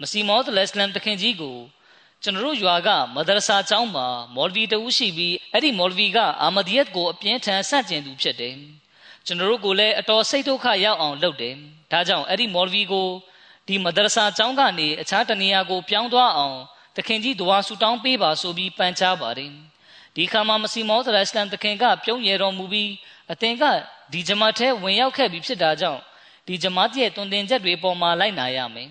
[0.00, 1.56] မစီမောဒ်လစ္စလမ်တခင်ကြီးကို
[2.22, 8.54] ကျွန်တော်တို့ရွာကမဒရဆာကျောင်းမှာမော်လဝီတဦးရှိပြီးအဲ့ဒီမော်လဝီကအာမဒီယတ်ကိုအပြင်းထန်ဆန့်ကျင်သူဖြစ်တယ်
[9.26, 11.54] ကျွန်တော်တို့ကိုလည်းအတော်စိတ်ဒုက္ခရောက်အောင်လုပ်တယ်
[11.92, 13.08] ဒါကြောင့်အဲ့ဒီမော်လဝီကို
[13.68, 16.58] ဒီမဒရဆာကျောင်းကနေအခြားတနေရာကိုပြောင်းသွားအောင်
[16.96, 19.52] တခင်ကြီးဒဝါဆူတောင်းပေးပါဆိုပြီးပန်ကြားပါတယ်
[20.16, 22.90] ဒီခါမှာမစီမောသရစလမ်တခင်ကပြုံးရတော်မူပြီး
[23.32, 23.64] အသင်က
[24.12, 26.00] ဒီဂျမတ်ထဲဝင်ရောက်ခဲ့ပြီးဖြစ်တာကြောင့်
[26.46, 28.90] ဒီဂျမတ်ရဲ့တွင်တင်ချက်တွေပေါ်မှာလိုက်နာရမယ်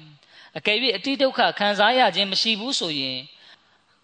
[0.57, 3.19] အကယ်၍အတိဒုက္ခခံစားရခြင်းမရှိဘူးဆိုရင်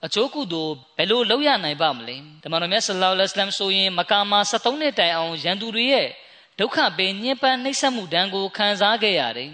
[0.05, 6.07] အချိုးကုသိုလ်ဘယ်လိုလုပ်ရနိုင်ပါမလဲတမန်တော်မြတ်ဆလ္လာလဟ်အလัยဟိဝါစလမ်ဆိုရင်မကာမှာ73နှစ်တိုင်အောင်ရန်သူတွေရဲ့
[6.59, 9.51] ဒုက္ခပင်ညှဉ်းပန်းနှိပ်စက်မှုဒဏ်ကိုခံစားခဲ့ရတယ်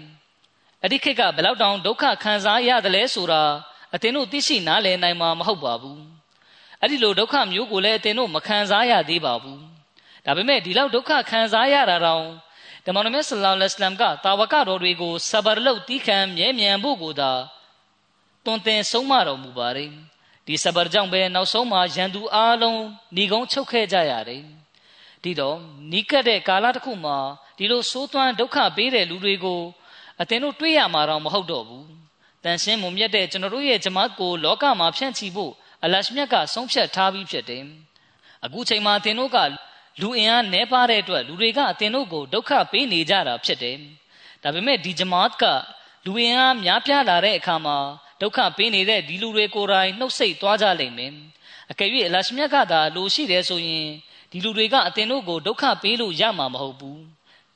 [0.82, 3.42] အဲ့ဒီခေတ်ကဘယ်လောက်တောင်ဒုက္ခခံစားရတယ်လဲဆိုတာ
[3.94, 6.00] အသင်တို့သိရှိနားလည်နိုင်မှာမဟုတ်ပါဘူး
[6.80, 9.60] အဲ့ဒီလိုဒုက္ခမျိုးကိုလည်းအသင်တို့မခံစားရသေးပါဘူး
[10.24, 12.24] ဒါပေမဲ့ဒီလောက်ဒုက္ခခံစားရတာတောင်
[12.86, 17.32] တမန်တော်မြတ်ဆလ္လာလဟ်အလัยဟိဝါစလမ်ကတာဝကတော်တွေကိုဆဘာလုပ်တီးခံမြဲမြံဖို့ကိုသာ
[18.44, 19.90] တွင်တင်ဆုံးမတော်မူပါတယ်
[20.46, 22.80] ဒီဆဘာကြောင့်ပဲနောက်ဆုံးမှာရန်သူအားလုံး
[23.16, 24.42] ဏီကုံချုပ်ခဲ့ကြရတယ်
[25.22, 25.56] ဒီတော့
[25.92, 27.18] နီးကပ်တဲ့ကာလတစ်ခုမှာ
[27.58, 29.60] ဒီလိုဆိုးသွမ်းဒုက္ခပေးတဲ့လူတွေကို
[30.20, 31.86] အသင်တို့တွေ့ရမှာတော့မဟုတ်တော့ဘူး
[32.44, 35.52] တန်ရှင်းမုံမြတ်တဲ့ကျွန်တော်တို့ရဲ့ဂျမတ်ကိုလောကမှာဖြန့်ချီဖို့
[35.84, 37.64] အလရှမြတ်ကဆုံးဖြတ်ထားပြီးဖြစ်တယ်
[38.44, 39.38] အခုချိန်မှာအသင်တို့က
[40.00, 43.76] လူအင်အားနှဲပါတဲ့အတွက်လူတွေကအသင်တို့ကိုဒုက္ခပေးနေကြတာဖြစ်တယ်
[44.42, 45.44] ဒါပေမဲ့ဒီဂျမတ်က
[46.06, 47.78] လူအင်အားများပြားလာတဲ့အခါမှာ
[48.20, 51.12] ဒုက္ခပေးနေတဲ့ဒီလူတွေကိုယ်တိုင်နှုတ်ဆက်သွားကြလိမ့်မယ်
[51.70, 53.88] အကယ်၍အလရှမြတ်ကသာလိုရှိတယ်ဆိုရင်
[54.30, 57.00] ဒီလူတွေကအသင်တို့ကိုဒုက္ခပေးလို့ရမှာမဟုတ်ဘူး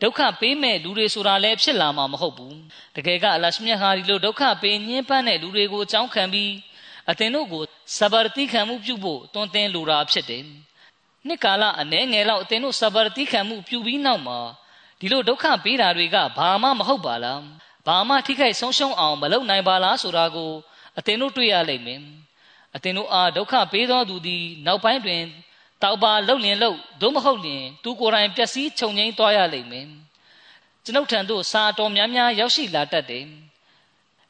[0.04, 2.56] ဒုက္ခပေးမဲ့လူတွေဆိုတာလည်းဖြစ်လာမှာမဟုတ်ဘူး
[2.96, 6.52] တကယ်ကအလရှမြတ်ဟာဒီလိုဒုက္ခပေးညှင်းပန်းတဲ့လူတွေကိုအကြောင်းခံပြီး
[7.10, 7.62] အသင်တို့ကို
[7.98, 10.44] စဘာတိခံမှုပြုဖို့တွန်းတင်လိုတာဖြစ်တယ်
[11.26, 14.38] နှစ်ကာလအနည်းငယ်လောက်အသင်တို့စဘာတိခံမှုပြုပြီးနောက်မှာ
[15.00, 17.40] ဒီလိုဒုက္ခပေးတာတွေကဘာမှမဟုတ်ပါလား
[17.86, 20.52] ဘာမှထိခိုက်ဆုံးရှုံးအောင်မလုပ်နိုင်ပါလားဆိုတာကို
[20.98, 22.00] အသင်တို့တွေ့ရလိမ့်မယ်
[22.76, 25.22] အသင်တို့အားဒုက္ခပေးသောသူသည်နောက်ပိုင်းတွင်
[25.84, 29.86] တောက်ပါလှုပ်လင်လှုပ်သို့မဟုတ်လျင်သူကိုယ်တိုင်ပျက်စီးခြုံငိမ့်သွားရလိမ့်မယ်
[30.84, 33.26] ကျွန်ုပ်ထံသို့စာတော်များများရောက်ရှိလာတတ်တယ်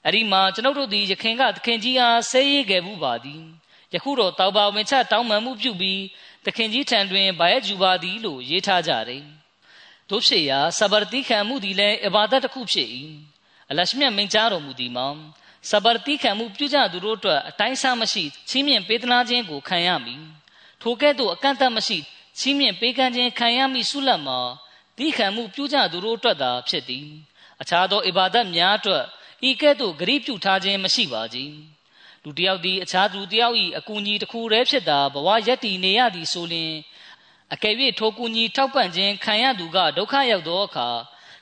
[0.05, 3.43] အဲ့ဒီမှာကျွန်ုပ်တို့သည်ယခင်ကသခင်ကြီးအားဆဲရေးခဲ့မှုပါသည်
[3.95, 6.03] ယခုတော့တောက်ပါဝင်ချတောင်းပန်မှုပြုပြီး
[6.45, 9.25] သခင်ကြီးထံတွင်ဘာရဲ့ဂျူပါသည်လို့ရေးထားကြတယ်
[10.11, 12.89] တို့ဖြစ်ရာဆဘာတိခံမှုသည်လည်းအဘာဒတ်တစ်ခုဖြစ်၏
[13.71, 15.07] အလရှမြတ်မိန့်ကြားတော်မူသည်မှာ
[15.71, 20.23] ဆဘာတိခံမှုပြုကြသူတို့အတွက်အတိုင်းစားမရှိချီးမြှင့်ပေးသနာခြင်းကိုခံရမည်
[20.85, 21.99] ထိုကဲ့သို့အကန့်အသတ်မရှိ
[22.39, 24.39] ချီးမြှင့်ပေးကမ်းခြင်းခံရမည့်ဆုလတ်မှာ
[24.99, 27.09] တိခံမှုပြုကြသူတို့အတွက်သာဖြစ်သည်
[27.61, 29.05] အခြားသောအဘာဒတ်များအတွက်
[29.49, 31.39] ဤကဲ့သို့ဂရိပြုထားခြင်းမရှိပါကြ
[32.25, 36.73] လူတယောက်သည်အခြားသူတယောက်၏အကူအညီတစ်ခုတည်းဖြစ်တာဘဝရက်တည်နေရသည်ဆိုလျှင်
[37.53, 40.89] အကယ်၍ထိုကူညီထောက်ပံ့ခြင်းခံရသူကဒုက္ခရောက်သောအခါ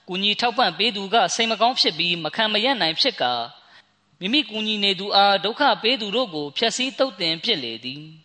[0.09, 3.33] ကူညီထောက်ပံ့ပေးသူကစိတ်မကောင်းဖြစ်ပြီးမခံမရနိုင်ဖြစ်ကာ
[4.21, 8.22] မိမိကူညီနေသူအားဒုက္ခပေးသူတို့ကိုဖျက်ဆီးတုတ်တင်ဖြစ်လေသည်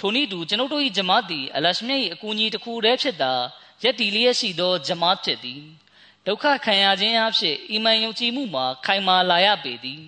[0.00, 3.32] ထိုနည်းတူကျွန်ုပ်တို့၏ဂျမတ်သည်အလရှမြတ်၏အကူအညီတစ်ခုတည်းဖြစ်တာ
[3.82, 5.62] ယက်တီလျက်ရှိသောဂျမတ်ဖြစ်သည်
[6.26, 10.02] ဒုက္ခခံရခြင်းအဖြစ်အီမန်ယုံကြည်မှုမှာခိုင်မာလာရပေသည်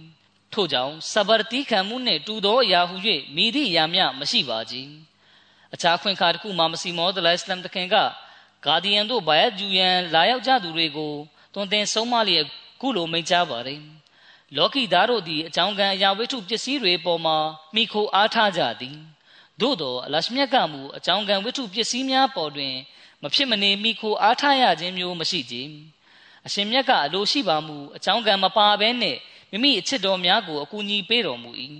[0.52, 2.96] ထို့ကြောင့်စဘာတိခံမှုနှင့်တူသောအရာဟု၍
[3.36, 4.74] မိသည့်အရာမျှမရှိပါကြ
[5.74, 7.96] အခြားခွင့်ခါတစ်ခုမှမစီမောဒလိုင်စလမ်တခင်က
[8.66, 11.14] ဂါဒီယန်တို့ဘာယဂျူယန်လာရောက်ကြသူတွေကို
[11.54, 12.46] တွင်တင်ဆုံးမလျက်
[12.80, 13.80] ကုလိုမိန့်ကြားပါတယ်
[14.56, 17.36] လောကီသားတို့သည်အကြောင်းကံအရာဝတ္ထုပစ္စည်းတွေပေါ်မှာ
[17.74, 18.96] မိခိုအားထားကြသည်
[19.60, 22.74] သို့သောအလရှမြတ်ကမူအကြောင်းကံဝတ္ထုပစ္စည်းများပေါ်တွင်
[23.22, 25.56] မဖြစ်မနေမိခိုအားထားရခြင်းမျိုးမရှိကြ
[26.46, 29.18] အရှင်မြတ်ကအလိုရှိပါမူအကြောင်းကံမပါဘဲနှင့်
[29.50, 31.50] မိမိအချစ်တော်များကိုအကူအညီပေးတော်မူ၏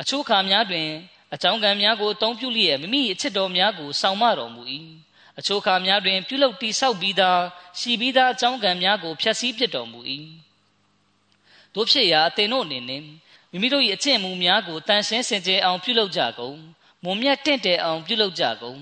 [0.00, 0.88] အချို့ခါများတွင်
[1.34, 4.62] အကြောင်းကံများကိုအသုံးပြုလျက်မိမိအချစ်တော်များကိုဆောင်မတော်မူ၏
[5.38, 7.40] အချို့ခါများတွင် ပြုလုပ်တိဆောက်ပြီးသား
[7.78, 10.00] ရှိပြီးသားအကြောင်းကံများကိုဖျက်ဆီးပစ်တော်မူ၏
[11.74, 16.58] တို့ဖြစ်ရာအသင်တို့အနေနဲ့မိမိတို့၏အကျင့်မူများကိုတန်ရှင်းစင်ကြယ်အောင်ပြုလုပ်ကြကုန်
[17.04, 18.80] မုံမြတ်တင့်တယ်အောင်ပြုလုပ်ကြကုန်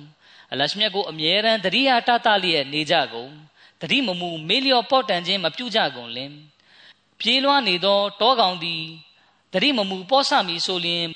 [0.53, 3.33] အလရှမြတ်ကိုအမြဲတမ်းတရိယာတတလျက်နေကြကုန်
[3.81, 6.33] တတိမမူမေလျော်ပေါ့တန်ခြင်းမပြုကြကုန်လင်
[7.21, 8.83] ပြေးလွှားနေသောတောကောင်သည်
[9.53, 11.07] တတိမမူပေါ့ဆမီဆိုလျင်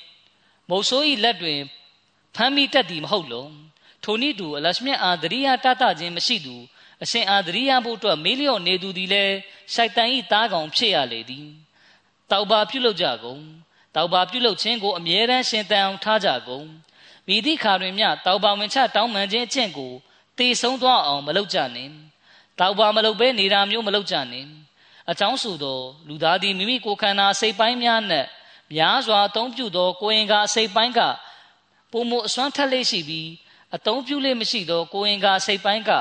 [0.69, 1.59] မုတ်ဆိုး၏လက်တွင်
[2.35, 3.47] ဖမ်းမိတတ်သည်မဟုတ်လော
[4.03, 6.55] ထိုနည်းတူအလရှမြတ်အားတရိယာတတခြင်းမရှိသူ
[7.03, 9.35] အရှင်အာဒရိယဖို့အတွက်မေးလျော့နေသူသည်လည်း
[9.73, 11.47] ရှိုက်တန်ဤသားကောင်ဖြစ်ရလေသည်
[12.31, 13.41] တောက်ပါပြုလုပ်ကြကုန်
[13.95, 16.67] တောက်ပါပြုလုပ်ခြင်းကိုအမြဲတမ်းရှင်တန်အောင်ထားကြကုန်
[17.27, 19.93] မိသည့်ခါတွင်မျှတောက်ပါဝင်ချတောင်းပန်ခြင်းအကျင့်ကို
[20.37, 21.91] တေဆုံးသွားအောင်မလုပ်ကြနှင့်
[22.59, 24.49] တောက်ပါမလုပ်ဘဲနေတာမျိုးမလုပ်ကြနှင့်
[25.11, 28.27] အကြောင်းဆိုသောလူသားသည်မိမိကိုယ်ခန္ဓာစိတ်ပိုင်းများနှင့်
[28.73, 30.99] များစွာအသုံးပြုသောကိုယ်ရင်ကာစိတ်ပိုင်းက
[31.91, 33.29] ပုံမအစွမ်းထက်လေးရှိပြီး
[33.75, 35.91] အသုံးပြုလေးမရှိသောကိုယ်ရင်ကာစိတ်ပိုင်းက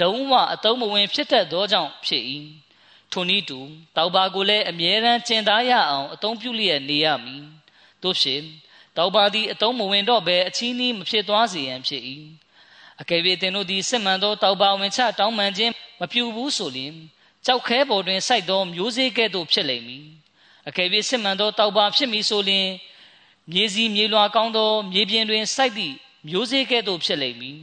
[0.00, 2.22] လုံးဝအသုံးမဝင်ဖြစ်တတ်သောကြောင့်ဖြစ်၏
[3.12, 3.58] ထိုနည်းတူ
[3.96, 7.44] တောက်ပါကိုလည်းအမြဲတမ်းကျင်သားရအောင်အသုံးပြုလျက်နေရမည်
[8.02, 8.44] တို့ဖြင့်
[8.96, 12.02] တောက်ပါသည်အတုံးမဝင်တော့ဘဲအချီးနှီးမဖြစ်သွားစေရန်ဖြစ်၏
[13.00, 16.94] အကယ်၍သင်တို့သည်စစ်မှန်သောတောက်ပါဝင်ချတောင်းပန်ခြင်းမပြုဘူးဆိုလျှင်
[17.46, 20.04] ကြောက်ခဲပေါ်တွင်စိုက်သောမျိုးစေ့ကဲ့သို့ဖြစ်လိမ့်မည်
[20.68, 22.68] အကယ်၍စစ်မှန်သောတောက်ပါဖြစ်မည်ဆိုလျှင်
[23.52, 25.94] မြေစီမြေလွှာကောင်းသောမြေပြင်တွင်စိုက်သည့်
[26.28, 27.58] မျိုးစေ့ကဲ့သို့ဖြစ်လိမ့်မည်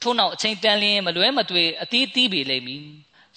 [0.00, 2.84] ထို့နောက်အချိန်တန်လျင်မလွဲမသွေအသီးသီးပေလိမ့်မည်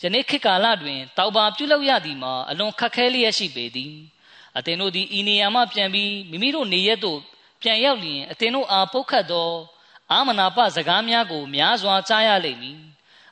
[0.01, 3.93] ယနေ့ခေတ်ကာလတွင်တောက်ပါပြုလုပ်ရသည်မှာအလွန်ခက်ခဲလျက်ရှိပေသည်
[4.57, 7.19] အသင်တို့သည်ဤနေရာမှပြန်ပြီးမိမိတို့နေရက်သို့
[7.61, 9.49] ပြန်ရောက်လျင်အသင်တို့အားပုတ်ခတ်သော
[10.11, 12.79] အာမနာပစကားများကိုများစွာကြားရလိမ့်မည်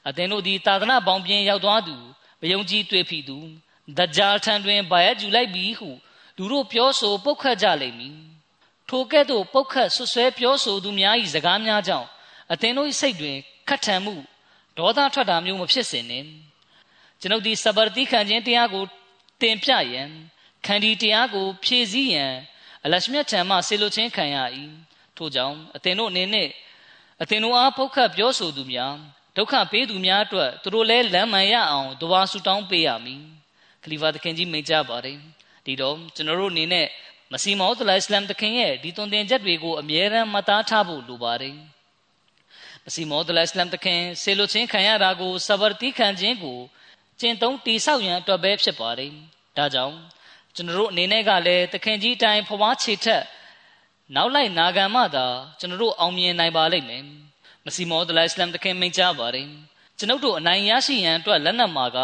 [0.07, 1.95] အသင်တို့သည်သာသနာပေါင်းပြင်ရောက်သွားသူ
[2.41, 3.37] မယုံကြည်တွေ့ဖြစ်သူ
[3.97, 5.89] ဒဂျာထံတွင်ဘာယကျူလိုက်ပြီဟု
[6.37, 8.17] လူတို့ပြောဆိုပုတ်ခတ်ကြလိမ့်မည်
[8.89, 12.07] ထိုကဲ့သို့ပုတ်ခတ်ဆွဆွဲပြောဆိုသူများ၏စကားများကြောင့်
[12.51, 13.37] အသင်တို့၏စိတ်တွင်
[13.69, 14.15] ခတ်ထန်မှု
[14.77, 16.27] ဒေါသထွက်တာမျိုးမဖြစ်စေနှင့်
[17.21, 18.83] ကျွန်ုပ်ဒီစဘာတိခံခြင်းတရားကို
[19.41, 20.09] တင်ပြရန်
[20.65, 22.33] ခန္ဒီတရားကို ဖြည့်ဆည်းရန်
[22.85, 24.37] အလရှမြတ်ထံမှဆေလိုချင်းခံရ၏
[25.17, 26.49] ထို့ကြောင့်အသင်တို့အနေနဲ့
[27.21, 28.93] အသင်တို့အားပုတ်ခတ်ပြောဆိုသူများ
[29.37, 33.21] ဒုက္ခပေးသူများအတွက်သူတို့လည်းလမ်းမှန်ရအောင်တဝါဆူတောင်းပေးရမည်
[33.83, 35.17] ခလီဖာသခင်ကြီးမိန့်ကြားပါတယ်
[35.65, 36.87] ဒီတော့ကျွန်တော်တို့အနေနဲ့
[37.31, 41.55] မစီမောသလိုင်စလမ်သခင်ရဲ့ဒီသွန်သင်ချက်တွေကိုအမြဲတမ်းမှတ်သားထားဖို့လိုပါတယ်
[42.85, 46.59] မစီမောသလိုင်စလမ်သခင်ဆေလိုချင်းခံရတာကိုဆဗာတိခံခြင်းကို
[47.19, 49.11] ကျင့်သုံးတိဆောက်ရန်အတွက်ပဲဖြစ်ပါတယ်
[49.57, 49.95] ဒါကြောင့်
[50.55, 53.23] ကျွန်တော်တို့အနေနဲ့ကလည်းသခင်ကြီးတိုင်းဖွားချေထက်
[54.15, 55.25] နောက်လိုက်နာခံမှသာ
[55.59, 57.03] ကျွန်တော်တို့အောင်မြင်နိုင်ပါလိမ့်မယ်
[57.65, 59.47] မစီမောဒလိုင်စလမ်တခင်မိန့်ကြားပါတယ်
[59.97, 61.97] ကျွန်ုပ်တို့အနိုင်ရရှိရန်အတွက်လက်နက်မှာက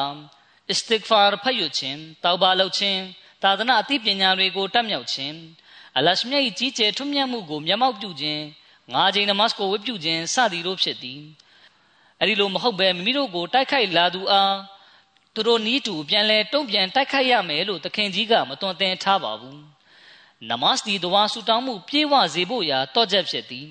[0.70, 3.00] အစ္စတစ်ဖာဖတ်ယူခြင်းတောက်ပါလုပ်ခြင်း
[3.44, 5.36] သာသနာအသိပညာတွေကိုတတ်မြောက်ခြင်း
[5.98, 8.44] အလရှမြတ်၏ကြီးကျယ်ထွတ်မြတ်မှုကိုမျက်မှောက်ပြုခြင်း
[8.94, 11.20] ငါးချိန်နမတ်ကိုဝတ်ပြုခြင်းစသည်တို့ဖြစ်သည်
[12.20, 14.54] အဲ့ဒီလိုမဟုတ်ဘဲမိမိတို့ကိုတိုက်ခိုက်လာသူအား
[15.34, 19.62] သူတို့နီးတူပြန်လဲတုံ့ပြန်တိုက်ခိုက်ရမယ်လို့သခင်ကြီးကမတွန်တင်ထားပါဘူး
[20.50, 23.68] နမတ်ဒီဒဝါဆူတောင်းမှုပြေဝစေဖို့ရာတော့ချက်ဖြစ်သည်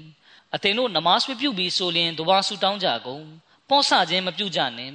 [0.55, 3.25] အသင်တို့နမတ်ပြုပြီးဆိုရင်ဒဝါဆူတောင်းကြကုန်
[3.69, 4.93] ပေါ့ဆခြင်းမပြုကြနဲ့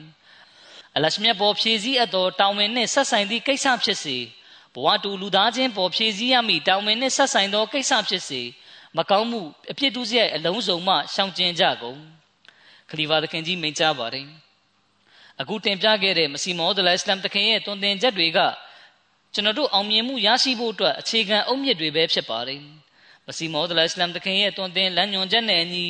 [0.96, 4.18] အလရှမြတ်ပေါ်ဖြည့်စည်းအပ်သောတောင်းဝင်နှင့်ဆက်ဆိုင်သည့်ကိစ္စဖြစ်စေ
[4.74, 8.42] ဘဝတူလူသားချင်းပေါ်ဖြည့်စည်းရမည့်တောင်းဝင်နှင့်ဆက်ဆိုင်သောကိစ္စဖြစ်စေ
[8.98, 9.42] မကောင်းမှု
[9.72, 12.00] အဖြစ်တူးစရိုက်အလုံးစုံမှရှောင်ကျဉ်ကြကုန်
[12.90, 14.45] ခလီဖာသခင်ကြီးမိန့်ကြားပါတယ်
[15.42, 18.40] အခုတင်ပြခဲ့တဲ့မစီမောဒလိုင်စလမ်တခင်ရဲ့တွင်တင်ချက်တွေက
[19.34, 22.62] ကျွန်တော်တို့အောင်မြင်မှုရရှိဖို့အတွက်အခြေခံအုတ်မြစ်တွေပဲဖြစ်ပါတယ်
[23.28, 25.86] မစီမောဒလိုင်စလမ်တခင်ရဲ့တွင်တင်လမ်းညွှန်ချက်နဲ့အညီ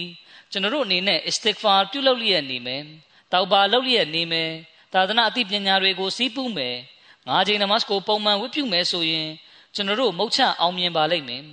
[0.51, 2.83] ကျွန်တော်တို့အနေနဲ့ istighfar ပြုလုပ်လျက်နေမယ်
[3.31, 4.49] တောက်ပါလုပ်လျက်နေမယ်
[4.93, 6.75] သာသနာအသိပညာတွေကိုစီးပူးမယ်
[7.27, 9.27] ငါးချိန်နမတ်ကိုပုံမှန်ဝတ်ပြုမယ်ဆိုရင်
[9.75, 11.43] ကျွန်တော်တို့မုတ်ချအောင်မြင်ပါလိမ့်မယ်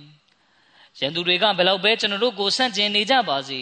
[0.99, 3.61] ရန်သူတွေကဘယ်လောက်ပဲကျွန်တော်တို့ကိုဆန့်ကျင်နေကြပါစေ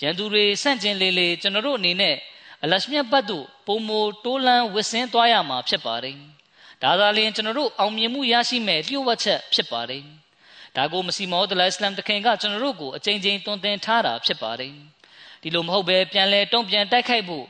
[0.00, 2.16] ရန်သူတွေဆန့်ကျင်လေလေကျွန်တော်တို့အနေနဲ့
[2.64, 3.90] အလရှမြတ်ဘတ်တို့ပုံမ
[4.24, 6.16] တိုးလန်းဝစ်စင်းသွားရမှာဖြစ်ပါတယ်။
[6.82, 10.02] ဒါသာလျှင်ကျွန်တော်တို့အောင်မြင်မှုရရှိမဲ့လျှို့ဝှက်ချက်ဖြစ်ပါတယ်။
[10.76, 14.72] ဒါကိုမစီမောဒလိုင်စလမ်တခင်ကကျွန်တော်တို့ကိုအကြိမ်ကြိမ်တွင်တင်ထားတာဖြစ်ပါတယ်။
[15.42, 17.46] ဒီလိုမဟုတ်ပဲပြန်လဲတုံ့ပြန်တိုက်ခိုက်ဖို့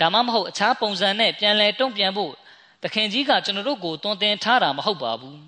[0.00, 2.32] ဒါမှမဟုတ်အခြားပုံစံနဲ့ပြန်လဲတုံ့ပြန်ဖို့
[2.82, 5.38] တခင်ကြီးကကျွန်တော်တို့ကိုတွင်တင်ထားတာမဟုတ်ပါဘူး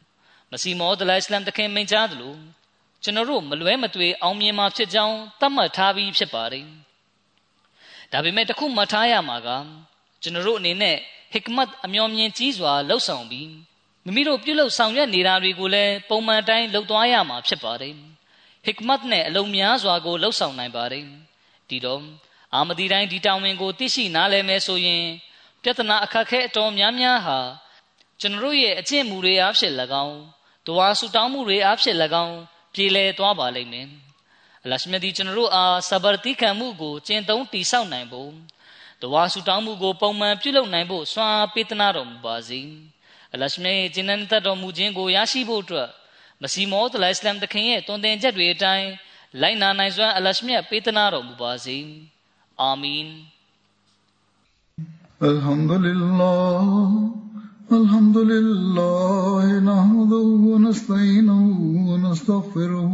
[0.50, 2.34] ။မစီမောဒလိုင်စလမ်တခင်မိန့်ကြားသလို
[3.02, 6.66] ကျွန်တော်တို့မလွဲမသွေအောင်မြင်မှာဖြစ်ကြောင်းသတ်မှတ်ထားပြီးဖြစ်ပါတယ်။
[8.12, 9.48] ဒါပေမဲ့တခုမှတ်ထားရမှာက
[10.22, 10.96] ကျွန်တော်တို့အနေနဲ့
[11.32, 13.50] ဟစ်ကမတ်အမျော်မြင်ကြီးစွာလှုပ်ဆောင်ပြီး
[14.04, 17.94] မိမိတို့ပြုလုပ်ဆောင်ရွက်နေတာတွေကိုလည်းပုံမှန်တိုင်းလုပ်သွားရမှာဖြစ်ပါတယ်
[18.64, 21.04] ဟစ်ကမတ်နဲ့အလုံးများစွာကိုလှုပ်ဆောင်နိုင်ပါတယ်
[21.68, 22.02] ဒီတော့
[22.54, 25.04] အာမဒီတိုင်းဒီတောင်းဝင်ကိုသိရှိနားလည်မယ်ဆိုရင်
[25.62, 27.38] ပြဿနာအခက်ခဲအတော်များများဟာ
[28.20, 30.18] ကျွန်တော်တို့ရဲ့အကျင့်မူတွေအားဖြင့်၎င်း
[30.66, 32.36] ဒွါဆူတောင်းမှုတွေအားဖြင့်၎င်း
[32.74, 34.11] ပြေလည်သွားပါလိမ့်မယ်အ
[34.71, 38.31] လရှမြတ်ဒီကျွန်တော်တို့အားဆဘာတိခံမှုကိုကျင့်သုံးတည်ဆောက်နိုင်ဖို့
[39.01, 42.61] တဝါဆူတောင်းမှုကိုပုံမှန်ပြုလုပ်နိုင်ဖို့စွမ်းအားပေးသနာတော်မူပါစေ
[43.33, 45.89] အလရှမြတ်ရဲ့ကျင့်တဲ့တတော်မူခြင်းကိုရရှိဖို့အတွက်
[46.41, 48.89] မစီမောတလိုင်စလမ်တခင်ရဲ့တွင်တင်ချက်တွေအတိုင်း
[49.41, 51.77] လိုက်နာနိုင်စွမ်းအလရှမြတ်ပေးသနာတော်မူပါစေ
[52.61, 53.07] အာမင်
[55.31, 56.67] الحمد لله
[57.79, 61.41] الحمد لله نحمده ونستعينه
[61.89, 62.93] ونستغفره